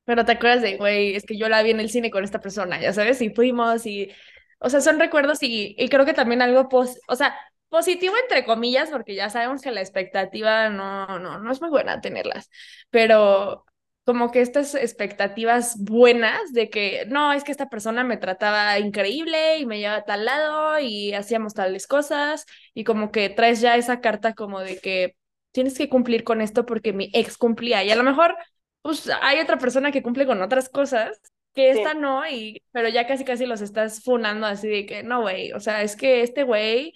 pero 0.04 0.26
te 0.26 0.32
acuerdas 0.32 0.60
de, 0.60 0.76
güey, 0.76 1.16
es 1.16 1.24
que 1.24 1.38
yo 1.38 1.48
la 1.48 1.62
vi 1.62 1.70
en 1.70 1.80
el 1.80 1.88
cine 1.88 2.10
con 2.10 2.22
esta 2.22 2.42
persona, 2.42 2.78
ya 2.78 2.92
sabes, 2.92 3.22
y 3.22 3.30
fuimos 3.30 3.86
y, 3.86 4.10
o 4.58 4.68
sea, 4.68 4.82
son 4.82 5.00
recuerdos 5.00 5.42
y, 5.42 5.74
y 5.78 5.88
creo 5.88 6.04
que 6.04 6.12
también 6.12 6.42
algo, 6.42 6.68
pos 6.68 7.00
o 7.08 7.16
sea, 7.16 7.34
positivo 7.70 8.14
entre 8.20 8.44
comillas, 8.44 8.90
porque 8.90 9.14
ya 9.14 9.30
sabemos 9.30 9.62
que 9.62 9.70
la 9.70 9.80
expectativa 9.80 10.68
no, 10.68 11.18
no, 11.18 11.38
no 11.38 11.50
es 11.50 11.62
muy 11.62 11.70
buena 11.70 12.02
tenerlas, 12.02 12.50
pero 12.90 13.64
como 14.10 14.32
que 14.32 14.40
estas 14.40 14.74
expectativas 14.74 15.76
buenas 15.78 16.52
de 16.52 16.68
que 16.68 17.04
no, 17.06 17.32
es 17.32 17.44
que 17.44 17.52
esta 17.52 17.68
persona 17.68 18.02
me 18.02 18.16
trataba 18.16 18.76
increíble 18.80 19.58
y 19.58 19.66
me 19.66 19.78
llevaba 19.78 20.00
a 20.00 20.04
tal 20.04 20.24
lado 20.24 20.80
y 20.80 21.14
hacíamos 21.14 21.54
tales 21.54 21.86
cosas 21.86 22.44
y 22.74 22.82
como 22.82 23.12
que 23.12 23.28
traes 23.28 23.60
ya 23.60 23.76
esa 23.76 24.00
carta 24.00 24.34
como 24.34 24.58
de 24.58 24.78
que 24.80 25.14
tienes 25.52 25.78
que 25.78 25.88
cumplir 25.88 26.24
con 26.24 26.40
esto 26.40 26.66
porque 26.66 26.92
mi 26.92 27.08
ex 27.12 27.38
cumplía 27.38 27.84
y 27.84 27.92
a 27.92 27.94
lo 27.94 28.02
mejor 28.02 28.36
pues 28.82 29.08
hay 29.22 29.38
otra 29.38 29.58
persona 29.58 29.92
que 29.92 30.02
cumple 30.02 30.26
con 30.26 30.42
otras 30.42 30.68
cosas 30.68 31.20
que 31.54 31.70
esta 31.70 31.94
no 31.94 32.28
y 32.28 32.60
pero 32.72 32.88
ya 32.88 33.06
casi 33.06 33.24
casi 33.24 33.46
los 33.46 33.60
estás 33.60 34.02
funando 34.02 34.48
así 34.48 34.66
de 34.66 34.86
que 34.86 35.04
no 35.04 35.20
güey, 35.20 35.52
o 35.52 35.60
sea, 35.60 35.82
es 35.82 35.94
que 35.94 36.22
este 36.22 36.42
güey 36.42 36.94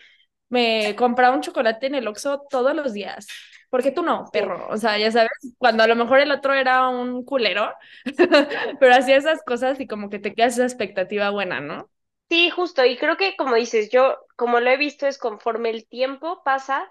me 0.48 0.96
compraba 0.96 1.36
un 1.36 1.42
chocolate 1.42 1.86
en 1.86 1.94
el 1.94 2.08
Oxxo 2.08 2.42
todos 2.50 2.74
los 2.74 2.92
días 2.92 3.28
porque 3.74 3.90
tú 3.90 4.04
no, 4.04 4.26
perro. 4.32 4.68
O 4.70 4.76
sea, 4.76 4.96
ya 4.98 5.10
sabes, 5.10 5.32
cuando 5.58 5.82
a 5.82 5.88
lo 5.88 5.96
mejor 5.96 6.20
el 6.20 6.30
otro 6.30 6.54
era 6.54 6.88
un 6.88 7.24
culero, 7.24 7.74
pero 8.78 8.94
hacía 8.94 9.16
esas 9.16 9.42
cosas 9.42 9.80
y 9.80 9.88
como 9.88 10.10
que 10.10 10.20
te 10.20 10.32
quedas 10.32 10.52
esa 10.52 10.62
expectativa 10.62 11.30
buena, 11.30 11.58
¿no? 11.58 11.90
Sí, 12.30 12.50
justo. 12.50 12.84
Y 12.84 12.96
creo 12.96 13.16
que 13.16 13.34
como 13.36 13.56
dices, 13.56 13.90
yo 13.90 14.16
como 14.36 14.60
lo 14.60 14.70
he 14.70 14.76
visto 14.76 15.08
es 15.08 15.18
conforme 15.18 15.70
el 15.70 15.88
tiempo 15.88 16.40
pasa, 16.44 16.88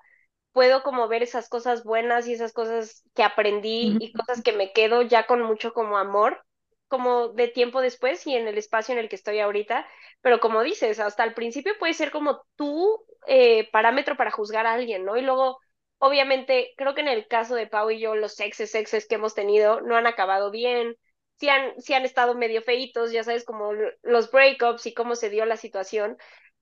puedo 0.52 0.84
como 0.84 1.08
ver 1.08 1.24
esas 1.24 1.48
cosas 1.48 1.86
buenas 1.86 2.28
y 2.28 2.34
esas 2.34 2.52
cosas 2.52 3.06
que 3.16 3.24
aprendí 3.24 3.96
y 4.02 4.12
cosas 4.12 4.44
que 4.44 4.52
me 4.52 4.74
quedo 4.74 5.04
ya 5.04 5.26
con 5.26 5.42
mucho 5.42 5.72
como 5.72 5.98
amor, 5.98 6.44
como 6.90 7.30
de 7.30 7.48
tiempo 7.48 7.80
después 7.80 8.28
y 8.28 8.36
en 8.36 8.46
el 8.50 8.58
espacio 8.58 8.92
en 8.92 9.00
el 9.00 9.08
que 9.08 9.16
estoy 9.16 9.40
ahorita. 9.40 9.88
Pero 10.20 10.42
como 10.42 10.62
dices, 10.64 11.00
hasta 11.00 11.24
el 11.24 11.34
principio 11.34 11.76
puede 11.80 11.94
ser 11.94 12.12
como 12.12 12.44
tu 12.58 13.06
eh, 13.26 13.70
parámetro 13.72 14.18
para 14.18 14.32
juzgar 14.32 14.66
a 14.68 14.74
alguien, 14.74 15.06
¿no? 15.06 15.16
Y 15.16 15.22
luego 15.22 15.60
Obviamente, 16.06 16.74
creo 16.78 16.94
que 16.96 17.02
en 17.02 17.08
el 17.08 17.28
caso 17.28 17.56
de 17.56 17.66
Pau 17.68 17.90
y 17.90 18.00
yo, 18.00 18.16
los 18.16 18.38
exes, 18.42 18.76
exes 18.76 19.08
que 19.08 19.16
hemos 19.16 19.34
tenido 19.36 19.80
no 19.82 19.96
han 19.96 20.06
acabado 20.06 20.52
bien, 20.52 20.98
sí 21.40 21.48
han, 21.50 21.80
sí 21.82 21.94
han 21.94 22.04
estado 22.04 22.36
medio 22.36 22.62
feitos, 22.62 23.12
ya 23.14 23.24
sabes, 23.24 23.46
como 23.46 23.72
los 24.02 24.30
breakups 24.32 24.86
y 24.86 24.94
cómo 24.94 25.16
se 25.16 25.30
dio 25.30 25.46
la 25.46 25.56
situación, 25.58 26.18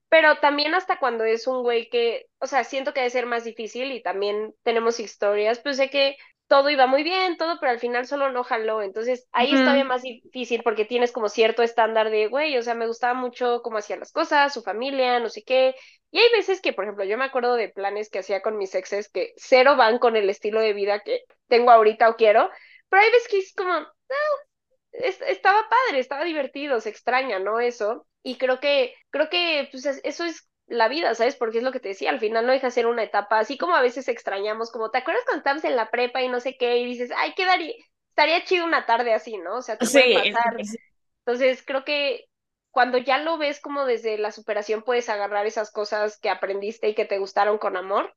pero 0.10 0.40
también 0.40 0.76
hasta 0.76 1.00
cuando 1.00 1.24
es 1.24 1.48
un 1.48 1.64
güey 1.64 1.90
que, 1.90 2.28
o 2.40 2.48
sea, 2.48 2.66
siento 2.66 2.94
que 2.94 3.02
debe 3.02 3.12
ser 3.12 3.28
más 3.28 3.46
difícil 3.46 3.92
y 3.94 4.04
también 4.04 4.56
tenemos 4.64 5.00
historias, 5.00 5.60
pues 5.60 5.78
sé 5.78 5.90
que 5.92 6.18
todo 6.52 6.70
iba 6.70 6.86
muy 6.86 7.04
bien, 7.04 7.38
todo, 7.38 7.62
pero 7.62 7.72
al 7.72 7.80
final 7.80 8.06
solo 8.06 8.30
no 8.30 8.44
jaló. 8.44 8.82
Entonces 8.82 9.26
ahí 9.32 9.54
es 9.54 9.62
todavía 9.62 9.86
más 9.86 10.02
difícil 10.02 10.64
porque 10.64 10.84
tienes 10.84 11.14
como 11.14 11.30
cierto 11.30 11.64
estándar 11.64 12.10
de, 12.10 12.28
güey, 12.28 12.58
o 12.58 12.62
sea, 12.62 12.76
me 12.76 12.88
gustaba 12.88 13.14
mucho 13.14 13.62
cómo 13.62 13.78
hacían 13.78 14.02
las 14.02 14.12
cosas, 14.12 14.54
su 14.54 14.62
familia, 14.62 15.22
no 15.22 15.30
sé 15.30 15.44
qué. 15.44 15.76
Y 16.12 16.20
hay 16.20 16.30
veces 16.34 16.60
que, 16.60 16.74
por 16.74 16.84
ejemplo, 16.84 17.06
yo 17.06 17.18
me 17.18 17.24
acuerdo 17.24 17.56
de 17.56 17.70
planes 17.70 18.10
que 18.10 18.20
hacía 18.20 18.42
con 18.42 18.58
mis 18.58 18.76
exes 18.76 19.10
que 19.10 19.32
cero 19.38 19.78
van 19.78 19.98
con 19.98 20.18
el 20.18 20.30
estilo 20.30 20.60
de 20.60 20.74
vida 20.74 21.00
que 21.00 21.22
tengo 21.48 21.72
ahorita 21.72 22.10
o 22.10 22.18
quiero, 22.18 22.50
pero 22.90 23.02
hay 23.02 23.12
veces 23.12 23.30
que 23.30 23.38
es 23.38 23.54
como, 23.56 23.72
no, 23.72 23.88
estaba 24.92 25.70
padre, 25.70 26.02
estaba 26.02 26.26
divertido, 26.26 26.82
se 26.82 26.90
extraña, 26.90 27.40
¿no? 27.40 27.62
Eso. 27.62 28.06
Y 28.24 28.38
creo 28.38 28.60
que, 28.60 28.94
creo 29.10 29.30
que, 29.30 29.70
pues 29.72 29.86
eso 29.86 30.26
es 30.26 30.50
la 30.72 30.88
vida, 30.88 31.14
¿sabes? 31.16 31.36
Porque 31.36 31.58
es 31.58 31.64
lo 31.64 31.72
que 31.72 31.80
te 31.80 31.90
decía, 31.90 32.10
al 32.10 32.20
final 32.20 32.46
no 32.46 32.54
deja 32.54 32.68
de 32.68 32.72
ser 32.72 32.88
una 32.88 33.04
etapa, 33.04 33.40
así 33.40 33.58
como 33.58 33.76
a 33.76 33.82
veces 33.82 34.08
extrañamos, 34.08 34.72
como 34.72 34.90
te 34.90 35.00
acuerdas 35.00 35.24
cuando 35.26 35.40
estábamos 35.40 35.64
en 35.66 35.76
la 35.76 35.92
prepa 35.92 36.22
y 36.22 36.30
no 36.30 36.40
sé 36.40 36.58
qué, 36.58 36.78
y 36.78 36.86
dices, 36.86 37.12
ay, 37.16 37.34
quedaría, 37.34 37.74
estaría 38.10 38.44
chido 38.46 38.66
una 38.66 38.86
tarde 38.86 39.14
así, 39.14 39.38
¿no? 39.38 39.58
O 39.58 39.62
sea, 39.62 39.78
te 39.78 39.86
puede 39.86 40.32
pasar. 40.32 40.56
Entonces, 41.26 41.62
creo 41.66 41.84
que 41.84 42.26
cuando 42.72 42.98
ya 42.98 43.18
lo 43.18 43.38
ves 43.38 43.60
como 43.60 43.86
desde 43.86 44.18
la 44.18 44.32
superación, 44.32 44.82
puedes 44.82 45.10
agarrar 45.10 45.46
esas 45.46 45.72
cosas 45.72 46.18
que 46.18 46.30
aprendiste 46.30 46.88
y 46.88 46.96
que 46.96 47.06
te 47.06 47.20
gustaron 47.20 47.58
con 47.58 47.76
amor, 47.76 48.16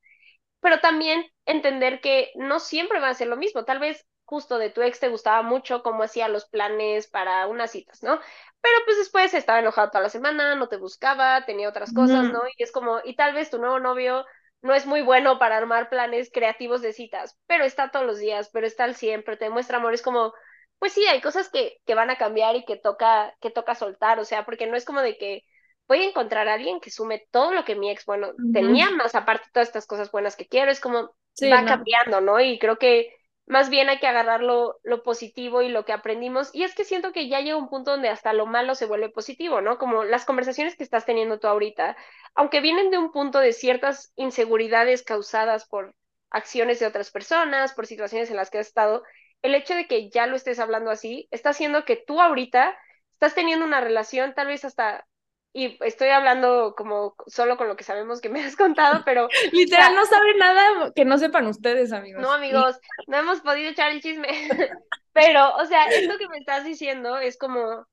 pero 0.61 0.79
también 0.79 1.27
entender 1.45 2.01
que 2.01 2.31
no 2.37 2.61
siempre 2.61 3.01
va 3.01 3.09
a 3.09 3.15
ser 3.15 3.27
lo 3.27 3.37
mismo. 3.37 3.65
Tal 3.65 3.81
vez 3.81 4.07
justo 4.25 4.59
de 4.59 4.71
tu 4.71 4.83
ex 4.83 5.01
te 5.01 5.09
gustaba 5.09 5.43
mucho 5.43 5.83
cómo 5.83 6.03
hacía 6.03 6.29
los 6.29 6.47
planes 6.47 7.07
para 7.09 7.47
unas 7.47 7.71
citas, 7.73 8.03
¿no? 8.03 8.19
Pero 8.61 8.77
pues 8.87 8.97
después 8.99 9.35
estaba 9.35 9.59
enojado 9.61 9.91
toda 9.91 10.03
la 10.05 10.09
semana, 10.11 10.55
no 10.55 10.69
te 10.69 10.77
buscaba, 10.77 11.45
tenía 11.45 11.69
otras 11.69 11.93
cosas, 11.93 12.31
¿no? 12.31 12.41
Y 12.57 12.63
es 12.63 12.73
como, 12.73 13.01
y 13.05 13.17
tal 13.17 13.35
vez 13.35 13.51
tu 13.51 13.59
nuevo 13.59 13.79
novio 13.81 14.25
no 14.63 14.75
es 14.75 14.87
muy 14.87 15.03
bueno 15.03 15.39
para 15.39 15.57
armar 15.59 15.91
planes 15.91 16.31
creativos 16.33 16.81
de 16.83 16.93
citas, 16.95 17.39
pero 17.47 17.65
está 17.65 17.91
todos 17.91 18.07
los 18.07 18.19
días, 18.19 18.51
pero 18.53 18.67
está 18.67 18.85
al 18.85 18.95
siempre, 18.95 19.37
te 19.37 19.45
demuestra 19.47 19.77
amor, 19.77 19.93
es 19.95 20.03
como, 20.03 20.33
pues 20.79 20.93
sí, 20.93 21.05
hay 21.07 21.21
cosas 21.21 21.51
que, 21.51 21.79
que 21.87 21.95
van 21.95 22.11
a 22.11 22.17
cambiar 22.19 22.57
y 22.57 22.65
que 22.65 22.77
toca, 22.77 23.35
que 23.41 23.51
toca 23.51 23.75
soltar, 23.75 24.19
o 24.21 24.25
sea, 24.25 24.45
porque 24.47 24.67
no 24.67 24.77
es 24.77 24.85
como 24.87 25.01
de 25.03 25.17
que 25.19 25.43
voy 25.87 26.01
a 26.03 26.09
encontrar 26.09 26.49
a 26.49 26.55
alguien 26.55 26.81
que 26.81 26.91
sume 26.91 27.27
todo 27.31 27.53
lo 27.53 27.65
que 27.65 27.77
mi 27.77 27.91
ex, 27.91 28.05
bueno, 28.07 28.33
tenía 28.53 28.91
más 28.91 29.15
aparte 29.15 29.49
todas 29.53 29.69
estas 29.69 29.87
cosas 29.87 30.11
buenas 30.11 30.37
que 30.37 30.49
quiero, 30.49 30.71
es 30.71 30.81
como 30.81 31.15
va 31.53 31.65
cambiando, 31.65 32.21
¿no? 32.21 32.41
Y 32.41 32.59
creo 32.59 32.79
que 32.79 33.15
más 33.47 33.69
bien 33.69 33.89
hay 33.89 33.99
que 33.99 34.07
agarrar 34.07 34.43
lo, 34.43 34.81
positivo 35.05 35.63
y 35.63 35.69
lo 35.69 35.85
que 35.85 35.93
aprendimos. 35.93 36.51
Y 36.55 36.65
es 36.65 36.75
que 36.75 36.85
siento 36.85 37.13
que 37.13 37.29
ya 37.29 37.41
llega 37.41 37.57
un 37.57 37.69
punto 37.69 37.91
donde 37.93 38.09
hasta 38.09 38.33
lo 38.33 38.47
malo 38.47 38.75
se 38.75 38.87
vuelve 38.87 39.11
positivo, 39.11 39.61
¿no? 39.61 39.79
Como 39.79 40.05
las 40.05 40.25
conversaciones 40.25 40.77
que 40.77 40.85
estás 40.85 41.05
teniendo 41.05 41.39
tú 41.39 41.47
ahorita, 41.47 41.97
aunque 42.35 42.61
vienen 42.61 42.91
de 42.91 42.99
un 42.99 43.13
punto 43.13 43.41
de 43.41 43.53
ciertas 43.53 44.13
inseguridades 44.17 45.03
causadas 45.03 45.67
por 45.67 45.95
acciones 46.31 46.81
de 46.81 46.87
otras 46.87 47.11
personas, 47.11 47.75
por 47.75 47.87
situaciones 47.87 48.31
en 48.31 48.37
las 48.37 48.51
que 48.51 48.59
has 48.59 48.69
estado, 48.69 49.03
el 49.43 49.55
hecho 49.55 49.75
de 49.75 49.87
que 49.87 50.09
ya 50.11 50.27
lo 50.27 50.37
estés 50.37 50.59
hablando 50.59 50.91
así 50.91 51.29
está 51.31 51.51
haciendo 51.51 51.85
que 51.85 51.97
tú 51.97 52.21
ahorita 52.21 52.77
estás 53.13 53.35
teniendo 53.35 53.65
una 53.67 53.81
relación 53.81 54.35
tal 54.35 54.49
vez 54.49 54.65
hasta 54.65 55.07
y 55.57 55.79
estoy 55.85 56.09
hablando 56.09 56.75
como 56.77 57.15
solo 57.29 57.57
con 57.57 57.69
lo 57.69 57.77
que 57.77 57.85
sabemos 57.85 58.21
que 58.21 58.29
me 58.29 58.45
has 58.45 58.57
contado, 58.57 59.03
pero... 59.05 59.29
Literal, 59.53 59.95
no 59.95 60.05
saben 60.05 60.37
nada 60.37 60.93
que 60.95 61.05
no 61.05 61.17
sepan 61.17 61.47
ustedes, 61.47 61.93
amigos. 61.93 62.21
No, 62.21 62.33
amigos, 62.33 62.77
no 63.07 63.19
hemos 63.19 63.41
podido 63.41 63.71
echar 63.71 63.93
el 63.93 64.03
chisme. 64.03 64.27
pero, 65.13 65.55
o 65.55 65.65
sea, 65.65 65.85
esto 65.91 66.19
que 66.19 66.29
me 66.29 66.39
estás 66.39 66.65
diciendo 66.65 67.19
es 67.19 67.39
como, 67.39 67.87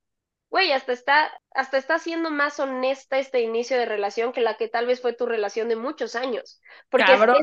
güey, 0.50 0.72
hasta 0.72 0.92
está, 0.92 1.32
hasta 1.54 1.78
está 1.78 2.00
siendo 2.00 2.32
más 2.32 2.60
honesta 2.60 3.20
este 3.20 3.42
inicio 3.42 3.78
de 3.78 3.86
relación 3.86 4.34
que 4.34 4.42
la 4.42 4.58
que 4.58 4.68
tal 4.68 4.88
vez 4.88 5.00
fue 5.00 5.14
tu 5.14 5.28
relación 5.28 5.70
de 5.70 5.76
muchos 5.76 6.16
años. 6.16 6.60
Porque 6.90 7.14
esta, 7.14 7.36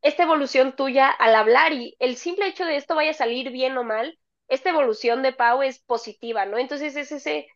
esta 0.00 0.22
evolución 0.22 0.76
tuya 0.76 1.10
al 1.10 1.34
hablar 1.34 1.74
y 1.74 1.94
el 1.98 2.16
simple 2.16 2.46
hecho 2.46 2.64
de 2.64 2.76
esto 2.76 2.94
vaya 2.94 3.10
a 3.10 3.14
salir 3.14 3.50
bien 3.50 3.76
o 3.76 3.84
mal, 3.84 4.18
esta 4.48 4.70
evolución 4.70 5.22
de 5.22 5.34
Pau 5.34 5.62
es 5.62 5.78
positiva, 5.78 6.46
¿no? 6.46 6.56
Entonces 6.56 6.96
es 6.96 7.12
ese, 7.12 7.48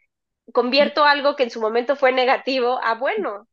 convierto 0.53 1.05
algo 1.05 1.37
que 1.37 1.45
en 1.45 1.51
su 1.51 1.61
momento 1.61 1.97
fue 1.97 2.13
negativo 2.13 2.81
a 2.83 2.95
bueno. 2.95 3.49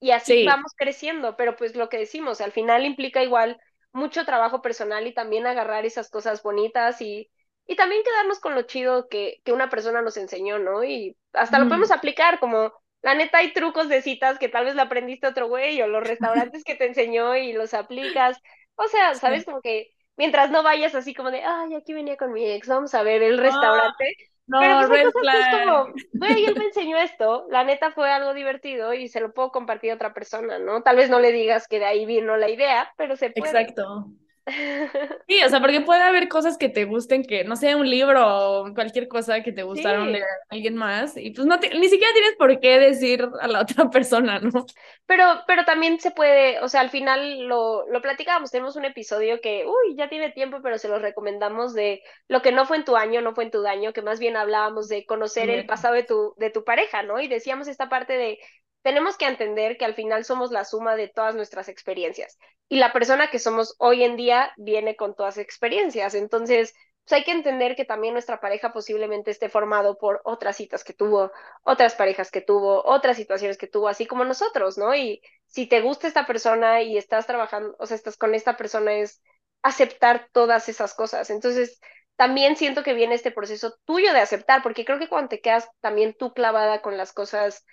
Y 0.00 0.10
así 0.12 0.42
vamos 0.44 0.72
creciendo, 0.76 1.36
pero 1.36 1.56
pues 1.56 1.74
lo 1.76 1.88
que 1.88 1.98
decimos, 1.98 2.40
al 2.40 2.52
final 2.52 2.84
implica 2.84 3.22
igual 3.22 3.58
mucho 3.92 4.24
trabajo 4.26 4.62
personal 4.62 5.06
y 5.06 5.14
también 5.14 5.46
agarrar 5.46 5.86
esas 5.86 6.10
cosas 6.10 6.42
bonitas 6.42 7.00
y, 7.00 7.30
y 7.66 7.76
también 7.76 8.02
quedarnos 8.04 8.38
con 8.40 8.54
lo 8.54 8.62
chido 8.62 9.08
que, 9.08 9.40
que 9.44 9.52
una 9.52 9.70
persona 9.70 10.02
nos 10.02 10.16
enseñó, 10.18 10.58
¿no? 10.58 10.84
Y 10.84 11.16
hasta 11.32 11.58
lo 11.58 11.68
podemos 11.68 11.90
aplicar 11.90 12.38
como 12.40 12.72
la 13.02 13.14
neta 13.14 13.38
hay 13.38 13.52
trucos 13.52 13.88
de 13.88 14.02
citas 14.02 14.38
que 14.38 14.48
tal 14.48 14.64
vez 14.66 14.74
la 14.74 14.82
aprendiste 14.82 15.26
otro 15.28 15.48
güey 15.48 15.80
o 15.82 15.86
los 15.86 16.02
restaurantes 16.06 16.64
que 16.64 16.74
te 16.74 16.86
enseñó 16.86 17.36
y 17.36 17.52
los 17.52 17.72
aplicas. 17.74 18.38
O 18.74 18.88
sea, 18.88 19.14
¿sabes? 19.16 19.44
Como 19.44 19.60
que 19.62 19.92
mientras 20.16 20.50
no 20.50 20.62
vayas 20.62 20.94
así 20.94 21.14
como 21.14 21.30
de, 21.30 21.42
ay, 21.44 21.74
aquí 21.74 21.92
venía 21.94 22.16
con 22.16 22.32
mi 22.32 22.44
ex, 22.50 22.68
vamos 22.68 22.94
a 22.94 23.02
ver 23.02 23.22
el 23.22 23.38
restaurante. 23.38 24.16
No, 24.46 24.60
Pero 24.60 25.10
pues 25.10 25.26
como, 25.50 25.92
güey, 26.12 26.44
él 26.44 26.54
me 26.56 26.66
enseñó 26.66 26.96
esto, 26.98 27.46
la 27.50 27.64
neta 27.64 27.90
fue 27.90 28.12
algo 28.12 28.32
divertido 28.32 28.94
y 28.94 29.08
se 29.08 29.20
lo 29.20 29.32
puedo 29.32 29.50
compartir 29.50 29.90
a 29.90 29.94
otra 29.94 30.14
persona, 30.14 30.60
¿no? 30.60 30.82
Tal 30.82 30.96
vez 30.96 31.10
no 31.10 31.18
le 31.18 31.32
digas 31.32 31.66
que 31.66 31.80
de 31.80 31.86
ahí 31.86 32.06
vino 32.06 32.36
la 32.36 32.48
idea, 32.48 32.92
pero 32.96 33.16
se 33.16 33.30
puede. 33.30 33.50
Exacto. 33.50 34.06
Sí, 35.28 35.42
o 35.44 35.48
sea, 35.48 35.60
porque 35.60 35.80
puede 35.80 36.02
haber 36.02 36.28
cosas 36.28 36.56
que 36.56 36.68
te 36.68 36.84
gusten, 36.84 37.24
que 37.24 37.42
no 37.42 37.56
sea 37.56 37.76
un 37.76 37.90
libro 37.90 38.62
o 38.62 38.74
cualquier 38.74 39.08
cosa 39.08 39.42
que 39.42 39.50
te 39.52 39.64
gustaron 39.64 40.12
de 40.12 40.22
alguien 40.50 40.76
más, 40.76 41.16
y 41.16 41.30
pues 41.32 41.48
no 41.48 41.56
ni 41.56 41.88
siquiera 41.88 42.12
tienes 42.12 42.36
por 42.38 42.60
qué 42.60 42.78
decir 42.78 43.28
a 43.40 43.48
la 43.48 43.62
otra 43.62 43.90
persona, 43.90 44.38
¿no? 44.38 44.64
Pero, 45.06 45.24
pero 45.48 45.64
también 45.64 45.98
se 45.98 46.12
puede, 46.12 46.60
o 46.60 46.68
sea, 46.68 46.80
al 46.80 46.90
final 46.90 47.48
lo, 47.48 47.88
lo 47.88 48.00
platicábamos, 48.00 48.52
tenemos 48.52 48.76
un 48.76 48.84
episodio 48.84 49.40
que, 49.40 49.66
uy, 49.66 49.96
ya 49.96 50.08
tiene 50.08 50.30
tiempo, 50.30 50.58
pero 50.62 50.78
se 50.78 50.88
los 50.88 51.02
recomendamos 51.02 51.74
de 51.74 52.02
lo 52.28 52.40
que 52.40 52.52
no 52.52 52.64
fue 52.64 52.76
en 52.76 52.84
tu 52.84 52.96
año, 52.96 53.20
no 53.22 53.34
fue 53.34 53.44
en 53.44 53.50
tu 53.50 53.62
daño, 53.62 53.92
que 53.92 54.02
más 54.02 54.20
bien 54.20 54.36
hablábamos 54.36 54.86
de 54.86 55.06
conocer 55.06 55.50
el 55.50 55.66
pasado 55.66 55.94
de 55.94 56.04
tu, 56.04 56.34
de 56.36 56.50
tu 56.50 56.62
pareja, 56.62 57.02
¿no? 57.02 57.18
Y 57.20 57.26
decíamos 57.26 57.66
esta 57.66 57.88
parte 57.88 58.12
de 58.12 58.38
tenemos 58.86 59.16
que 59.16 59.26
entender 59.26 59.78
que 59.78 59.84
al 59.84 59.96
final 59.96 60.24
somos 60.24 60.52
la 60.52 60.64
suma 60.64 60.94
de 60.94 61.08
todas 61.08 61.34
nuestras 61.34 61.68
experiencias 61.68 62.38
y 62.68 62.76
la 62.76 62.92
persona 62.92 63.30
que 63.32 63.40
somos 63.40 63.74
hoy 63.78 64.04
en 64.04 64.14
día 64.14 64.52
viene 64.56 64.94
con 64.94 65.16
todas 65.16 65.38
experiencias. 65.38 66.14
Entonces, 66.14 66.72
pues 67.04 67.18
hay 67.18 67.24
que 67.24 67.32
entender 67.32 67.74
que 67.74 67.84
también 67.84 68.12
nuestra 68.12 68.38
pareja 68.38 68.72
posiblemente 68.72 69.32
esté 69.32 69.48
formado 69.48 69.98
por 69.98 70.20
otras 70.22 70.56
citas 70.56 70.84
que 70.84 70.92
tuvo, 70.92 71.32
otras 71.64 71.96
parejas 71.96 72.30
que 72.30 72.42
tuvo, 72.42 72.84
otras 72.84 73.16
situaciones 73.16 73.58
que 73.58 73.66
tuvo, 73.66 73.88
así 73.88 74.06
como 74.06 74.24
nosotros, 74.24 74.78
¿no? 74.78 74.94
Y 74.94 75.20
si 75.46 75.66
te 75.66 75.80
gusta 75.80 76.06
esta 76.06 76.24
persona 76.24 76.80
y 76.82 76.96
estás 76.96 77.26
trabajando, 77.26 77.74
o 77.80 77.86
sea, 77.86 77.96
estás 77.96 78.16
con 78.16 78.36
esta 78.36 78.56
persona, 78.56 78.92
es 78.92 79.20
aceptar 79.62 80.28
todas 80.30 80.68
esas 80.68 80.94
cosas. 80.94 81.30
Entonces, 81.30 81.80
también 82.14 82.54
siento 82.54 82.84
que 82.84 82.94
viene 82.94 83.16
este 83.16 83.32
proceso 83.32 83.74
tuyo 83.84 84.12
de 84.12 84.20
aceptar, 84.20 84.62
porque 84.62 84.84
creo 84.84 85.00
que 85.00 85.08
cuando 85.08 85.30
te 85.30 85.40
quedas 85.40 85.68
también 85.80 86.14
tú 86.16 86.32
clavada 86.32 86.82
con 86.82 86.96
las 86.96 87.12
cosas 87.12 87.64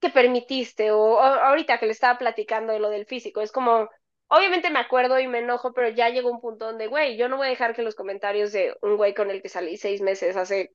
que 0.00 0.10
permitiste 0.10 0.90
o, 0.92 1.20
ahorita 1.20 1.78
que 1.78 1.86
le 1.86 1.92
estaba 1.92 2.18
platicando 2.18 2.72
de 2.72 2.80
lo 2.80 2.90
del 2.90 3.06
físico, 3.06 3.40
es 3.40 3.52
como, 3.52 3.88
obviamente 4.28 4.70
me 4.70 4.78
acuerdo 4.78 5.18
y 5.20 5.28
me 5.28 5.40
enojo, 5.40 5.72
pero 5.72 5.88
ya 5.90 6.08
llegó 6.08 6.30
un 6.30 6.40
punto 6.40 6.66
donde, 6.66 6.86
güey, 6.86 7.16
yo 7.16 7.28
no 7.28 7.36
voy 7.36 7.48
a 7.48 7.50
dejar 7.50 7.74
que 7.74 7.82
los 7.82 7.94
comentarios 7.94 8.52
de 8.52 8.74
un 8.82 8.96
güey 8.96 9.14
con 9.14 9.30
el 9.30 9.42
que 9.42 9.48
salí 9.48 9.76
seis 9.76 10.00
meses 10.00 10.36
hace 10.36 10.72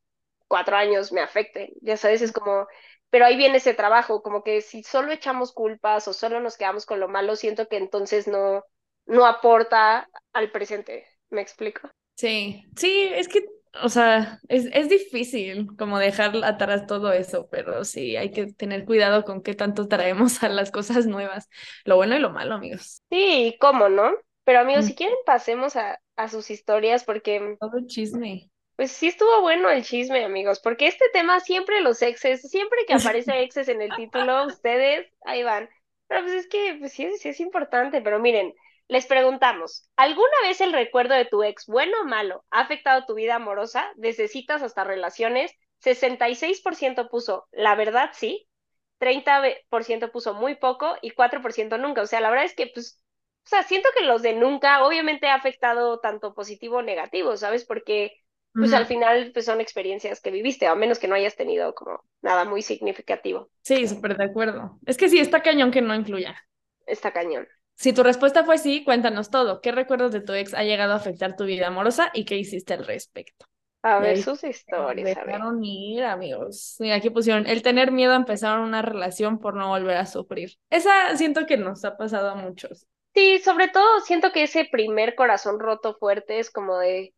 cuatro 0.47 0.75
años 0.75 1.11
me 1.11 1.21
afecten, 1.21 1.69
ya 1.81 1.97
sabes, 1.97 2.21
es 2.21 2.31
como, 2.31 2.67
pero 3.09 3.25
ahí 3.25 3.35
viene 3.35 3.57
ese 3.57 3.73
trabajo, 3.73 4.21
como 4.21 4.43
que 4.43 4.61
si 4.61 4.83
solo 4.83 5.11
echamos 5.11 5.53
culpas 5.53 6.07
o 6.07 6.13
solo 6.13 6.39
nos 6.39 6.57
quedamos 6.57 6.85
con 6.85 6.99
lo 6.99 7.07
malo, 7.07 7.35
siento 7.35 7.67
que 7.67 7.77
entonces 7.77 8.27
no, 8.27 8.63
no 9.07 9.25
aporta 9.25 10.07
al 10.33 10.51
presente, 10.51 11.07
¿me 11.29 11.41
explico? 11.41 11.89
Sí, 12.15 12.63
sí, 12.75 13.09
es 13.11 13.27
que 13.27 13.45
o 13.83 13.89
sea, 13.89 14.39
es, 14.47 14.67
es 14.73 14.89
difícil 14.89 15.67
como 15.77 15.99
dejar 15.99 16.33
atrás 16.43 16.88
todo 16.88 17.11
eso, 17.11 17.47
pero 17.49 17.83
sí, 17.83 18.15
hay 18.15 18.31
que 18.31 18.47
tener 18.47 18.85
cuidado 18.85 19.23
con 19.23 19.41
qué 19.41 19.53
tanto 19.53 19.88
traemos 19.88 20.43
a 20.43 20.49
las 20.49 20.71
cosas 20.71 21.05
nuevas, 21.07 21.49
lo 21.83 21.95
bueno 21.95 22.15
y 22.15 22.19
lo 22.19 22.31
malo, 22.31 22.55
amigos. 22.55 23.01
Sí, 23.09 23.57
cómo, 23.59 23.89
¿no? 23.89 24.11
Pero 24.43 24.59
amigos, 24.59 24.85
si 24.85 24.95
quieren 24.95 25.15
pasemos 25.25 25.75
a, 25.75 25.99
a 26.15 26.27
sus 26.27 26.49
historias 26.51 27.03
porque... 27.03 27.57
Todo 27.59 27.77
el 27.77 27.88
chisme. 27.88 28.49
Pues 28.75 28.91
sí 28.91 29.07
estuvo 29.07 29.41
bueno 29.41 29.69
el 29.69 29.83
chisme, 29.83 30.25
amigos, 30.25 30.59
porque 30.59 30.88
este 30.88 31.05
tema 31.13 31.39
siempre 31.39 31.81
los 31.81 32.01
exes, 32.01 32.41
siempre 32.41 32.79
que 32.85 32.93
aparece 32.93 33.41
exes 33.41 33.69
en 33.69 33.81
el 33.81 33.95
título, 33.95 34.45
ustedes 34.47 35.07
ahí 35.25 35.43
van. 35.43 35.69
Pero 36.07 36.21
pues 36.21 36.33
es 36.33 36.47
que 36.47 36.75
pues 36.79 36.91
sí, 36.93 37.09
sí 37.17 37.29
es 37.29 37.39
importante, 37.39 38.01
pero 38.01 38.19
miren, 38.19 38.53
les 38.88 39.08
preguntamos, 39.08 39.89
¿alguna 39.95 40.41
vez 40.43 40.62
el 40.62 40.74
recuerdo 40.74 41.15
de 41.15 41.26
tu 41.26 41.43
ex, 41.43 41.65
bueno 41.65 42.02
o 42.02 42.06
malo, 42.06 42.45
ha 42.52 42.62
afectado 42.62 43.06
tu 43.06 43.15
vida 43.15 43.36
amorosa, 43.36 43.91
desde 43.95 44.28
citas 44.28 44.62
hasta 44.62 44.84
relaciones? 44.84 45.52
66% 45.80 47.10
puso, 47.10 47.48
la 47.52 47.76
verdad 47.76 48.12
sí, 48.13 48.48
30% 49.00 50.12
puso 50.12 50.34
muy 50.34 50.56
poco 50.56 50.95
y 51.02 51.12
4% 51.12 51.78
nunca. 51.78 52.02
O 52.02 52.08
sea, 52.08 52.21
la 52.21 52.30
verdad 52.30 52.45
es 52.45 52.56
que, 52.56 52.71
pues, 52.74 53.02
o 53.45 53.48
sea, 53.48 53.63
siento 53.63 53.89
que 53.95 54.04
los 54.04 54.21
de 54.21 54.34
nunca 54.34 54.84
obviamente 54.84 55.28
ha 55.28 55.36
afectado 55.36 56.00
tanto 56.00 56.34
positivo 56.34 56.78
o 56.78 56.82
negativo, 56.82 57.38
¿sabes? 57.38 57.65
Porque, 57.65 58.13
pues, 58.54 58.74
al 58.74 58.86
final, 58.86 59.32
pues, 59.34 59.45
son 59.45 59.62
experiencias 59.62 60.21
que 60.21 60.32
viviste, 60.32 60.65
a 60.65 60.76
menos 60.76 60.98
que 60.98 61.08
no 61.08 61.15
hayas 61.15 61.36
tenido 61.36 61.76
como 61.76 62.04
nada 62.21 62.45
muy 62.45 62.62
significativo. 62.62 63.50
Sí, 63.62 63.88
súper 63.88 64.17
de 64.17 64.26
acuerdo. 64.26 64.80
Es 64.86 64.98
que 64.98 65.10
sí, 65.10 65.19
está 65.19 65.43
cañón 65.43 65.71
que 65.71 65.82
no 65.82 65.93
incluya. 65.93 66.36
Está 66.88 67.12
cañón. 67.12 67.48
Si 67.75 67.93
tu 67.93 68.03
respuesta 68.03 68.43
fue 68.43 68.57
sí, 68.57 68.83
cuéntanos 68.83 69.29
todo. 69.29 69.61
¿Qué 69.61 69.71
recuerdos 69.71 70.11
de 70.11 70.21
tu 70.21 70.33
ex 70.33 70.53
ha 70.53 70.63
llegado 70.63 70.93
a 70.93 70.97
afectar 70.97 71.35
tu 71.35 71.45
vida 71.45 71.67
amorosa 71.67 72.09
y 72.13 72.25
qué 72.25 72.38
hiciste 72.38 72.73
al 72.73 72.85
respecto? 72.85 73.45
A 73.83 73.99
ver 73.99 74.17
sus 74.17 74.43
historias. 74.43 75.15
Dejaron 75.15 75.63
ir, 75.63 76.03
amigos. 76.03 76.77
Y 76.79 76.91
aquí 76.91 77.11
pusieron 77.11 77.45
el 77.45 77.61
tener 77.61 77.91
miedo 77.91 78.13
a 78.13 78.15
empezar 78.15 78.59
una 78.59 78.81
relación 78.81 79.39
por 79.39 79.55
no 79.55 79.67
volver 79.67 79.97
a 79.97 80.05
sufrir. 80.05 80.53
Esa 80.71 81.15
siento 81.17 81.45
que 81.45 81.57
nos 81.57 81.85
ha 81.85 81.95
pasado 81.95 82.29
a 82.29 82.35
muchos. 82.35 82.88
Sí, 83.13 83.39
sobre 83.39 83.67
todo 83.67 84.01
siento 84.01 84.31
que 84.31 84.43
ese 84.43 84.65
primer 84.65 85.15
corazón 85.15 85.59
roto 85.59 85.95
fuerte 85.95 86.39
es 86.39 86.49
como 86.49 86.79
de 86.79 87.13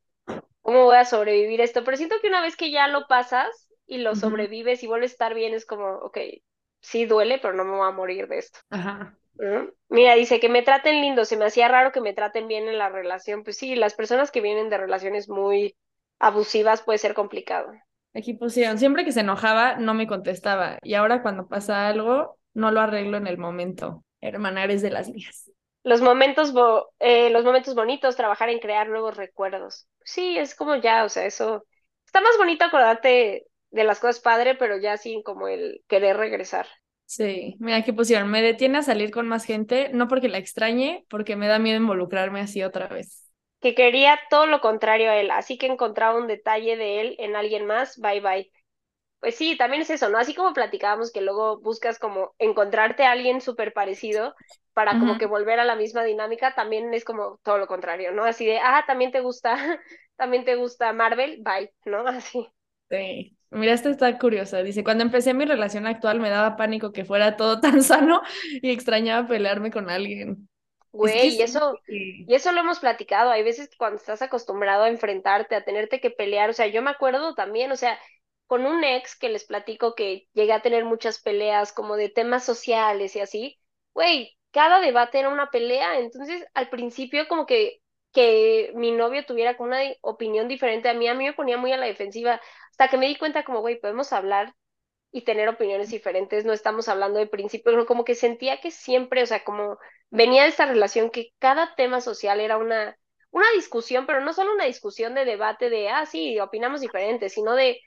cómo 0.61 0.85
voy 0.85 0.97
a 0.97 1.05
sobrevivir 1.05 1.61
esto. 1.61 1.83
Pero 1.83 1.97
siento 1.97 2.17
que 2.21 2.27
una 2.27 2.41
vez 2.41 2.57
que 2.57 2.71
ya 2.71 2.87
lo 2.87 3.07
pasas 3.07 3.69
y 3.85 3.99
lo 3.99 4.15
sobrevives 4.15 4.83
y 4.83 4.87
vuelves 4.87 5.11
a 5.11 5.13
estar 5.13 5.33
bien, 5.33 5.53
es 5.53 5.65
como, 5.65 5.87
ok, 5.99 6.17
sí 6.81 7.05
duele, 7.05 7.39
pero 7.39 7.53
no 7.53 7.63
me 7.63 7.77
voy 7.77 7.87
a 7.87 7.91
morir 7.91 8.27
de 8.27 8.39
esto. 8.39 8.59
Ajá. 8.69 9.17
Mira, 9.89 10.15
dice 10.15 10.39
que 10.39 10.49
me 10.49 10.63
traten 10.63 11.01
lindo, 11.01 11.25
se 11.25 11.37
me 11.37 11.45
hacía 11.45 11.67
raro 11.67 11.91
que 11.91 12.01
me 12.01 12.13
traten 12.13 12.47
bien 12.47 12.67
en 12.67 12.77
la 12.77 12.89
relación. 12.89 13.43
Pues 13.43 13.57
sí, 13.57 13.75
las 13.75 13.93
personas 13.93 14.31
que 14.31 14.41
vienen 14.41 14.69
de 14.69 14.77
relaciones 14.77 15.29
muy 15.29 15.75
abusivas 16.19 16.81
puede 16.81 16.97
ser 16.97 17.13
complicado. 17.13 17.71
Aquí 18.13 18.33
pusieron, 18.33 18.79
siempre 18.79 19.05
que 19.05 19.11
se 19.11 19.19
enojaba 19.19 19.75
no 19.75 19.93
me 19.93 20.07
contestaba 20.07 20.79
y 20.81 20.95
ahora 20.95 21.21
cuando 21.21 21.47
pasa 21.47 21.87
algo 21.87 22.37
no 22.53 22.71
lo 22.71 22.81
arreglo 22.81 23.17
en 23.17 23.27
el 23.27 23.37
momento. 23.37 24.03
Hermana, 24.21 24.63
eres 24.63 24.81
de 24.81 24.89
las 24.89 25.09
mías. 25.09 25.51
Los 25.83 26.01
momentos, 26.01 26.53
eh, 26.99 27.29
los 27.29 27.43
momentos 27.45 27.75
bonitos, 27.75 28.15
trabajar 28.15 28.49
en 28.49 28.59
crear 28.59 28.89
nuevos 28.89 29.15
recuerdos. 29.15 29.87
Sí, 30.03 30.37
es 30.37 30.55
como 30.55 30.75
ya, 30.75 31.05
o 31.05 31.09
sea, 31.09 31.25
eso 31.25 31.65
está 32.05 32.19
más 32.19 32.35
bonito 32.37 32.65
acordarte 32.65 33.45
de 33.69 33.83
las 33.83 33.99
cosas 33.99 34.19
padre, 34.19 34.55
pero 34.55 34.77
ya 34.77 34.97
sin 34.97 35.21
como 35.21 35.47
el 35.47 35.83
querer 35.87 36.17
regresar. 36.17 36.67
Sí, 37.07 37.55
mira 37.59 37.83
qué 37.83 37.93
pusieron. 37.93 38.29
Me 38.29 38.41
detiene 38.43 38.79
a 38.79 38.83
salir 38.83 39.11
con 39.11 39.27
más 39.27 39.45
gente, 39.45 39.89
no 39.93 40.07
porque 40.09 40.27
la 40.29 40.37
extrañe, 40.39 41.05
porque 41.09 41.35
me 41.37 41.47
da 41.47 41.57
miedo 41.59 41.77
involucrarme 41.79 42.41
así 42.41 42.63
otra 42.63 42.87
vez. 42.87 43.31
Que 43.61 43.75
quería 43.75 44.19
todo 44.29 44.45
lo 44.47 44.61
contrario 44.61 45.09
a 45.11 45.17
él, 45.17 45.31
así 45.31 45.57
que 45.57 45.65
encontraba 45.67 46.17
un 46.19 46.27
detalle 46.27 46.77
de 46.77 47.01
él 47.01 47.15
en 47.19 47.35
alguien 47.35 47.65
más, 47.65 47.97
bye 47.99 48.21
bye. 48.21 48.51
Pues 49.19 49.35
sí, 49.37 49.57
también 49.57 49.83
es 49.83 49.89
eso, 49.91 50.09
¿no? 50.09 50.19
Así 50.19 50.35
como 50.35 50.53
platicábamos 50.53 51.11
que 51.13 51.21
luego 51.21 51.59
buscas 51.61 51.99
como 51.99 52.35
encontrarte 52.39 53.05
a 53.05 53.11
alguien 53.13 53.41
súper 53.41 53.73
parecido 53.73 54.35
para 54.73 54.97
como 54.99 55.17
que 55.17 55.27
volver 55.27 55.59
a 55.59 55.65
la 55.65 55.75
misma 55.77 56.03
dinámica, 56.05 56.55
también 56.55 56.93
es 56.93 57.05
como 57.05 57.39
todo 57.43 57.57
lo 57.59 57.67
contrario, 57.67 58.11
¿no? 58.13 58.25
Así 58.25 58.45
de, 58.47 58.59
ah, 58.59 58.85
también 58.87 59.11
te 59.13 59.21
gusta, 59.21 59.55
también 60.17 60.45
te 60.45 60.55
gusta 60.55 60.93
Marvel, 60.93 61.41
bye, 61.43 61.73
¿no? 61.85 62.07
Así. 62.07 62.49
Sí. 62.89 63.36
Mira, 63.51 63.73
esta 63.73 63.89
está 63.89 64.17
curiosa. 64.17 64.61
Dice, 64.63 64.83
cuando 64.83 65.03
empecé 65.03 65.33
mi 65.33 65.45
relación 65.45 65.87
actual 65.87 66.19
me 66.19 66.29
daba 66.29 66.57
pánico 66.57 66.91
que 66.91 67.05
fuera 67.05 67.37
todo 67.37 67.59
tan 67.61 67.81
sano 67.83 68.21
y 68.61 68.71
extrañaba 68.71 69.27
pelearme 69.27 69.71
con 69.71 69.89
alguien. 69.89 70.49
Güey, 70.91 71.35
y 71.35 71.41
eso, 71.41 71.79
y 71.87 72.33
eso 72.33 72.51
lo 72.51 72.61
hemos 72.61 72.79
platicado. 72.79 73.29
Hay 73.29 73.43
veces 73.43 73.69
cuando 73.77 73.97
estás 73.97 74.21
acostumbrado 74.21 74.83
a 74.83 74.89
enfrentarte, 74.89 75.55
a 75.55 75.63
tenerte 75.63 76.01
que 76.01 76.09
pelear, 76.09 76.49
o 76.49 76.53
sea, 76.53 76.67
yo 76.67 76.81
me 76.81 76.89
acuerdo 76.89 77.35
también, 77.35 77.71
o 77.71 77.75
sea, 77.75 77.99
con 78.47 78.65
un 78.65 78.83
ex 78.83 79.15
que 79.15 79.29
les 79.29 79.43
platico 79.43 79.93
que 79.93 80.27
llegué 80.33 80.53
a 80.53 80.61
tener 80.61 80.85
muchas 80.85 81.19
peleas 81.21 81.71
como 81.71 81.97
de 81.97 82.09
temas 82.09 82.43
sociales 82.45 83.15
y 83.15 83.19
así, 83.19 83.59
güey, 83.93 84.37
cada 84.51 84.79
debate 84.79 85.19
era 85.19 85.29
una 85.29 85.51
pelea, 85.51 85.99
entonces 85.99 86.45
al 86.53 86.69
principio 86.69 87.27
como 87.27 87.45
que 87.45 87.81
que 88.17 88.71
mi 88.73 88.91
novio 88.91 89.23
tuviera 89.27 89.55
como 89.55 89.69
una 89.69 89.81
opinión 90.01 90.47
diferente 90.47 90.89
a 90.89 90.95
mí, 90.95 91.07
a 91.07 91.13
mí 91.13 91.23
me 91.25 91.33
ponía 91.33 91.57
muy 91.57 91.71
a 91.71 91.77
la 91.77 91.85
defensiva, 91.85 92.41
hasta 92.71 92.87
que 92.87 92.97
me 92.97 93.05
di 93.05 93.15
cuenta 93.15 93.43
como, 93.43 93.61
güey, 93.61 93.79
podemos 93.79 94.11
hablar 94.11 94.55
y 95.11 95.23
tener 95.23 95.47
opiniones 95.49 95.91
diferentes, 95.91 96.45
no 96.45 96.53
estamos 96.53 96.87
hablando 96.89 97.19
de 97.19 97.27
principios, 97.27 97.85
como 97.85 98.03
que 98.03 98.15
sentía 98.15 98.59
que 98.59 98.71
siempre, 98.71 99.21
o 99.21 99.27
sea, 99.27 99.43
como 99.43 99.77
venía 100.09 100.43
de 100.43 100.49
esta 100.49 100.65
relación 100.65 101.11
que 101.11 101.29
cada 101.37 101.75
tema 101.75 102.01
social 102.01 102.39
era 102.39 102.57
una, 102.57 102.97
una 103.29 103.45
discusión, 103.55 104.07
pero 104.07 104.21
no 104.21 104.33
solo 104.33 104.53
una 104.53 104.65
discusión 104.65 105.13
de 105.13 105.25
debate 105.25 105.69
de, 105.69 105.89
ah, 105.89 106.07
sí, 106.07 106.39
opinamos 106.39 106.81
diferente, 106.81 107.29
sino 107.29 107.53
de 107.53 107.79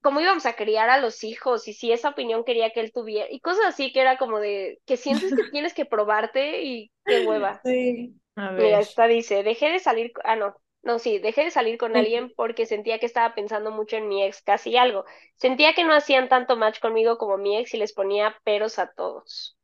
cómo 0.00 0.20
íbamos 0.20 0.46
a 0.46 0.54
criar 0.54 0.88
a 0.88 0.98
los 0.98 1.24
hijos 1.24 1.68
y 1.68 1.74
si 1.74 1.92
esa 1.92 2.10
opinión 2.10 2.44
quería 2.44 2.70
que 2.70 2.80
él 2.80 2.92
tuviera 2.92 3.26
y 3.30 3.40
cosas 3.40 3.66
así 3.66 3.92
que 3.92 4.00
era 4.00 4.16
como 4.16 4.40
de 4.40 4.80
que 4.86 4.96
sientes 4.96 5.34
que 5.34 5.42
tienes 5.52 5.74
que 5.74 5.84
probarte 5.84 6.62
y 6.62 6.90
qué 7.04 7.26
hueva. 7.26 7.60
Sí. 7.64 8.18
A 8.38 8.52
ver. 8.52 8.72
Mira, 8.72 8.80
esta 8.80 9.06
dice, 9.06 9.42
dejé 9.42 9.70
de 9.70 9.78
salir, 9.80 10.12
ah, 10.24 10.36
no, 10.36 10.54
no, 10.82 10.98
sí, 10.98 11.18
dejé 11.18 11.44
de 11.44 11.50
salir 11.50 11.78
con 11.78 11.96
alguien 11.96 12.32
porque 12.36 12.66
sentía 12.66 12.98
que 12.98 13.06
estaba 13.06 13.34
pensando 13.34 13.70
mucho 13.70 13.96
en 13.96 14.08
mi 14.08 14.22
ex, 14.24 14.42
casi 14.42 14.76
algo. 14.76 15.04
Sentía 15.36 15.74
que 15.74 15.84
no 15.84 15.94
hacían 15.94 16.28
tanto 16.28 16.56
match 16.56 16.80
conmigo 16.80 17.18
como 17.18 17.38
mi 17.38 17.56
ex 17.56 17.74
y 17.74 17.78
les 17.78 17.92
ponía 17.94 18.36
peros 18.44 18.78
a 18.78 18.92
todos. 18.92 19.56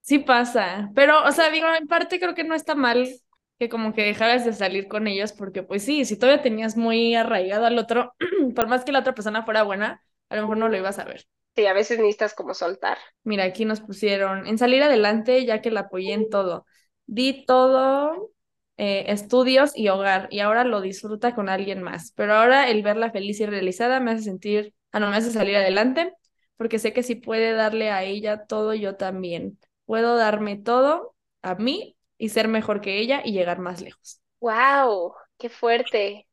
Sí 0.00 0.20
pasa, 0.20 0.90
pero, 0.94 1.24
o 1.24 1.32
sea, 1.32 1.50
digo, 1.50 1.66
en 1.74 1.88
parte 1.88 2.20
creo 2.20 2.34
que 2.34 2.44
no 2.44 2.54
está 2.54 2.74
mal 2.76 3.20
que 3.58 3.68
como 3.68 3.92
que 3.92 4.02
dejaras 4.04 4.44
de 4.44 4.52
salir 4.52 4.86
con 4.86 5.06
ellos, 5.08 5.32
porque 5.32 5.62
pues 5.64 5.82
sí, 5.84 6.04
si 6.04 6.16
todavía 6.18 6.42
tenías 6.42 6.76
muy 6.76 7.14
arraigado 7.16 7.66
al 7.66 7.78
otro, 7.78 8.14
por 8.54 8.68
más 8.68 8.84
que 8.84 8.92
la 8.92 9.00
otra 9.00 9.14
persona 9.14 9.44
fuera 9.44 9.64
buena, 9.64 10.02
a 10.28 10.36
lo 10.36 10.42
mejor 10.42 10.58
no 10.58 10.68
lo 10.68 10.76
ibas 10.76 10.98
a 11.00 11.04
ver. 11.04 11.26
Sí, 11.56 11.66
a 11.66 11.72
veces 11.72 11.98
necesitas 11.98 12.34
como 12.34 12.54
soltar. 12.54 12.98
Mira, 13.24 13.44
aquí 13.44 13.64
nos 13.64 13.80
pusieron 13.80 14.46
en 14.46 14.58
salir 14.58 14.82
adelante 14.82 15.44
ya 15.44 15.60
que 15.60 15.70
la 15.70 15.80
apoyé 15.80 16.12
en 16.12 16.30
todo. 16.30 16.66
Di 17.06 17.44
todo, 17.46 18.30
eh, 18.76 19.04
estudios 19.08 19.72
y 19.76 19.88
hogar, 19.88 20.28
y 20.30 20.40
ahora 20.40 20.64
lo 20.64 20.80
disfruta 20.80 21.34
con 21.34 21.48
alguien 21.48 21.82
más. 21.82 22.12
Pero 22.16 22.34
ahora 22.34 22.68
el 22.70 22.82
verla 22.82 23.10
feliz 23.10 23.40
y 23.40 23.46
realizada 23.46 24.00
me 24.00 24.12
hace 24.12 24.24
sentir, 24.24 24.74
ah, 24.92 25.00
no, 25.00 25.10
me 25.10 25.16
hace 25.16 25.30
salir 25.30 25.56
adelante, 25.56 26.12
porque 26.56 26.78
sé 26.78 26.92
que 26.92 27.02
si 27.02 27.14
puede 27.16 27.52
darle 27.52 27.90
a 27.90 28.02
ella 28.04 28.44
todo, 28.46 28.74
yo 28.74 28.96
también. 28.96 29.58
Puedo 29.84 30.16
darme 30.16 30.56
todo 30.56 31.14
a 31.42 31.54
mí 31.54 31.96
y 32.18 32.30
ser 32.30 32.48
mejor 32.48 32.80
que 32.80 32.98
ella 32.98 33.22
y 33.24 33.32
llegar 33.32 33.58
más 33.60 33.80
lejos. 33.80 34.20
¡Wow! 34.40 35.14
¡Qué 35.38 35.48
fuerte! 35.48 36.26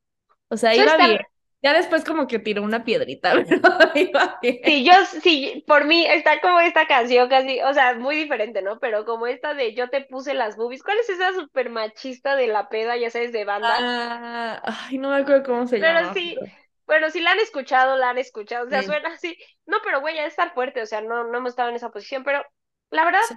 O 0.50 0.58
sea, 0.58 0.74
Eso 0.74 0.84
iba 0.84 0.92
está- 0.92 1.08
bien. 1.08 1.20
Ya 1.64 1.74
después 1.74 2.04
como 2.04 2.28
que 2.28 2.40
tiró 2.40 2.64
una 2.64 2.84
piedrita, 2.84 3.44
pero. 3.48 3.62
Sí, 4.66 4.86
yo, 4.86 4.94
sí, 5.22 5.64
por 5.68 5.86
mí 5.86 6.06
está 6.06 6.40
como 6.42 6.60
esta 6.62 6.88
canción 6.88 7.28
casi, 7.30 7.62
o 7.62 7.74
sea, 7.74 7.96
muy 7.96 8.16
diferente, 8.16 8.62
¿no? 8.62 8.80
Pero 8.80 9.04
como 9.06 9.28
esta 9.28 9.54
de 9.54 9.74
Yo 9.76 9.90
te 9.90 10.02
puse 10.06 10.34
las 10.34 10.56
boobies. 10.56 10.84
¿Cuál 10.84 11.00
es 11.00 11.10
esa 11.10 11.34
super 11.34 11.70
machista 11.70 12.36
de 12.38 12.48
la 12.48 12.70
peda, 12.70 12.96
ya 12.98 13.10
sabes, 13.10 13.34
de 13.34 13.44
banda? 13.46 13.86
Ah, 13.86 14.62
ay, 14.90 14.98
no 14.98 15.10
me 15.10 15.18
acuerdo 15.18 15.44
cómo 15.44 15.68
se 15.68 15.80
Pero 15.80 16.00
llama. 16.00 16.14
sí, 16.14 16.38
bueno, 16.86 17.10
si 17.10 17.22
la 17.22 17.32
han 17.32 17.40
escuchado, 17.40 17.98
la 17.98 18.10
han 18.12 18.18
escuchado, 18.18 18.66
o 18.68 18.70
sea, 18.70 18.84
Sí. 18.84 18.84
suena 18.84 19.10
así. 19.14 19.38
No, 19.66 19.78
pero 19.84 20.02
güey, 20.02 20.16
ya 20.16 20.26
estar 20.26 20.54
fuerte, 20.54 20.82
o 20.82 20.86
sea, 20.86 21.02
no, 21.02 21.26
no 21.26 21.38
hemos 21.38 21.52
estado 21.52 21.70
en 21.70 21.76
esa 21.76 21.92
posición, 21.92 22.24
pero 22.24 22.44
la 22.90 23.06
verdad, 23.06 23.22
Sí. 23.22 23.36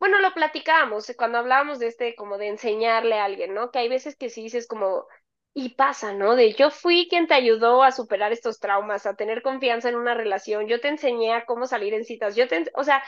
bueno, 0.00 0.20
lo 0.20 0.34
platicábamos 0.34 1.08
eh, 1.10 1.16
cuando 1.16 1.38
hablábamos 1.38 1.78
de 1.78 1.88
este, 1.88 2.14
como 2.16 2.38
de 2.38 2.48
enseñarle 2.48 3.18
a 3.18 3.24
alguien, 3.26 3.54
¿no? 3.54 3.70
Que 3.70 3.80
hay 3.80 3.88
veces 3.88 4.16
que 4.16 4.30
sí 4.30 4.42
dices 4.44 4.66
como, 4.68 5.06
y 5.54 5.70
pasa, 5.70 6.12
¿no? 6.14 6.36
De 6.36 6.52
yo 6.54 6.70
fui 6.70 7.08
quien 7.08 7.26
te 7.26 7.34
ayudó 7.34 7.82
a 7.82 7.92
superar 7.92 8.32
estos 8.32 8.60
traumas, 8.60 9.06
a 9.06 9.14
tener 9.16 9.42
confianza 9.42 9.88
en 9.88 9.96
una 9.96 10.14
relación, 10.14 10.66
yo 10.68 10.80
te 10.80 10.88
enseñé 10.88 11.34
a 11.34 11.44
cómo 11.44 11.66
salir 11.66 11.94
en 11.94 12.04
citas, 12.04 12.36
yo 12.36 12.46
te, 12.48 12.70
o 12.74 12.84
sea, 12.84 13.02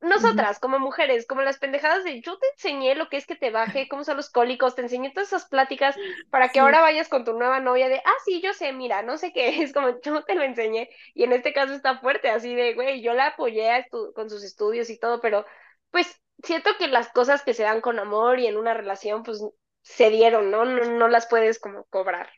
nosotras 0.00 0.58
como 0.60 0.78
mujeres, 0.78 1.26
como 1.26 1.40
las 1.42 1.58
pendejadas 1.58 2.04
de 2.04 2.20
yo 2.20 2.38
te 2.38 2.46
enseñé 2.54 2.94
lo 2.94 3.08
que 3.08 3.16
es 3.16 3.26
que 3.26 3.34
te 3.34 3.50
baje, 3.50 3.88
cómo 3.88 4.04
son 4.04 4.18
los 4.18 4.30
cólicos, 4.30 4.74
te 4.74 4.82
enseñé 4.82 5.10
todas 5.10 5.28
esas 5.28 5.48
pláticas 5.48 5.96
para 6.30 6.50
que 6.52 6.58
Sí. 6.58 6.60
ahora 6.60 6.82
vayas 6.82 7.08
con 7.08 7.24
tu 7.24 7.32
nueva 7.32 7.60
novia 7.60 7.88
de, 7.88 7.96
ah, 8.04 8.12
sí, 8.24 8.42
yo 8.42 8.52
sé, 8.52 8.72
mira, 8.74 9.02
no 9.02 9.16
sé 9.16 9.32
qué, 9.32 9.48
es 9.62 9.72
como 9.72 9.98
yo 10.02 10.22
te 10.24 10.34
lo 10.34 10.42
enseñé 10.42 10.90
y 11.14 11.24
en 11.24 11.32
este 11.32 11.52
caso 11.54 11.72
está 11.74 11.98
fuerte, 12.00 12.28
así 12.30 12.54
de, 12.54 12.74
güey, 12.74 13.02
yo 13.02 13.14
la 13.14 13.28
apoyé 13.28 13.86
con 14.14 14.28
sus 14.30 14.44
estudios 14.44 14.90
y 14.90 14.98
todo, 14.98 15.20
pero 15.20 15.46
pues 15.90 16.20
siento 16.42 16.70
que 16.78 16.88
las 16.88 17.08
cosas 17.12 17.42
que 17.42 17.54
se 17.54 17.62
dan 17.62 17.80
con 17.80 17.98
amor 17.98 18.38
y 18.38 18.46
en 18.46 18.56
una 18.58 18.74
relación, 18.74 19.22
pues 19.22 19.42
se 19.86 20.10
dieron, 20.10 20.50
¿no? 20.50 20.64
No, 20.64 20.84
no 20.84 21.08
las 21.08 21.26
puedes 21.26 21.58
como 21.60 21.84
cobrar. 21.86 22.28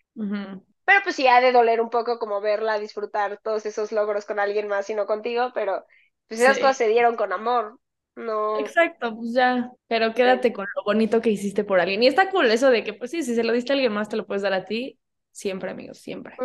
Pero 0.84 1.00
pues 1.04 1.16
sí 1.16 1.26
ha 1.28 1.40
de 1.40 1.52
doler 1.52 1.80
un 1.80 1.90
poco 1.90 2.18
como 2.18 2.40
verla 2.40 2.78
disfrutar 2.78 3.40
todos 3.42 3.66
esos 3.66 3.92
logros 3.92 4.26
con 4.26 4.38
alguien 4.40 4.68
más 4.68 4.90
y 4.90 4.94
no 4.94 5.06
contigo, 5.06 5.50
pero 5.54 5.84
pues 6.28 6.40
esas 6.40 6.56
Sí. 6.56 6.60
cosas 6.60 6.78
se 6.78 6.88
dieron 6.88 7.16
con 7.16 7.32
amor, 7.32 7.78
no. 8.16 8.60
Exacto, 8.60 9.14
pues 9.16 9.34
ya, 9.34 9.70
pero 9.86 10.14
quédate 10.14 10.52
con 10.52 10.66
lo 10.74 10.82
bonito 10.84 11.20
que 11.20 11.30
hiciste 11.30 11.64
por 11.64 11.80
alguien. 11.80 12.02
Y 12.02 12.06
está 12.08 12.30
cool 12.30 12.50
eso 12.50 12.70
de 12.70 12.82
que, 12.82 12.92
pues 12.94 13.10
sí, 13.10 13.22
si 13.22 13.34
se 13.34 13.44
lo 13.44 13.52
diste 13.52 13.72
a 13.72 13.74
alguien 13.74 13.92
más, 13.92 14.08
te 14.08 14.16
lo 14.16 14.26
puedes 14.26 14.42
dar 14.42 14.52
a 14.54 14.64
ti. 14.64 14.98
Siempre, 15.30 15.70
amigos, 15.70 15.98
siempre. 15.98 16.44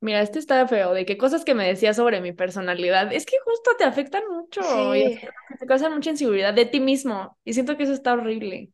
Mira, 0.00 0.20
este 0.22 0.38
está 0.38 0.66
feo, 0.68 0.92
de 0.94 1.06
que 1.06 1.18
cosas 1.18 1.44
que 1.44 1.54
me 1.54 1.66
decías 1.66 1.96
sobre 1.96 2.20
mi 2.20 2.32
personalidad, 2.32 3.12
es 3.12 3.26
que 3.26 3.36
justo 3.44 3.72
te 3.78 3.84
afectan 3.84 4.24
mucho 4.30 4.94
y 4.96 5.10
Sí. 5.10 5.20
te 5.58 5.66
causan 5.66 5.94
mucha 5.94 6.10
inseguridad 6.10 6.54
de 6.54 6.66
ti 6.66 6.80
mismo. 6.80 7.38
Y 7.44 7.54
siento 7.54 7.76
que 7.76 7.84
eso 7.84 7.92
está 7.94 8.14
horrible. 8.14 8.70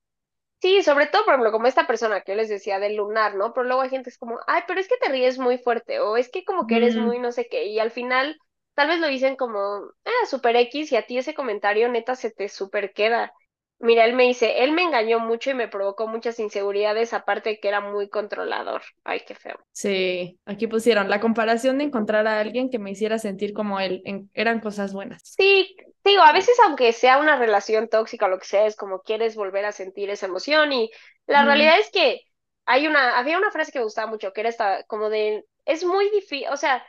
Sí, 0.60 0.82
sobre 0.82 1.06
todo, 1.06 1.24
por 1.24 1.32
ejemplo, 1.34 1.52
como 1.52 1.66
esta 1.66 1.86
persona 1.86 2.20
que 2.20 2.32
yo 2.32 2.36
les 2.36 2.48
decía 2.50 2.78
del 2.78 2.96
lunar, 2.96 3.34
¿no? 3.34 3.54
Pero 3.54 3.64
luego 3.66 3.80
hay 3.82 3.88
gente 3.88 4.04
que 4.04 4.10
es 4.10 4.18
como, 4.18 4.38
ay, 4.46 4.62
pero 4.66 4.78
es 4.78 4.88
que 4.88 4.96
te 4.98 5.08
ríes 5.10 5.38
muy 5.38 5.56
fuerte, 5.58 6.00
o 6.00 6.16
es 6.18 6.28
que 6.30 6.44
como 6.44 6.66
que 6.66 6.76
eres 6.76 6.96
muy 6.96 7.18
no 7.18 7.32
sé 7.32 7.48
qué, 7.50 7.66
y 7.66 7.78
al 7.78 7.90
final 7.90 8.38
tal 8.74 8.88
vez 8.88 9.00
lo 9.00 9.06
dicen 9.08 9.36
como, 9.36 9.58
ah, 10.04 10.26
super 10.28 10.56
X, 10.56 10.92
y 10.92 10.96
a 10.96 11.06
ti 11.06 11.16
ese 11.16 11.32
comentario 11.34 11.88
neta 11.88 12.14
se 12.14 12.30
te 12.30 12.48
super 12.50 12.92
queda. 12.92 13.32
Mira, 13.80 14.04
él 14.04 14.14
me 14.14 14.22
dice, 14.24 14.62
él 14.62 14.70
me 14.72 14.82
engañó 14.84 15.18
mucho 15.18 15.50
y 15.50 15.54
me 15.54 15.66
provocó 15.68 16.06
muchas 16.06 16.38
inseguridades, 16.38 17.12
aparte 17.12 17.50
de 17.50 17.60
que 17.60 17.66
era 17.68 17.80
muy 17.80 18.08
controlador. 18.08 18.82
Ay, 19.04 19.22
qué 19.26 19.34
feo. 19.34 19.58
Sí, 19.72 20.38
aquí 20.44 20.66
pusieron 20.66 21.08
la 21.08 21.20
comparación 21.20 21.78
de 21.78 21.84
encontrar 21.84 22.26
a 22.26 22.40
alguien 22.40 22.70
que 22.70 22.78
me 22.78 22.90
hiciera 22.90 23.18
sentir 23.18 23.52
como 23.54 23.80
él, 23.80 24.02
en- 24.04 24.30
eran 24.34 24.60
cosas 24.60 24.92
buenas. 24.92 25.22
Sí, 25.22 25.76
digo, 26.04 26.22
a 26.22 26.32
veces 26.32 26.56
aunque 26.66 26.92
sea 26.92 27.18
una 27.18 27.36
relación 27.36 27.88
tóxica 27.88 28.26
o 28.26 28.28
lo 28.28 28.38
que 28.38 28.46
sea, 28.46 28.66
es 28.66 28.76
como 28.76 29.00
quieres 29.02 29.36
volver 29.36 29.64
a 29.64 29.72
sentir 29.72 30.10
esa 30.10 30.26
emoción 30.26 30.72
y 30.72 30.90
la 31.26 31.44
realidad 31.44 31.78
es 31.78 31.90
que 31.90 32.20
hay 32.66 32.86
una, 32.86 33.18
había 33.18 33.38
una 33.38 33.50
frase 33.50 33.72
que 33.72 33.78
me 33.78 33.84
gustaba 33.84 34.10
mucho, 34.10 34.32
que 34.32 34.40
era 34.40 34.50
esta, 34.50 34.84
como 34.84 35.08
de, 35.08 35.46
es 35.64 35.84
muy 35.84 36.10
difícil, 36.10 36.48
o 36.50 36.56
sea, 36.56 36.84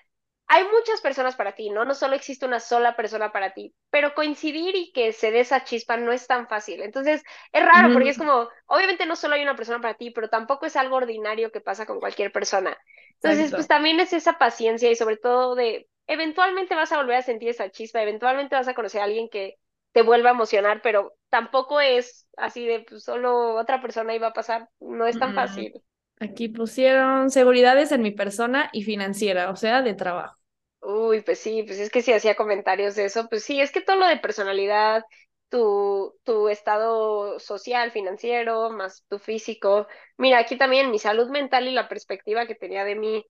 hay 0.54 0.66
muchas 0.66 1.00
personas 1.02 1.36
para 1.38 1.56
ti, 1.56 1.70
¿no? 1.70 1.86
No 1.86 1.96
solo 1.96 2.14
existe 2.16 2.46
una 2.46 2.60
sola 2.60 2.96
persona 2.98 3.32
para 3.32 3.54
ti, 3.54 3.74
pero 3.90 4.14
coincidir 4.14 4.76
y 4.76 4.92
que 4.92 5.14
se 5.14 5.32
dé 5.32 5.40
esa 5.42 5.64
chispa 5.64 5.96
no 5.98 6.12
es 6.12 6.28
tan 6.28 6.48
fácil. 6.50 6.82
Entonces, 6.82 7.24
es 7.54 7.66
raro 7.66 7.92
porque 7.94 8.10
es 8.10 8.18
como, 8.18 8.50
obviamente 8.66 9.06
no 9.06 9.16
solo 9.16 9.36
hay 9.36 9.44
una 9.44 9.56
persona 9.56 9.80
para 9.80 9.94
ti, 9.96 10.12
pero 10.12 10.30
tampoco 10.30 10.66
es 10.66 10.76
algo 10.76 10.98
ordinario 10.98 11.52
que 11.52 11.62
pasa 11.62 11.86
con 11.86 12.00
cualquier 12.02 12.32
persona. 12.34 12.78
Entonces, 13.22 13.54
pues 13.54 13.68
también 13.68 14.00
es 14.02 14.12
esa 14.14 14.38
paciencia 14.38 14.92
y 14.92 14.96
sobre 14.96 15.16
todo 15.18 15.56
de, 15.56 15.88
eventualmente 16.08 16.76
vas 16.76 16.92
a 16.92 16.98
volver 16.98 17.16
a 17.18 17.22
sentir 17.22 17.50
esa 17.50 17.70
chispa, 17.72 18.02
eventualmente 18.02 18.56
vas 18.56 18.68
a 18.68 18.74
conocer 18.74 19.02
a 19.02 19.06
alguien 19.06 19.30
que 19.30 19.58
te 19.94 20.02
vuelva 20.02 20.30
a 20.30 20.34
emocionar, 20.34 20.82
pero 20.82 21.14
tampoco 21.30 21.80
es 21.82 22.28
así 22.38 22.66
de 22.66 22.82
pues, 22.82 23.04
solo 23.04 23.56
otra 23.56 23.82
persona 23.82 24.16
iba 24.16 24.28
a 24.28 24.34
pasar, 24.34 24.70
no 24.80 25.06
es 25.08 25.18
tan 25.18 25.34
Mm. 25.34 25.34
fácil. 25.34 25.78
Aquí 26.20 26.50
pusieron 26.50 27.32
seguridades 27.32 27.92
en 27.92 28.02
mi 28.04 28.12
persona 28.12 28.70
y 28.74 28.84
financiera, 28.84 29.50
o 29.52 29.56
sea, 29.56 29.82
de 29.82 29.94
trabajo. 29.96 30.41
Uy, 30.82 31.22
pues 31.22 31.40
sí, 31.40 31.64
pues 31.64 31.80
es 31.80 31.90
que 31.92 32.02
si 32.02 32.12
hacía 32.14 32.36
comentarios 32.36 32.96
de 32.96 33.06
eso, 33.06 33.28
pues 33.30 33.44
sí, 33.44 33.62
es 33.62 33.72
que 33.72 33.82
todo 33.82 33.98
lo 33.98 34.08
de 34.08 34.18
personalidad, 34.18 35.04
tu, 35.50 36.16
tu 36.24 36.50
estado 36.50 37.40
social, 37.40 37.92
financiero, 37.92 38.72
más 38.72 39.06
tu 39.08 39.20
físico. 39.20 39.88
Mira, 40.18 40.40
aquí 40.40 40.58
también 40.58 40.90
mi 40.92 40.98
salud 41.00 41.30
mental 41.30 41.68
y 41.68 41.72
la 41.74 41.88
perspectiva 41.88 42.48
que 42.48 42.56
tenía 42.56 42.84
de 42.84 42.96
mí. 42.96 43.26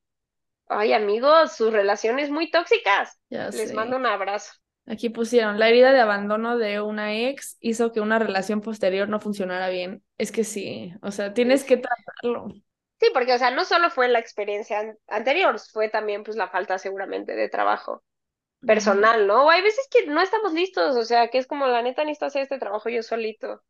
Ay, 0.67 0.93
amigos, 0.93 1.53
sus 1.55 1.73
relaciones 1.73 2.29
muy 2.31 2.51
tóxicas. 2.51 3.19
Ya 3.29 3.51
Les 3.51 3.73
sé. 3.73 3.73
mando 3.73 3.97
un 3.97 4.05
abrazo. 4.07 4.53
Aquí 4.87 5.09
pusieron, 5.09 5.59
la 5.59 5.69
herida 5.69 5.93
de 5.93 6.01
abandono 6.01 6.57
de 6.57 6.81
una 6.81 7.13
ex 7.15 7.57
hizo 7.61 7.91
que 7.91 8.01
una 8.01 8.19
relación 8.19 8.61
posterior 8.61 9.07
no 9.09 9.19
funcionara 9.19 9.69
bien. 9.69 10.03
Es 10.17 10.31
que 10.31 10.43
sí, 10.43 10.93
o 11.01 11.11
sea, 11.11 11.33
tienes 11.33 11.63
que 11.63 11.77
tratarlo. 11.77 12.47
Sí, 13.01 13.09
porque, 13.13 13.33
o 13.33 13.37
sea, 13.39 13.51
no 13.51 13.65
solo 13.65 13.89
fue 13.89 14.07
la 14.09 14.19
experiencia 14.19 14.79
an- 14.79 14.97
anterior, 15.07 15.59
fue 15.59 15.89
también, 15.89 16.23
pues, 16.23 16.37
la 16.37 16.49
falta 16.49 16.77
seguramente 16.79 17.35
de 17.35 17.49
trabajo 17.49 18.03
personal, 18.65 19.27
¿no? 19.27 19.45
O 19.45 19.49
hay 19.51 19.61
veces 19.63 19.87
que 19.91 20.07
no 20.07 20.21
estamos 20.21 20.53
listos, 20.53 20.95
o 20.97 21.03
sea, 21.05 21.29
que 21.29 21.39
es 21.39 21.47
como, 21.47 21.67
la 21.67 21.81
neta, 21.83 22.03
necesito 22.05 22.27
hacer 22.27 22.43
este 22.43 22.59
trabajo 22.59 22.89
yo 22.89 23.03
solito. 23.03 23.63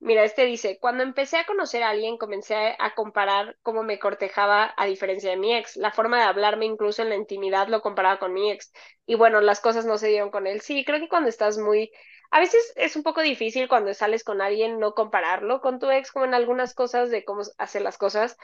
Mira, 0.00 0.24
este 0.24 0.44
dice, 0.46 0.78
cuando 0.80 1.02
empecé 1.04 1.38
a 1.38 1.46
conocer 1.46 1.82
a 1.84 1.90
alguien, 1.90 2.18
comencé 2.18 2.54
a, 2.56 2.76
a 2.78 2.94
comparar 2.94 3.58
cómo 3.62 3.82
me 3.84 3.98
cortejaba 4.00 4.74
a 4.76 4.86
diferencia 4.86 5.30
de 5.30 5.36
mi 5.38 5.54
ex. 5.56 5.76
La 5.76 5.92
forma 5.92 6.18
de 6.18 6.24
hablarme, 6.24 6.66
incluso 6.66 7.02
en 7.02 7.10
la 7.10 7.16
intimidad, 7.16 7.68
lo 7.68 7.82
comparaba 7.82 8.18
con 8.20 8.34
mi 8.34 8.50
ex. 8.52 8.72
Y 9.06 9.16
bueno, 9.16 9.40
las 9.42 9.60
cosas 9.60 9.86
no 9.86 9.98
se 9.98 10.08
dieron 10.08 10.30
con 10.30 10.46
él. 10.46 10.60
Sí, 10.62 10.84
creo 10.84 11.00
que 11.00 11.08
cuando 11.10 11.28
estás 11.30 11.58
muy... 11.58 11.92
A 12.30 12.40
veces 12.40 12.72
es 12.76 12.96
un 12.96 13.02
poco 13.02 13.20
difícil 13.22 13.68
cuando 13.68 13.92
sales 13.94 14.24
con 14.24 14.40
alguien 14.40 14.78
no 14.80 14.94
compararlo 14.94 15.60
con 15.60 15.78
tu 15.78 15.90
ex, 15.90 16.12
como 16.12 16.24
en 16.24 16.34
algunas 16.34 16.74
cosas 16.74 17.10
de 17.10 17.24
cómo 17.24 17.42
hacer 17.58 17.82
las 17.82 17.98
cosas, 17.98 18.36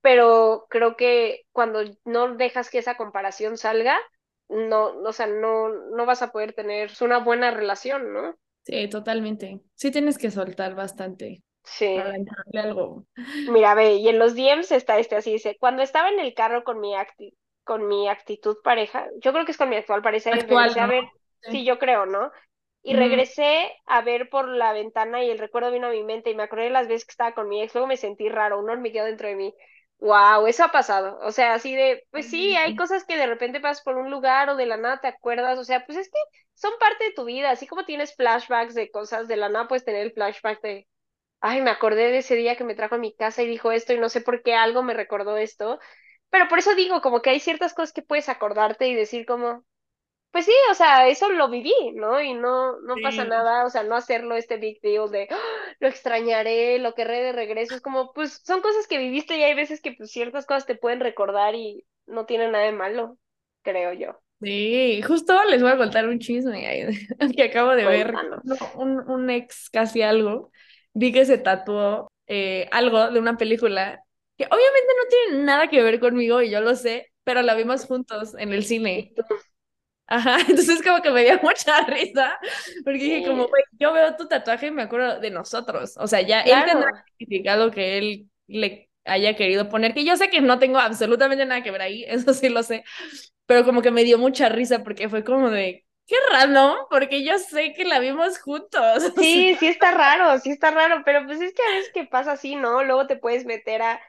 pero 0.00 0.66
creo 0.70 0.96
que 0.96 1.42
cuando 1.52 1.82
no 2.04 2.36
dejas 2.36 2.70
que 2.70 2.78
esa 2.78 2.96
comparación 2.96 3.56
salga, 3.58 3.98
no, 4.48 4.86
o 5.02 5.12
sea, 5.12 5.26
no, 5.26 5.68
no 5.70 6.06
vas 6.06 6.22
a 6.22 6.32
poder 6.32 6.54
tener 6.54 6.90
una 7.00 7.18
buena 7.18 7.50
relación, 7.50 8.12
¿no? 8.12 8.34
Sí, 8.64 8.88
totalmente. 8.88 9.60
Sí 9.74 9.90
tienes 9.90 10.16
que 10.18 10.30
soltar 10.30 10.74
bastante 10.74 11.42
Sí. 11.64 11.86
para 11.92 12.16
entrarle 12.16 12.60
algo. 12.60 13.06
Mira, 13.46 13.74
ve, 13.74 13.96
y 13.96 14.08
en 14.08 14.18
los 14.18 14.34
DMs 14.34 14.72
está 14.74 14.98
este 14.98 15.16
así, 15.16 15.32
dice, 15.32 15.56
cuando 15.60 15.82
estaba 15.82 16.08
en 16.08 16.18
el 16.20 16.34
carro 16.34 16.64
con 16.64 16.80
mi 16.80 16.94
acti- 16.94 17.34
con 17.64 17.86
mi 17.88 18.08
actitud 18.08 18.56
pareja, 18.62 19.08
yo 19.20 19.32
creo 19.32 19.44
que 19.44 19.52
es 19.52 19.58
con 19.58 19.68
mi 19.68 19.76
actual 19.76 20.02
pareja, 20.02 20.30
Actual, 20.32 20.78
a 20.78 20.86
ver, 20.86 21.04
Sí. 21.42 21.50
sí, 21.50 21.64
yo 21.64 21.78
creo, 21.78 22.06
¿no? 22.06 22.30
Y 22.84 22.94
regresé 22.94 23.72
a 23.86 24.02
ver 24.02 24.30
por 24.30 24.48
la 24.48 24.72
ventana 24.72 25.24
y 25.24 25.30
el 25.30 25.40
recuerdo 25.40 25.72
vino 25.72 25.88
a 25.88 25.90
mi 25.90 26.04
mente 26.04 26.30
y 26.30 26.36
me 26.36 26.44
acordé 26.44 26.66
de 26.66 26.70
las 26.70 26.88
veces 26.88 27.06
que 27.06 27.12
estaba 27.12 27.34
con 27.34 27.48
mi 27.48 27.62
ex, 27.62 27.74
luego 27.74 27.88
me 27.88 27.96
sentí 27.98 28.28
raro, 28.30 28.60
un 28.60 28.70
hormigueo 28.70 29.06
dentro 29.06 29.28
de 29.28 29.36
mí. 29.36 29.54
Wow, 29.98 30.46
eso 30.46 30.64
ha 30.64 30.72
pasado. 30.72 31.18
O 31.22 31.32
sea, 31.32 31.54
así 31.54 31.74
de, 31.74 32.04
pues 32.10 32.28
sí, 32.28 32.54
hay 32.56 32.76
cosas 32.76 33.04
que 33.04 33.16
de 33.16 33.26
repente 33.26 33.60
pasas 33.60 33.82
por 33.82 33.96
un 33.96 34.10
lugar 34.10 34.50
o 34.50 34.56
de 34.56 34.66
la 34.66 34.76
nada 34.76 35.00
te 35.00 35.08
acuerdas, 35.08 35.58
o 35.58 35.64
sea, 35.64 35.86
pues 35.86 35.98
es 35.98 36.10
que 36.10 36.18
son 36.54 36.72
parte 36.78 37.04
de 37.04 37.12
tu 37.12 37.24
vida, 37.24 37.50
así 37.50 37.66
como 37.66 37.86
tienes 37.86 38.14
flashbacks 38.14 38.74
de 38.74 38.90
cosas, 38.90 39.28
de 39.28 39.36
la 39.36 39.48
nada 39.48 39.68
puedes 39.68 39.84
tener 39.84 40.02
el 40.02 40.12
flashback 40.12 40.60
de, 40.62 40.86
ay, 41.40 41.62
me 41.62 41.70
acordé 41.70 42.10
de 42.12 42.18
ese 42.18 42.36
día 42.36 42.56
que 42.56 42.64
me 42.64 42.74
trajo 42.76 42.96
a 42.96 42.98
mi 42.98 43.14
casa 43.14 43.42
y 43.42 43.48
dijo 43.48 43.72
esto 43.72 43.92
y 43.94 43.98
no 43.98 44.08
sé 44.10 44.20
por 44.22 44.42
qué 44.42 44.54
algo 44.54 44.82
me 44.82 44.94
recordó 44.94 45.36
esto. 45.38 45.78
Pero 46.30 46.48
por 46.48 46.58
eso 46.58 46.74
digo, 46.76 47.00
como 47.02 47.22
que 47.22 47.30
hay 47.30 47.40
ciertas 47.40 47.74
cosas 47.74 47.92
que 47.92 48.02
puedes 48.02 48.28
acordarte 48.28 48.88
y 48.88 48.94
decir 48.94 49.26
como, 49.26 49.64
pues 50.34 50.46
sí, 50.46 50.52
o 50.70 50.74
sea, 50.74 51.08
eso 51.08 51.30
lo 51.30 51.48
viví, 51.50 51.72
¿no? 51.94 52.20
Y 52.22 52.34
no, 52.34 52.80
no 52.82 53.00
pasa 53.00 53.24
nada, 53.24 53.64
o 53.66 53.70
sea, 53.70 53.84
no 53.84 53.96
hacerlo 53.96 54.36
este 54.36 54.58
big 54.58 54.80
deal 54.82 55.10
de 55.10 55.28
"Ah, 55.30 55.38
lo 55.80 55.88
extrañaré, 55.88 56.78
lo 56.80 56.94
querré 56.94 57.22
de 57.22 57.32
regreso, 57.32 57.74
es 57.76 57.82
como, 57.82 58.12
pues 58.12 58.42
son 58.44 58.60
cosas 58.62 58.88
que 58.88 58.98
viviste 58.98 59.38
y 59.38 59.44
hay 59.44 59.54
veces 59.54 59.80
que 59.80 59.92
pues 59.92 60.10
ciertas 60.12 60.46
cosas 60.46 60.66
te 60.66 60.76
pueden 60.76 61.00
recordar 61.00 61.54
y 61.54 61.86
no 62.06 62.26
tiene 62.26 62.50
nada 62.50 62.64
de 62.66 62.72
malo, 62.72 63.18
creo 63.62 63.92
yo. 63.94 64.20
Sí, 64.40 65.00
justo 65.02 65.42
les 65.44 65.62
voy 65.62 65.70
a 65.72 65.76
contar 65.78 66.06
un 66.08 66.18
chisme 66.18 66.88
que 67.36 67.42
acabo 67.44 67.70
de 67.74 67.86
ver. 67.86 68.20
Cuéntanos. 68.42 68.42
Un, 68.74 69.00
un 69.10 69.30
ex 69.30 69.70
casi 69.70 70.02
algo. 70.02 70.50
Vi 70.92 71.12
que 71.12 71.24
se 71.24 71.38
tatuó 71.38 72.12
eh, 72.26 72.68
algo 72.72 73.10
de 73.10 73.20
una 73.20 73.36
película 73.38 74.02
que 74.36 74.44
obviamente 74.46 74.92
no 74.98 75.08
tiene 75.08 75.44
nada 75.44 75.68
que 75.68 75.82
ver 75.82 76.00
conmigo 76.00 76.42
y 76.42 76.50
yo 76.50 76.60
lo 76.60 76.74
sé, 76.76 77.12
pero 77.24 77.42
la 77.42 77.54
vimos 77.54 77.86
juntos 77.86 78.34
en 78.38 78.52
el 78.52 78.64
cine. 78.64 79.14
Ajá, 80.06 80.36
entonces 80.48 80.82
como 80.82 81.00
que 81.02 81.10
me 81.10 81.22
dio 81.24 81.40
mucha 81.42 81.80
risa, 81.86 82.38
porque 82.84 82.98
dije 82.98 83.24
como, 83.24 83.44
Sí. 83.44 83.48
güey, 83.48 83.62
yo 83.72 83.92
veo 83.92 84.16
tu 84.16 84.28
tatuaje 84.28 84.66
y 84.68 84.70
me 84.70 84.82
acuerdo 84.82 85.18
de 85.20 85.30
nosotros, 85.30 85.94
o 85.98 86.06
sea, 86.06 86.20
ya 86.22 86.40
él 86.42 86.64
tendrá 86.64 86.86
Claro, 86.86 87.04
significado 87.18 87.70
que 87.70 87.98
él 87.98 88.30
le 88.46 88.90
haya 89.04 89.34
querido 89.36 89.68
poner, 89.70 89.94
que 89.94 90.04
yo 90.04 90.16
sé 90.16 90.28
que 90.30 90.40
no 90.42 90.58
tengo 90.58 90.78
absolutamente 90.78 91.46
nada 91.46 91.62
que 91.62 91.70
ver 91.70 91.82
ahí, 91.82 92.04
eso 92.08 92.34
sí 92.34 92.48
lo 92.50 92.62
sé, 92.62 92.84
pero 93.46 93.64
como 93.64 93.82
que 93.82 93.90
me 93.90 94.04
dio 94.04 94.18
mucha 94.18 94.48
risa 94.48 94.84
porque 94.84 95.08
fue 95.08 95.24
como 95.24 95.50
de, 95.50 95.86
qué 96.06 96.16
random, 96.32 96.76
porque 96.90 97.24
yo 97.24 97.38
sé 97.38 97.72
que 97.74 97.84
la 97.84 98.00
vimos 98.00 98.38
juntos, 98.40 99.04
sí, 99.18 99.56
sí 99.58 99.66
está 99.68 99.92
raro, 99.92 100.38
sí 100.40 100.50
está 100.50 100.70
raro, 100.70 101.02
pero 101.04 101.24
pues 101.26 101.40
es 101.40 101.52
que 101.54 101.62
a 101.62 101.70
veces 101.76 101.92
que 101.92 102.04
pasa 102.06 102.32
así, 102.32 102.56
¿no? 102.56 102.82
Luego 102.84 103.06
te 103.06 103.16
puedes 103.16 103.44
meter 103.44 103.82
a, 103.82 104.00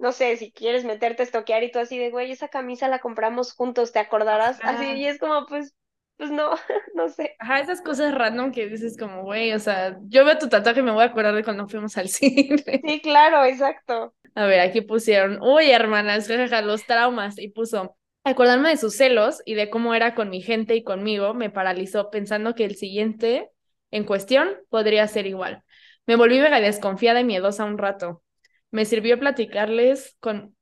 no 0.00 0.12
sé, 0.12 0.36
si 0.36 0.50
quieres 0.52 0.84
meterte 0.84 1.22
a 1.22 1.24
estoquear 1.24 1.62
y 1.62 1.70
tú 1.70 1.78
así 1.78 1.98
de, 1.98 2.10
güey, 2.10 2.32
esa 2.32 2.48
camisa 2.48 2.88
la 2.88 2.98
compramos 2.98 3.52
juntos, 3.52 3.92
¿te 3.92 3.98
acordarás? 3.98 4.58
Así, 4.64 4.84
y 4.84 5.06
es 5.06 5.18
como, 5.18 5.46
pues, 5.46 5.74
pues 6.16 6.30
no, 6.30 6.50
no 6.94 7.08
sé. 7.08 7.36
ajá, 7.38 7.60
esas 7.60 7.80
cosas 7.82 8.14
random 8.14 8.52
que 8.52 8.68
dices 8.68 8.96
como, 8.98 9.22
güey, 9.22 9.52
o 9.52 9.58
sea, 9.58 9.98
yo 10.02 10.24
veo 10.24 10.38
tu 10.38 10.48
tatuaje 10.48 10.80
y 10.80 10.82
me 10.82 10.90
voy 10.90 11.02
a 11.02 11.06
acordar 11.06 11.34
de 11.34 11.44
cuando 11.44 11.68
fuimos 11.68 11.96
al 11.96 12.08
cine. 12.08 12.80
Sí, 12.82 13.00
claro, 13.00 13.44
exacto. 13.44 14.14
A 14.34 14.46
ver, 14.46 14.60
aquí 14.60 14.80
pusieron, 14.80 15.38
uy, 15.42 15.70
hermanas, 15.70 16.28
jajaja, 16.28 16.62
los 16.62 16.86
traumas, 16.86 17.38
y 17.38 17.48
puso, 17.48 17.96
acordarme 18.24 18.70
de 18.70 18.76
sus 18.76 18.96
celos 18.96 19.42
y 19.44 19.54
de 19.54 19.70
cómo 19.70 19.94
era 19.94 20.14
con 20.14 20.30
mi 20.30 20.40
gente 20.40 20.76
y 20.76 20.84
conmigo 20.84 21.34
me 21.34 21.50
paralizó 21.50 22.10
pensando 22.10 22.54
que 22.54 22.64
el 22.64 22.76
siguiente 22.76 23.50
en 23.90 24.04
cuestión 24.04 24.48
podría 24.68 25.06
ser 25.08 25.26
igual. 25.26 25.62
Me 26.06 26.16
volví 26.16 26.40
mega 26.40 26.60
desconfiada 26.60 27.20
y 27.20 27.24
miedosa 27.24 27.64
un 27.64 27.78
rato. 27.78 28.22
Me 28.70 28.84
sirvió 28.84 29.18
platicarles 29.18 30.16
con, 30.20 30.56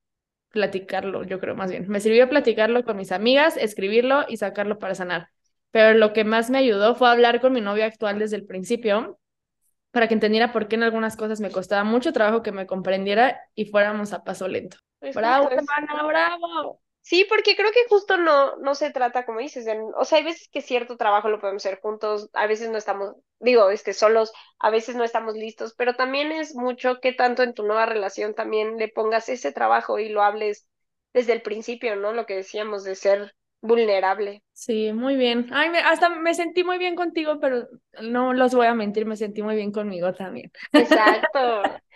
platicarlo, 0.50 1.24
yo 1.24 1.40
creo 1.40 1.54
más 1.54 1.70
bien, 1.70 1.86
me 1.88 2.00
sirvió 2.00 2.28
platicarlo 2.28 2.84
con 2.84 2.96
mis 2.96 3.12
amigas, 3.12 3.56
escribirlo 3.56 4.24
y 4.28 4.36
sacarlo 4.36 4.78
para 4.78 4.94
sanar. 4.94 5.28
Pero 5.70 5.98
lo 5.98 6.12
que 6.12 6.24
más 6.24 6.50
me 6.50 6.58
ayudó 6.58 6.94
fue 6.94 7.10
hablar 7.10 7.40
con 7.40 7.52
mi 7.52 7.60
novio 7.60 7.84
actual 7.84 8.18
desde 8.18 8.36
el 8.36 8.46
principio 8.46 9.18
para 9.90 10.08
que 10.08 10.14
entendiera 10.14 10.52
por 10.52 10.68
qué 10.68 10.76
en 10.76 10.82
algunas 10.82 11.16
cosas 11.16 11.40
me 11.40 11.50
costaba 11.50 11.84
mucho 11.84 12.12
trabajo 12.12 12.42
que 12.42 12.52
me 12.52 12.66
comprendiera 12.66 13.40
y 13.54 13.66
fuéramos 13.66 14.12
a 14.12 14.24
paso 14.24 14.48
lento. 14.48 14.78
Pues 14.98 15.14
Bravo, 15.14 15.50
hermana, 15.50 16.02
bravo. 16.06 16.80
Sí, 17.00 17.24
porque 17.28 17.56
creo 17.56 17.72
que 17.72 17.88
justo 17.88 18.18
no, 18.18 18.56
no 18.56 18.74
se 18.74 18.90
trata, 18.90 19.24
como 19.24 19.40
dices, 19.40 19.64
de- 19.64 19.80
o 19.96 20.04
sea, 20.04 20.18
hay 20.18 20.24
veces 20.24 20.48
que 20.52 20.60
cierto 20.60 20.96
trabajo 20.98 21.28
lo 21.30 21.40
podemos 21.40 21.64
hacer 21.64 21.80
juntos, 21.80 22.28
a 22.34 22.46
veces 22.46 22.68
no 22.70 22.76
estamos, 22.76 23.14
digo, 23.40 23.70
este, 23.70 23.94
solos, 23.94 24.32
a 24.58 24.68
veces 24.70 24.94
no 24.94 25.04
estamos 25.04 25.34
listos, 25.34 25.74
pero 25.74 25.96
también 25.96 26.32
es 26.32 26.54
mucho 26.54 27.00
que 27.00 27.12
tanto 27.14 27.42
en 27.42 27.54
tu 27.54 27.64
nueva 27.64 27.86
relación 27.86 28.34
también 28.34 28.76
le 28.76 28.88
pongas 28.88 29.28
ese 29.30 29.52
trabajo 29.52 29.98
y 29.98 30.10
lo 30.10 30.22
hables 30.22 30.68
desde 31.14 31.32
el 31.32 31.40
principio, 31.42 31.96
¿no? 31.96 32.12
Lo 32.12 32.26
que 32.26 32.36
decíamos 32.36 32.84
de 32.84 32.94
ser 32.94 33.34
vulnerable. 33.62 34.42
Sí, 34.52 34.92
muy 34.92 35.16
bien. 35.16 35.46
Ay, 35.52 35.70
me- 35.70 35.78
hasta 35.78 36.08
me 36.08 36.34
sentí 36.34 36.64
muy 36.64 36.78
bien 36.78 36.96
contigo, 36.96 37.38
pero 37.40 37.68
no 38.02 38.34
los 38.34 38.54
voy 38.54 38.66
a 38.66 38.74
mentir, 38.74 39.06
me 39.06 39.16
sentí 39.16 39.40
muy 39.42 39.54
bien 39.54 39.70
conmigo 39.70 40.12
también. 40.14 40.50
Exacto. 40.72 41.38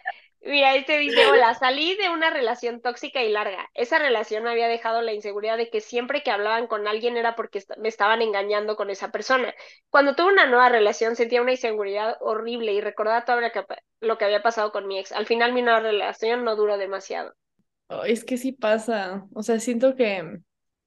Mira, 0.45 0.75
este 0.75 0.99
dice, 0.99 1.25
hola, 1.27 1.55
salí 1.55 1.95
de 1.97 2.09
una 2.09 2.29
relación 2.29 2.81
tóxica 2.81 3.23
y 3.23 3.31
larga. 3.31 3.71
Esa 3.75 4.01
relación 4.01 4.43
me 4.43 4.51
había 4.51 4.67
dejado 4.67 5.01
la 5.01 5.13
inseguridad 5.13 5.57
de 5.57 5.71
que 5.71 5.81
siempre 5.81 6.25
que 6.25 6.33
hablaban 6.33 6.67
con 6.67 6.89
alguien 6.89 7.17
era 7.17 7.37
porque 7.37 7.63
me 7.79 7.89
estaban 7.89 8.23
engañando 8.23 8.75
con 8.75 8.91
esa 8.91 9.13
persona. 9.13 9.55
Cuando 9.89 10.17
tuve 10.17 10.33
una 10.33 10.47
nueva 10.47 10.69
relación 10.69 11.15
sentía 11.15 11.43
una 11.43 11.53
inseguridad 11.53 12.17
horrible 12.21 12.73
y 12.73 12.81
recordaba 12.81 13.25
todo 13.25 13.41
lo 14.01 14.19
que, 14.19 14.25
había 14.25 14.43
pasado 14.43 14.73
con 14.73 14.89
mi 14.89 14.99
ex. 14.99 15.13
Al 15.13 15.27
final 15.27 15.53
mi 15.53 15.63
nueva 15.63 15.79
relación 15.79 16.43
no 16.45 16.57
duró 16.57 16.77
demasiado. 16.77 17.35
Es 18.05 18.25
que 18.25 18.37
sí 18.37 18.51
pasa. 18.51 19.25
O 19.35 19.45
sea, 19.45 19.61
siento 19.61 19.95
que, 19.95 20.41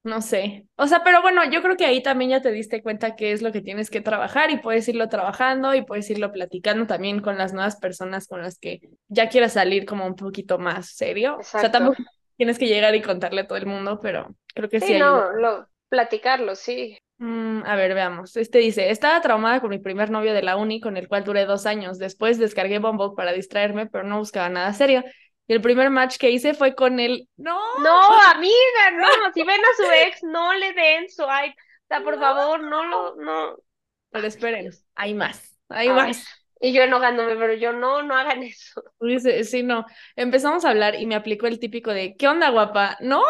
no 0.05 0.21
sé. 0.21 0.67
O 0.75 0.85
sea, 0.85 1.03
pero 1.03 1.23
bueno, 1.23 1.43
yo 1.49 1.63
creo 1.63 1.75
que 1.75 1.85
ahí 1.85 2.03
también 2.03 2.29
ya 2.29 2.41
te 2.41 2.51
diste 2.51 2.83
cuenta 2.83 3.15
qué 3.15 3.31
es 3.31 3.41
lo 3.41 3.51
que 3.51 3.61
tienes 3.61 3.89
que 3.89 4.01
trabajar 4.01 4.51
y 4.51 4.57
puedes 4.57 4.87
irlo 4.87 5.09
trabajando 5.09 5.73
y 5.73 5.81
puedes 5.81 6.07
irlo 6.11 6.31
platicando 6.31 6.85
también 6.85 7.21
con 7.21 7.39
las 7.39 7.53
nuevas 7.53 7.77
personas 7.77 8.27
con 8.27 8.43
las 8.43 8.59
que 8.59 8.81
ya 9.07 9.29
quieras 9.29 9.53
salir 9.53 9.85
como 9.85 10.05
un 10.05 10.15
poquito 10.15 10.59
más 10.59 10.95
serio. 10.95 11.37
O 11.39 11.43
sea, 11.43 11.71
tampoco 11.71 12.03
tienes 12.37 12.59
que 12.59 12.67
llegar 12.67 12.93
y 12.93 13.01
contarle 13.01 13.41
a 13.41 13.47
todo 13.47 13.57
el 13.57 13.65
mundo, 13.65 13.99
pero 13.99 14.35
creo 14.53 14.69
que 14.69 14.79
sí 14.79 14.93
Sí, 14.93 14.99
no, 14.99 15.31
lo, 15.31 15.67
platicarlo, 15.89 16.53
sí. 16.53 16.99
Mm, 17.17 17.63
a 17.65 17.75
ver, 17.75 17.95
veamos. 17.95 18.37
Este 18.37 18.59
dice, 18.59 18.91
estaba 18.91 19.21
traumada 19.21 19.59
con 19.59 19.71
mi 19.71 19.79
primer 19.79 20.11
novio 20.11 20.33
de 20.35 20.43
la 20.43 20.55
uni, 20.55 20.81
con 20.81 20.97
el 20.97 21.07
cual 21.07 21.23
duré 21.23 21.45
dos 21.45 21.65
años. 21.65 21.97
Después 21.97 22.37
descargué 22.37 22.77
Bumble 22.77 23.15
para 23.15 23.31
distrerme, 23.31 23.87
pero 23.87 24.03
no 24.03 24.19
buscaba 24.19 24.49
nada 24.49 24.71
serio. 24.73 25.03
Y 25.47 25.53
el 25.53 25.61
primer 25.61 25.89
match 25.89 26.17
que 26.17 26.31
hice 26.31 26.53
fue 26.53 26.73
con 26.75 26.99
él. 26.99 27.27
No, 27.37 27.59
No, 27.83 28.21
amiga, 28.31 28.91
no, 28.93 29.07
si 29.33 29.43
ven 29.43 29.61
a 29.61 29.75
su 29.77 29.91
ex, 30.07 30.23
no 30.23 30.53
le 30.53 30.73
den 30.73 31.09
swipe. 31.09 31.55
O 31.55 31.87
sea, 31.87 32.01
por 32.01 32.19
favor, 32.19 32.61
no 32.63 32.83
lo, 32.85 33.15
no. 33.15 33.57
pero 34.11 34.27
esperen, 34.27 34.71
hay 34.95 35.13
más, 35.13 35.57
hay 35.69 35.89
Ay, 35.89 35.93
más. 35.93 36.25
y 36.59 36.73
yo 36.73 36.81
enojándome, 36.83 37.35
pero 37.35 37.53
yo 37.53 37.73
no, 37.73 38.01
no 38.01 38.15
hagan 38.15 38.41
eso. 38.43 38.83
Dice, 38.99 39.43
sí, 39.43 39.61
no. 39.61 39.85
Empezamos 40.15 40.65
a 40.65 40.69
hablar 40.71 40.95
y 40.95 41.05
me 41.05 41.15
aplicó 41.15 41.47
el 41.47 41.59
típico 41.59 41.91
de, 41.91 42.15
¿qué 42.15 42.27
onda, 42.27 42.49
guapa? 42.49 42.97
No, 43.01 43.21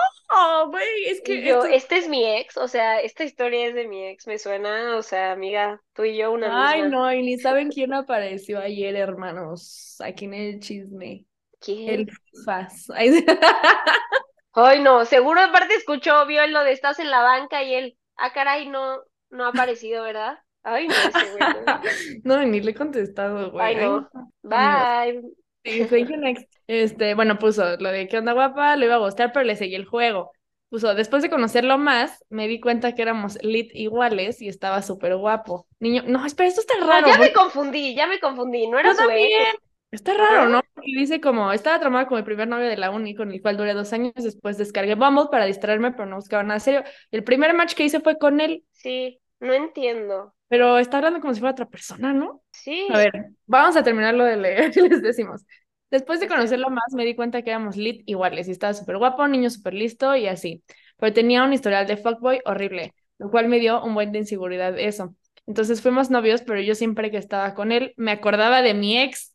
güey, 0.69 1.05
es 1.07 1.21
que 1.21 1.41
yo, 1.43 1.63
esto... 1.63 1.65
este 1.65 1.97
es 1.97 2.07
mi 2.09 2.25
ex, 2.25 2.57
o 2.57 2.67
sea, 2.67 2.99
esta 3.01 3.23
historia 3.23 3.67
es 3.67 3.73
de 3.75 3.87
mi 3.87 4.05
ex, 4.07 4.27
me 4.27 4.37
suena, 4.39 4.95
o 4.97 5.01
sea, 5.01 5.31
amiga, 5.33 5.81
tú 5.93 6.03
y 6.03 6.17
yo 6.17 6.31
una 6.31 6.69
Ay, 6.69 6.83
misma. 6.83 6.97
no, 6.97 7.13
y 7.13 7.21
ni 7.23 7.37
saben 7.39 7.69
quién 7.69 7.93
apareció 7.93 8.59
ayer, 8.59 8.95
hermanos. 8.95 9.97
Aquí 10.01 10.25
en 10.25 10.33
el 10.33 10.59
chisme. 10.59 11.25
¿Quién? 11.65 11.89
El 11.89 12.11
Faz. 12.45 12.87
Ay, 14.53 14.79
no, 14.81 15.03
seguro 15.05 15.41
aparte 15.41 15.73
escuchó, 15.73 16.25
vio 16.25 16.45
lo 16.47 16.63
de 16.63 16.71
estás 16.71 16.99
en 16.99 17.11
la 17.11 17.21
banca 17.21 17.63
y 17.63 17.73
él, 17.73 17.97
ah, 18.15 18.31
caray, 18.31 18.69
no, 18.69 18.99
no 19.29 19.45
ha 19.45 19.49
aparecido, 19.49 20.03
¿verdad? 20.03 20.37
Ay, 20.63 20.87
no, 20.87 20.93
ese 20.95 21.31
güey. 21.31 21.39
no. 21.65 21.81
No, 22.23 22.45
ni 22.45 22.61
le 22.61 22.71
he 22.71 22.75
contestado, 22.75 23.51
güey. 23.51 23.65
Ay, 23.65 23.75
no. 23.75 24.09
Bye. 24.43 25.21
Sí, 25.63 25.85
thank 25.85 26.09
you 26.09 26.17
next. 26.17 26.45
Este, 26.67 27.15
bueno, 27.15 27.37
puso 27.37 27.75
lo 27.77 27.91
de 27.91 28.07
qué 28.07 28.17
onda 28.19 28.33
guapa, 28.33 28.75
lo 28.77 28.85
iba 28.85 28.95
a 28.95 28.99
gustar, 28.99 29.31
pero 29.33 29.45
le 29.45 29.55
seguí 29.55 29.75
el 29.75 29.85
juego. 29.85 30.31
Puso, 30.69 30.95
después 30.95 31.21
de 31.21 31.29
conocerlo 31.29 31.77
más, 31.77 32.23
me 32.29 32.47
di 32.47 32.59
cuenta 32.59 32.95
que 32.95 33.01
éramos 33.01 33.37
lit 33.43 33.69
iguales 33.73 34.41
y 34.41 34.47
estaba 34.47 34.81
súper 34.81 35.15
guapo. 35.17 35.67
Niño, 35.79 36.03
no, 36.07 36.25
espera, 36.25 36.49
esto 36.49 36.61
está 36.61 36.73
Ah, 36.81 36.85
raro. 36.87 37.07
ya 37.07 37.17
me 37.17 37.33
confundí, 37.33 37.95
ya 37.95 38.07
me 38.07 38.19
confundí, 38.19 38.67
no 38.67 38.79
era 38.79 38.95
su 38.95 39.09
ex. 39.09 39.59
Está 39.91 40.13
raro. 40.13 40.49
¿no? 40.49 40.61
Y 40.83 40.97
dice 40.97 41.21
como, 41.21 41.51
estaba 41.53 41.79
traumada 41.79 42.07
con 42.07 42.17
mi 42.17 42.23
primer 42.23 42.47
novio 42.47 42.67
de 42.67 42.77
la 42.77 42.91
uni, 42.91 43.15
con 43.15 43.31
el 43.31 43.41
cual 43.41 43.57
duré 43.57 43.73
dos 43.73 43.93
años, 43.93 44.13
después 44.15 44.57
descargué 44.57 44.95
Bumble 44.95 45.27
para 45.31 45.45
distraerme, 45.45 45.91
pero 45.91 46.05
no 46.05 46.17
buscaba 46.17 46.43
nada 46.43 46.59
serio. 46.59 46.83
El 47.11 47.23
primer 47.23 47.53
match 47.53 47.73
que 47.75 47.85
hice 47.85 48.01
fue 48.01 48.17
con 48.17 48.41
él, 48.41 48.63
Sí, 48.71 49.19
no 49.39 49.53
entiendo. 49.53 50.33
pero 50.47 50.77
está 50.79 50.97
hablando 50.97 51.21
como 51.21 51.33
si 51.33 51.39
fuera 51.39 51.53
otra 51.53 51.67
persona, 51.67 52.13
¿no? 52.13 52.43
Sí, 52.51 52.87
A 52.91 52.97
ver, 52.97 53.11
vamos 53.45 53.75
a 53.77 53.83
terminar 53.83 54.13
lo 54.15 54.25
de 54.25 54.37
leer, 54.37 54.75
les 54.75 55.01
decimos. 55.01 55.43
Después 55.91 56.19
de 56.19 56.27
conocerlo 56.27 56.69
más, 56.69 56.93
me 56.93 57.05
di 57.05 57.15
cuenta 57.15 57.41
que 57.41 57.51
éramos 57.51 57.77
lit 57.77 58.03
iguales 58.05 58.47
y 58.47 58.51
estaba 58.51 58.73
súper 58.73 58.97
guapo, 58.97 59.27
niño 59.27 59.49
súper 59.49 59.73
listo 59.75 60.15
y 60.15 60.27
así. 60.27 60.63
Pero 60.97 61.13
tenía 61.13 61.43
un 61.43 61.53
historial 61.53 61.87
de 61.87 61.97
fuckboy 61.97 62.41
horrible, 62.45 62.93
lo 63.17 63.29
cual 63.31 63.47
me 63.47 63.59
dio 63.59 63.83
un 63.83 63.93
buen 63.93 64.11
de 64.11 64.19
inseguridad 64.19 64.77
eso. 64.77 65.15
Entonces 65.47 65.81
fuimos 65.81 66.09
novios, 66.09 66.41
pero 66.41 66.59
yo 66.59 66.75
siempre 66.75 67.11
que 67.11 67.17
estaba 67.17 67.53
con 67.53 67.71
él 67.71 67.93
me 67.97 68.11
acordaba 68.11 68.61
de 68.61 68.73
mi 68.73 68.99
ex. 68.99 69.34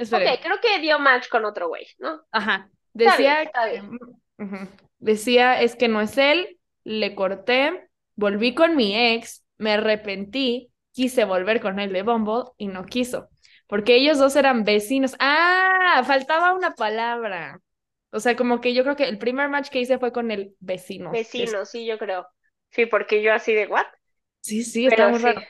Ok, 0.00 0.40
creo 0.42 0.60
que 0.60 0.78
dio 0.80 0.98
match 0.98 1.28
con 1.28 1.44
otro 1.44 1.68
güey, 1.68 1.86
¿no? 1.98 2.22
Ajá. 2.30 2.70
Está 2.94 3.12
Decía 3.12 3.50
bien, 3.64 3.90
está. 4.38 4.68
Decía, 4.98 5.60
es 5.60 5.76
que 5.76 5.88
no 5.88 6.00
es 6.00 6.18
él, 6.18 6.58
le 6.84 7.14
corté, 7.14 7.88
volví 8.14 8.54
con 8.54 8.74
mi 8.76 8.96
ex, 9.14 9.44
me 9.56 9.72
arrepentí, 9.72 10.72
quise 10.92 11.24
volver 11.24 11.60
con 11.60 11.78
él 11.78 11.92
de 11.92 12.02
Bumble 12.02 12.50
y 12.56 12.66
no 12.66 12.84
quiso, 12.84 13.28
porque 13.66 13.94
ellos 13.94 14.18
dos 14.18 14.34
eran 14.36 14.64
vecinos. 14.64 15.14
Ah, 15.20 16.02
faltaba 16.06 16.54
una 16.54 16.74
palabra. 16.74 17.60
O 18.10 18.20
sea, 18.20 18.36
como 18.36 18.60
que 18.60 18.74
yo 18.74 18.82
creo 18.82 18.96
que 18.96 19.04
el 19.04 19.18
primer 19.18 19.48
match 19.48 19.68
que 19.68 19.80
hice 19.80 19.98
fue 19.98 20.12
con 20.12 20.30
el 20.30 20.54
vecino. 20.60 21.10
Vecino, 21.10 21.64
sí, 21.64 21.84
yo 21.86 21.98
creo. 21.98 22.26
Sí, 22.70 22.86
porque 22.86 23.22
yo 23.22 23.32
así 23.32 23.52
de, 23.52 23.66
¿what? 23.66 23.86
Sí, 24.40 24.64
sí, 24.64 24.86
está 24.86 25.08
muy 25.08 25.18
raro. 25.18 25.42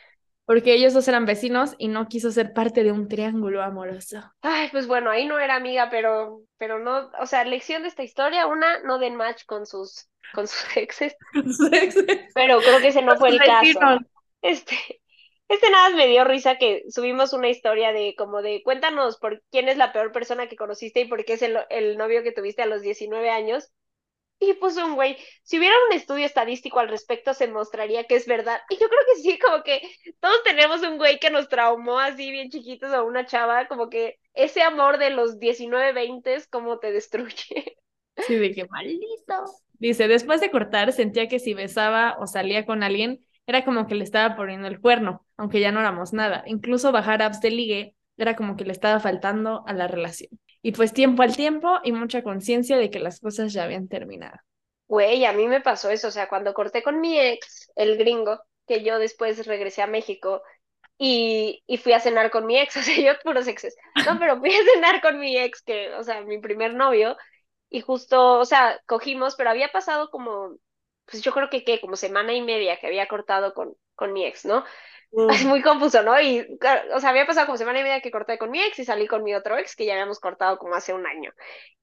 Porque 0.49 0.73
ellos 0.73 0.95
dos 0.95 1.07
eran 1.09 1.27
vecinos 1.27 1.75
y 1.77 1.89
no 1.89 2.09
quiso 2.09 2.33
ser 2.33 2.55
parte 2.55 2.83
de 2.83 2.91
un 2.91 3.07
triángulo 3.07 3.63
amoroso. 3.63 4.33
Ay, 4.41 4.71
pues 4.73 4.87
bueno, 4.87 5.11
ahí 5.11 5.27
no 5.27 5.39
era 5.39 5.57
amiga, 5.57 5.91
pero, 5.91 6.41
pero 6.57 6.79
no, 6.79 7.11
o 7.21 7.27
sea, 7.27 7.45
lección 7.45 7.83
de 7.83 7.89
esta 7.89 8.03
historia, 8.03 8.47
una, 8.47 8.81
no 8.81 8.99
den 8.99 9.15
match 9.15 9.45
con 9.45 9.67
sus, 9.67 10.09
con 10.33 10.49
sus 10.49 10.65
exes. 10.79 11.15
Pero 12.35 12.61
creo 12.61 12.81
que 12.81 12.89
ese 12.89 13.03
no 13.03 13.17
fue 13.17 13.29
el 13.29 13.39
caso. 13.41 13.99
Este, 14.41 14.75
este 15.49 15.71
nada 15.71 15.91
me 15.91 16.07
dio 16.07 16.25
risa 16.25 16.57
que 16.57 16.83
subimos 16.89 17.35
una 17.35 17.51
historia 17.51 17.93
de 17.93 18.15
como 18.17 18.41
de 18.41 18.63
cuéntanos 18.63 19.19
por 19.19 19.43
quién 19.51 19.69
es 19.69 19.77
la 19.77 19.93
peor 19.93 20.13
persona 20.13 20.47
que 20.47 20.57
conociste 20.57 21.03
y 21.03 21.09
por 21.09 21.27
qué 21.27 21.35
es 21.35 21.43
el, 21.43 21.59
el 21.69 21.99
novio 21.99 22.23
que 22.23 22.33
tuviste 22.33 22.63
a 22.63 22.67
los 22.67 22.81
19 22.81 23.29
años. 23.29 23.71
Y 24.41 24.55
puso 24.55 24.85
un 24.87 24.95
güey, 24.95 25.17
si 25.43 25.59
hubiera 25.59 25.75
un 25.89 25.97
estudio 25.97 26.25
estadístico 26.25 26.79
al 26.79 26.89
respecto, 26.89 27.35
se 27.35 27.49
mostraría 27.49 28.05
que 28.05 28.15
es 28.15 28.27
verdad. 28.27 28.61
Y 28.71 28.75
yo 28.77 28.89
creo 28.89 29.01
que 29.07 29.21
sí, 29.21 29.39
como 29.39 29.65
que 29.65 29.81
todos 30.21 30.43
tenemos 30.45 30.83
un 30.83 30.97
güey 30.97 31.19
que 31.19 31.31
nos 31.31 31.49
traumó 31.49 31.99
así 31.99 32.31
bien 32.31 32.49
chiquitos 32.49 32.93
o 32.93 33.05
una 33.05 33.27
chava, 33.27 33.67
como 33.67 33.91
que 33.91 34.19
ese 34.35 34.63
amor 34.63 34.99
de 34.99 35.11
los 35.11 35.41
19, 35.41 35.93
20 35.93 36.35
es 36.35 36.47
como 36.47 36.79
te 36.79 36.93
destruye. 36.93 37.77
Sí, 38.27 38.35
de 38.35 38.53
qué 38.53 38.67
maldito. 38.67 39.45
Dice, 39.75 40.09
después 40.09 40.41
de 40.41 40.51
cortar, 40.51 40.93
sentía 40.93 41.29
que 41.29 41.39
si 41.39 41.55
besaba 41.55 42.17
o 42.19 42.27
salía 42.27 42.67
con 42.67 42.83
alguien, 42.83 43.21
era 43.47 43.65
como 43.65 43.87
que 43.87 43.95
le 43.95 44.03
estaba 44.03 44.35
poniendo 44.35 44.67
el 44.67 44.81
cuerno, 44.81 45.25
aunque 45.37 45.61
ya 45.61 45.71
no 45.71 45.79
éramos 45.79 46.13
nada. 46.13 46.43
Incluso 46.47 46.91
bajar 46.91 47.23
apps 47.23 47.41
de 47.41 47.51
ligue 47.53 47.95
era 48.17 48.35
como 48.35 48.57
que 48.57 48.65
le 48.65 48.73
estaba 48.73 48.99
faltando 48.99 49.63
a 49.69 49.73
la 49.73 49.87
relación. 49.87 50.31
Y 50.63 50.73
pues 50.73 50.93
tiempo 50.93 51.23
al 51.23 51.37
tiempo 51.37 51.79
y 51.85 51.93
mucha 51.93 52.23
conciencia 52.23 52.77
de 52.77 52.91
que 52.91 52.99
las 52.99 53.21
cosas 53.21 53.53
ya 53.53 53.65
habían 53.65 53.89
terminado. 53.89 54.39
Güey, 54.89 55.25
a 55.27 55.33
mí 55.33 55.47
me 55.49 55.61
pasó 55.61 55.91
eso, 55.91 56.09
o 56.09 56.11
sea, 56.11 56.29
cuando 56.29 56.55
corté 56.55 56.83
con 56.83 57.01
mi 57.01 57.19
ex, 57.21 57.71
el 57.77 57.99
gringo, 57.99 58.41
que 58.67 58.83
yo 58.83 58.99
después 58.99 59.47
regresé 59.47 59.83
a 59.83 59.87
México 59.87 60.43
y, 60.99 61.63
y 61.67 61.79
fui 61.79 61.93
a 61.93 62.01
cenar 62.01 62.31
con 62.31 62.47
mi 62.47 62.59
ex, 62.59 62.77
o 62.79 62.83
sea, 62.83 62.97
yo 62.97 63.19
puros 63.23 63.49
exes. 63.49 63.77
No, 64.07 64.19
pero 64.19 64.39
fui 64.41 64.51
a 64.55 64.65
cenar 64.75 65.03
con 65.03 65.19
mi 65.21 65.37
ex, 65.39 65.63
que, 65.63 65.93
o 65.95 66.05
sea, 66.05 66.23
mi 66.23 66.39
primer 66.41 66.75
novio, 66.75 67.17
y 67.71 67.81
justo, 67.83 68.39
o 68.39 68.45
sea, 68.47 68.81
cogimos, 68.87 69.37
pero 69.37 69.51
había 69.51 69.69
pasado 69.73 70.11
como, 70.11 70.57
pues 71.07 71.23
yo 71.23 71.33
creo 71.33 71.51
que, 71.51 71.65
¿qué? 71.65 71.81
Como 71.81 71.97
semana 71.97 72.35
y 72.35 72.43
media 72.43 72.79
que 72.81 72.87
había 72.87 73.09
cortado 73.09 73.55
con, 73.55 73.75
con 73.95 74.13
mi 74.13 74.25
ex, 74.25 74.45
¿no? 74.47 74.65
Es 75.11 75.45
muy 75.45 75.63
confuso, 75.63 76.03
¿no? 76.03 76.21
Y, 76.21 76.47
o 76.95 77.01
sea, 77.01 77.11
había 77.11 77.27
pasado 77.27 77.47
como 77.47 77.57
semana 77.59 77.81
y 77.81 77.83
media 77.83 78.01
que 78.03 78.11
corté 78.11 78.37
con 78.39 78.51
mi 78.51 78.61
ex 78.61 78.79
y 78.79 78.85
salí 78.85 79.07
con 79.07 79.23
mi 79.25 79.35
otro 79.35 79.57
ex 79.57 79.75
que 79.75 79.87
ya 79.87 79.95
habíamos 79.95 80.21
cortado 80.21 80.59
como 80.59 80.75
hace 80.75 80.93
un 80.93 81.07
año. 81.07 81.33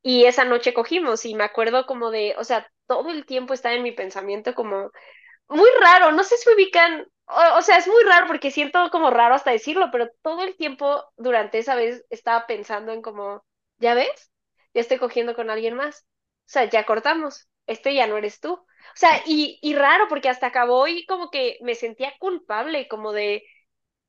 Y 0.04 0.26
esa 0.26 0.46
noche 0.46 0.74
cogimos 0.74 1.26
y 1.26 1.34
me 1.36 1.44
acuerdo 1.44 1.86
como 1.88 2.12
de, 2.12 2.36
o 2.38 2.44
sea, 2.44 2.70
todo 2.88 3.10
el 3.10 3.26
tiempo 3.26 3.54
está 3.54 3.74
en 3.74 3.82
mi 3.84 3.92
pensamiento 3.92 4.54
como 4.54 4.92
muy 5.50 5.70
raro, 5.82 6.12
no 6.14 6.24
sé 6.24 6.38
si 6.38 6.50
ubican, 6.54 7.08
o, 7.28 7.58
o 7.60 7.62
sea, 7.64 7.78
es 7.78 7.88
muy 7.88 8.04
raro 8.06 8.28
porque 8.28 8.52
siento 8.52 8.90
como 8.92 9.10
raro 9.12 9.36
hasta 9.36 9.52
decirlo, 9.52 9.90
pero 9.92 10.10
todo 10.24 10.44
el 10.44 10.56
tiempo 10.58 11.04
durante 11.18 11.60
esa 11.60 11.76
vez 11.76 12.06
estaba 12.12 12.48
pensando 12.48 12.94
en 12.94 13.02
como, 13.02 13.46
¿ya 13.80 13.96
ves? 13.96 14.32
Ya 14.74 14.82
estoy 14.82 14.98
cogiendo 15.00 15.36
con 15.36 15.50
alguien 15.50 15.76
más. 15.76 16.02
O 16.48 16.50
sea, 16.52 16.66
ya 16.70 16.86
cortamos, 16.86 17.50
este 17.68 17.94
ya 17.96 18.08
no 18.08 18.18
eres 18.18 18.40
tú. 18.42 18.66
O 18.94 18.98
sea, 18.98 19.22
y, 19.26 19.60
y 19.62 19.76
raro 19.76 20.08
porque 20.10 20.30
hasta 20.30 20.48
acabó 20.48 20.88
y 20.88 21.06
como 21.06 21.30
que 21.32 21.58
me 21.62 21.76
sentía 21.76 22.14
culpable, 22.20 22.88
como 22.88 23.12
de, 23.14 23.44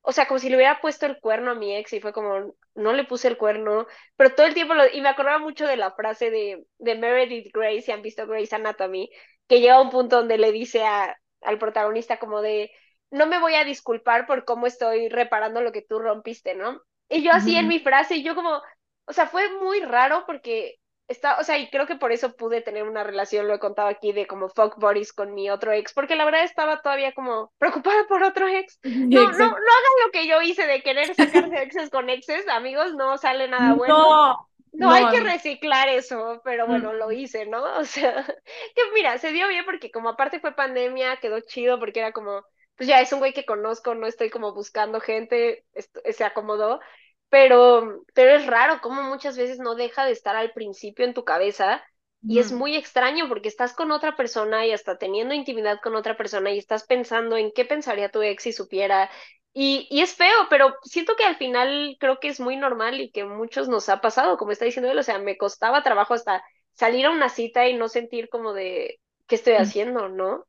o 0.03 0.13
sea, 0.13 0.27
como 0.29 0.39
si 0.41 0.49
le 0.49 0.57
hubiera 0.57 0.81
puesto 0.81 1.07
el 1.07 1.19
cuerno 1.21 1.51
a 1.53 1.55
mi 1.55 1.75
ex 1.77 1.93
y 1.93 2.01
fue 2.01 2.13
como, 2.13 2.55
no 2.75 2.93
le 2.93 3.05
puse 3.05 3.29
el 3.29 3.37
cuerno, 3.39 3.87
pero 4.17 4.35
todo 4.35 4.47
el 4.47 4.55
tiempo, 4.55 4.75
lo, 4.75 4.85
y 4.89 5.01
me 5.01 5.09
acordaba 5.09 5.39
mucho 5.39 5.67
de 5.67 5.77
la 5.77 5.93
frase 5.93 6.31
de, 6.31 6.65
de 6.79 6.95
Meredith 6.95 7.53
Grey, 7.53 7.83
si 7.83 7.93
han 7.93 8.03
visto 8.03 8.27
Grey's 8.27 8.53
Anatomy, 8.53 9.11
que 9.49 9.61
llega 9.61 9.77
a 9.77 9.81
un 9.83 9.91
punto 9.91 10.17
donde 10.17 10.39
le 10.39 10.53
dice 10.53 10.85
a, 10.85 11.17
al 11.43 11.59
protagonista 11.59 12.19
como 12.19 12.41
de, 12.43 12.71
no 13.11 13.27
me 13.27 13.41
voy 13.41 13.55
a 13.55 13.65
disculpar 13.65 14.27
por 14.27 14.45
cómo 14.45 14.67
estoy 14.67 15.09
reparando 15.09 15.61
lo 15.61 15.73
que 15.73 15.83
tú 15.83 15.99
rompiste, 15.99 16.55
¿no? 16.55 16.83
Y 17.09 17.23
yo 17.23 17.33
así 17.33 17.57
en 17.57 17.69
mi 17.69 17.81
frase, 17.81 18.17
y 18.17 18.23
yo 18.25 18.35
como, 18.35 18.61
o 19.07 19.13
sea, 19.13 19.27
fue 19.27 19.51
muy 19.59 19.81
raro 19.81 20.25
porque 20.27 20.77
está, 21.09 21.39
o 21.39 21.45
sea, 21.45 21.59
y 21.59 21.71
creo 21.71 21.87
que 21.87 21.97
por 21.97 22.13
eso 22.13 22.35
pude 22.37 22.61
tener 22.61 22.83
una 22.83 23.05
relación, 23.05 23.47
lo 23.47 23.55
he 23.55 23.59
contado 23.59 23.89
aquí, 23.89 24.13
de 24.13 24.27
como 24.27 24.49
fuck 24.49 24.77
buddies 24.79 25.13
con 25.13 25.35
mi 25.35 25.51
otro 25.51 25.73
ex, 25.73 25.93
porque 25.93 26.17
la 26.17 26.25
verdad 26.25 26.45
estaba 26.45 26.83
todavía 26.83 27.13
como 27.13 27.53
preocupada 27.59 28.07
por 28.09 28.23
otro 28.23 28.49
ex. 28.49 28.79
No, 28.83 29.23
no, 29.23 29.39
no 29.39 29.45
hagan 29.45 29.97
lo 30.05 30.13
que 30.13 30.27
yo 30.27 30.43
hice 30.43 30.67
de 30.67 30.83
querer 30.83 31.15
sacarse 31.15 31.63
exes 31.63 31.91
con 31.91 32.11
exes, 32.11 32.49
amigos, 32.49 32.95
no 32.95 33.17
sale 33.19 33.49
nada 33.49 33.75
bueno. 33.75 33.95
No, 33.95 34.49
no, 34.73 34.91
hay 34.91 35.09
que 35.11 35.21
reciclar 35.21 35.89
eso, 35.89 36.41
pero 36.45 36.67
bueno, 36.67 36.93
lo 36.93 37.13
hice, 37.13 37.47
¿no? 37.47 37.65
O 37.79 37.85
sea, 37.85 38.25
que 38.25 38.83
mira, 38.95 39.19
se 39.19 39.33
dio 39.33 39.49
bien 39.49 39.65
porque 39.65 39.91
como 39.91 40.11
aparte 40.11 40.41
fue 40.41 40.55
pandemia, 40.55 41.19
quedó 41.19 41.41
chido 41.41 41.79
porque 41.79 42.01
era 42.01 42.13
como, 42.13 42.45
pues 42.77 42.89
ya 42.89 43.01
es 43.01 43.13
un 43.13 43.21
güey 43.21 43.33
que 43.33 43.47
conozco, 43.47 43.95
no 43.95 44.07
estoy 44.07 44.31
como 44.31 44.53
buscando 44.55 45.01
gente, 45.01 45.65
se 46.11 46.25
acomodó 46.25 46.81
pero, 47.29 48.05
pero 48.15 48.33
es 48.37 48.47
raro 48.47 48.81
cómo 48.83 49.03
muchas 49.03 49.37
veces 49.37 49.59
no 49.59 49.75
deja 49.75 50.05
de 50.05 50.13
estar 50.13 50.37
al 50.37 50.53
principio 50.53 51.05
en 51.05 51.15
tu 51.15 51.25
cabeza 51.25 51.83
y 52.27 52.39
es 52.41 52.53
muy 52.53 52.77
extraño 52.77 53.29
porque 53.29 53.49
estás 53.49 53.73
con 53.75 53.91
otra 53.93 54.17
persona 54.17 54.67
y 54.67 54.73
hasta 54.73 54.99
teniendo 54.99 55.35
intimidad 55.35 55.81
con 55.83 55.95
otra 55.97 56.17
persona 56.17 56.51
y 56.53 56.59
estás 56.59 56.85
pensando 56.85 57.37
en 57.37 57.53
qué 57.55 57.65
pensaría 57.65 58.11
tu 58.11 58.23
ex 58.23 58.43
si 58.45 58.53
supiera. 58.53 59.11
Y, 59.53 59.87
y 59.91 60.03
es 60.03 60.15
feo, 60.15 60.35
pero 60.51 60.75
siento 60.83 61.15
que 61.17 61.25
al 61.25 61.37
final 61.37 61.97
creo 62.01 62.19
que 62.21 62.29
es 62.29 62.41
muy 62.41 62.57
normal 62.57 63.01
y 63.01 63.11
que 63.11 63.25
muchos 63.25 63.69
nos 63.69 63.89
ha 63.89 64.01
pasado, 64.01 64.37
como 64.37 64.53
está 64.53 64.65
diciendo 64.67 64.91
él, 64.91 64.99
o 64.99 65.03
sea, 65.03 65.19
me 65.19 65.39
costaba 65.39 65.83
trabajo 65.83 66.15
hasta 66.15 66.45
salir 66.75 67.07
a 67.07 67.11
una 67.11 67.29
cita 67.31 67.67
y 67.69 67.75
no 67.77 67.89
sentir 67.89 68.29
como 68.29 68.53
de 68.53 69.01
qué 69.27 69.37
estoy 69.37 69.55
haciendo, 69.55 70.09
¿no? 70.09 70.45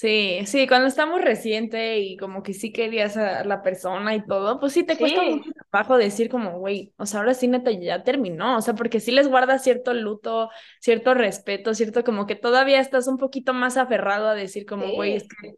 Sí, 0.00 0.46
sí, 0.46 0.66
cuando 0.66 0.88
está 0.88 1.04
muy 1.04 1.20
reciente 1.20 1.98
y 1.98 2.16
como 2.16 2.42
que 2.42 2.54
sí 2.54 2.72
querías 2.72 3.18
a 3.18 3.44
la 3.44 3.62
persona 3.62 4.14
y 4.14 4.24
todo, 4.24 4.58
pues 4.58 4.72
sí 4.72 4.82
te 4.82 4.96
cuesta 4.96 5.20
mucho 5.20 5.50
trabajo 5.70 5.98
decir 5.98 6.30
como, 6.30 6.58
güey, 6.58 6.94
o 6.96 7.04
sea, 7.04 7.20
ahora 7.20 7.34
sí 7.34 7.48
neta 7.48 7.70
ya 7.70 8.02
terminó, 8.02 8.56
o 8.56 8.62
sea, 8.62 8.72
porque 8.72 8.98
sí 8.98 9.12
les 9.12 9.28
guarda 9.28 9.58
cierto 9.58 9.92
luto, 9.92 10.48
cierto 10.80 11.12
respeto, 11.12 11.74
cierto 11.74 12.02
como 12.02 12.26
que 12.26 12.34
todavía 12.34 12.80
estás 12.80 13.08
un 13.08 13.18
poquito 13.18 13.52
más 13.52 13.76
aferrado 13.76 14.28
a 14.28 14.34
decir 14.34 14.64
como, 14.64 14.90
güey, 14.90 15.16
es 15.16 15.28
que... 15.28 15.56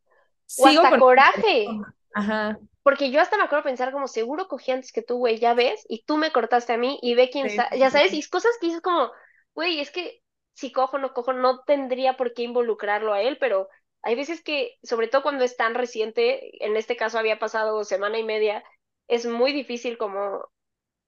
O 0.58 0.66
hasta 0.66 0.98
coraje. 0.98 1.68
Ajá. 2.12 2.58
Porque 2.82 3.12
yo 3.12 3.20
hasta 3.20 3.36
me 3.36 3.44
acuerdo 3.44 3.62
pensar 3.62 3.92
como, 3.92 4.08
seguro 4.08 4.48
cogí 4.48 4.72
antes 4.72 4.90
que 4.90 5.02
tú, 5.02 5.18
güey, 5.18 5.38
ya 5.38 5.54
ves, 5.54 5.84
y 5.88 6.02
tú 6.02 6.16
me 6.16 6.32
cortaste 6.32 6.72
a 6.72 6.78
mí 6.78 6.98
y 7.00 7.14
ve 7.14 7.30
quién 7.30 7.46
está, 7.46 7.72
ya 7.76 7.90
sabes, 7.90 8.12
y 8.12 8.28
cosas 8.28 8.50
que 8.60 8.66
dices 8.66 8.82
como, 8.82 9.08
güey, 9.54 9.78
es 9.78 9.92
que 9.92 10.20
si 10.54 10.72
cojo 10.72 10.96
o 10.96 10.98
no 10.98 11.12
cojo, 11.12 11.32
no 11.32 11.60
tendría 11.60 12.16
por 12.16 12.34
qué 12.34 12.42
involucrarlo 12.42 13.12
a 13.12 13.22
él, 13.22 13.38
pero 13.38 13.68
hay 14.02 14.14
veces 14.14 14.42
que, 14.42 14.78
sobre 14.82 15.08
todo 15.08 15.22
cuando 15.22 15.44
es 15.44 15.56
tan 15.56 15.74
reciente, 15.74 16.64
en 16.64 16.76
este 16.76 16.96
caso 16.96 17.18
había 17.18 17.38
pasado 17.38 17.84
semana 17.84 18.18
y 18.18 18.24
media, 18.24 18.64
es 19.08 19.26
muy 19.26 19.52
difícil 19.52 19.98
como 19.98 20.44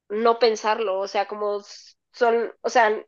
no 0.09 0.39
pensarlo, 0.39 0.99
o 1.01 1.09
sea, 1.09 1.27
como 1.27 1.61
son, 2.13 2.53
o 2.61 2.69
sea, 2.69 3.05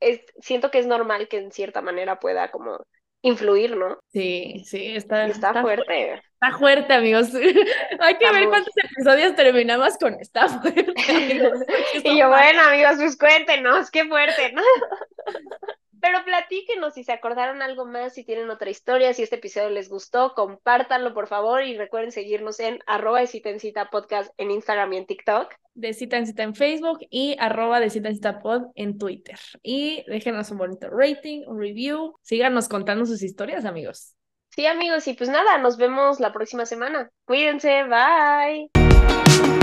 es, 0.00 0.20
siento 0.40 0.70
que 0.70 0.78
es 0.78 0.86
normal 0.86 1.28
que 1.28 1.38
en 1.38 1.52
cierta 1.52 1.80
manera 1.80 2.20
pueda 2.20 2.50
como 2.50 2.84
influir, 3.22 3.76
¿no? 3.76 3.98
Sí, 4.08 4.62
sí, 4.64 4.96
está, 4.96 5.26
está, 5.26 5.60
fuerte. 5.60 6.14
Está 6.14 6.58
fuerte, 6.58 6.92
amigos. 6.94 7.28
Hay 8.00 8.16
que 8.16 8.30
ver 8.32 8.48
cuántos 8.48 8.74
episodios 8.76 9.36
terminamos 9.36 9.96
con 9.98 10.18
está 10.20 10.48
fuerte. 10.48 10.94
y 12.04 12.18
yo, 12.18 12.28
bueno, 12.28 12.62
amigos, 12.62 12.96
pues 12.96 13.18
cuéntenos, 13.18 13.90
qué 13.90 14.06
fuerte, 14.06 14.52
¿no? 14.52 14.62
Pero 16.00 16.24
platíquenos 16.24 16.94
si 16.94 17.04
se 17.04 17.12
acordaron 17.12 17.62
algo 17.62 17.84
más, 17.84 18.14
si 18.14 18.24
tienen 18.24 18.50
otra 18.50 18.70
historia, 18.70 19.12
si 19.12 19.22
este 19.22 19.36
episodio 19.36 19.70
les 19.70 19.88
gustó, 19.88 20.34
compártanlo 20.34 21.12
por 21.12 21.26
favor 21.26 21.62
y 21.62 21.76
recuerden 21.76 22.12
seguirnos 22.12 22.58
en 22.60 22.78
arroba 22.86 23.20
de 23.20 23.26
cita 23.26 23.50
en 23.50 23.60
cita 23.60 23.90
podcast 23.90 24.32
en 24.38 24.50
Instagram 24.50 24.92
y 24.94 24.96
en 24.98 25.06
TikTok. 25.06 25.54
De 25.74 25.92
cita 25.92 26.16
en 26.16 26.26
cita 26.26 26.42
en 26.42 26.54
Facebook 26.54 27.00
y 27.10 27.36
arroba 27.38 27.80
de 27.80 27.90
cita 27.90 28.08
en 28.08 28.14
cita 28.14 28.40
pod 28.40 28.64
en 28.74 28.98
Twitter. 28.98 29.38
Y 29.62 30.04
déjenos 30.06 30.50
un 30.50 30.58
bonito 30.58 30.88
rating, 30.90 31.42
un 31.46 31.60
review. 31.60 32.14
Síganos 32.22 32.68
contando 32.68 33.04
sus 33.04 33.22
historias, 33.22 33.64
amigos. 33.64 34.14
Sí, 34.50 34.66
amigos, 34.66 35.06
y 35.06 35.14
pues 35.14 35.30
nada, 35.30 35.58
nos 35.58 35.76
vemos 35.76 36.18
la 36.18 36.32
próxima 36.32 36.66
semana. 36.66 37.10
Cuídense, 37.24 37.84
bye. 37.84 39.59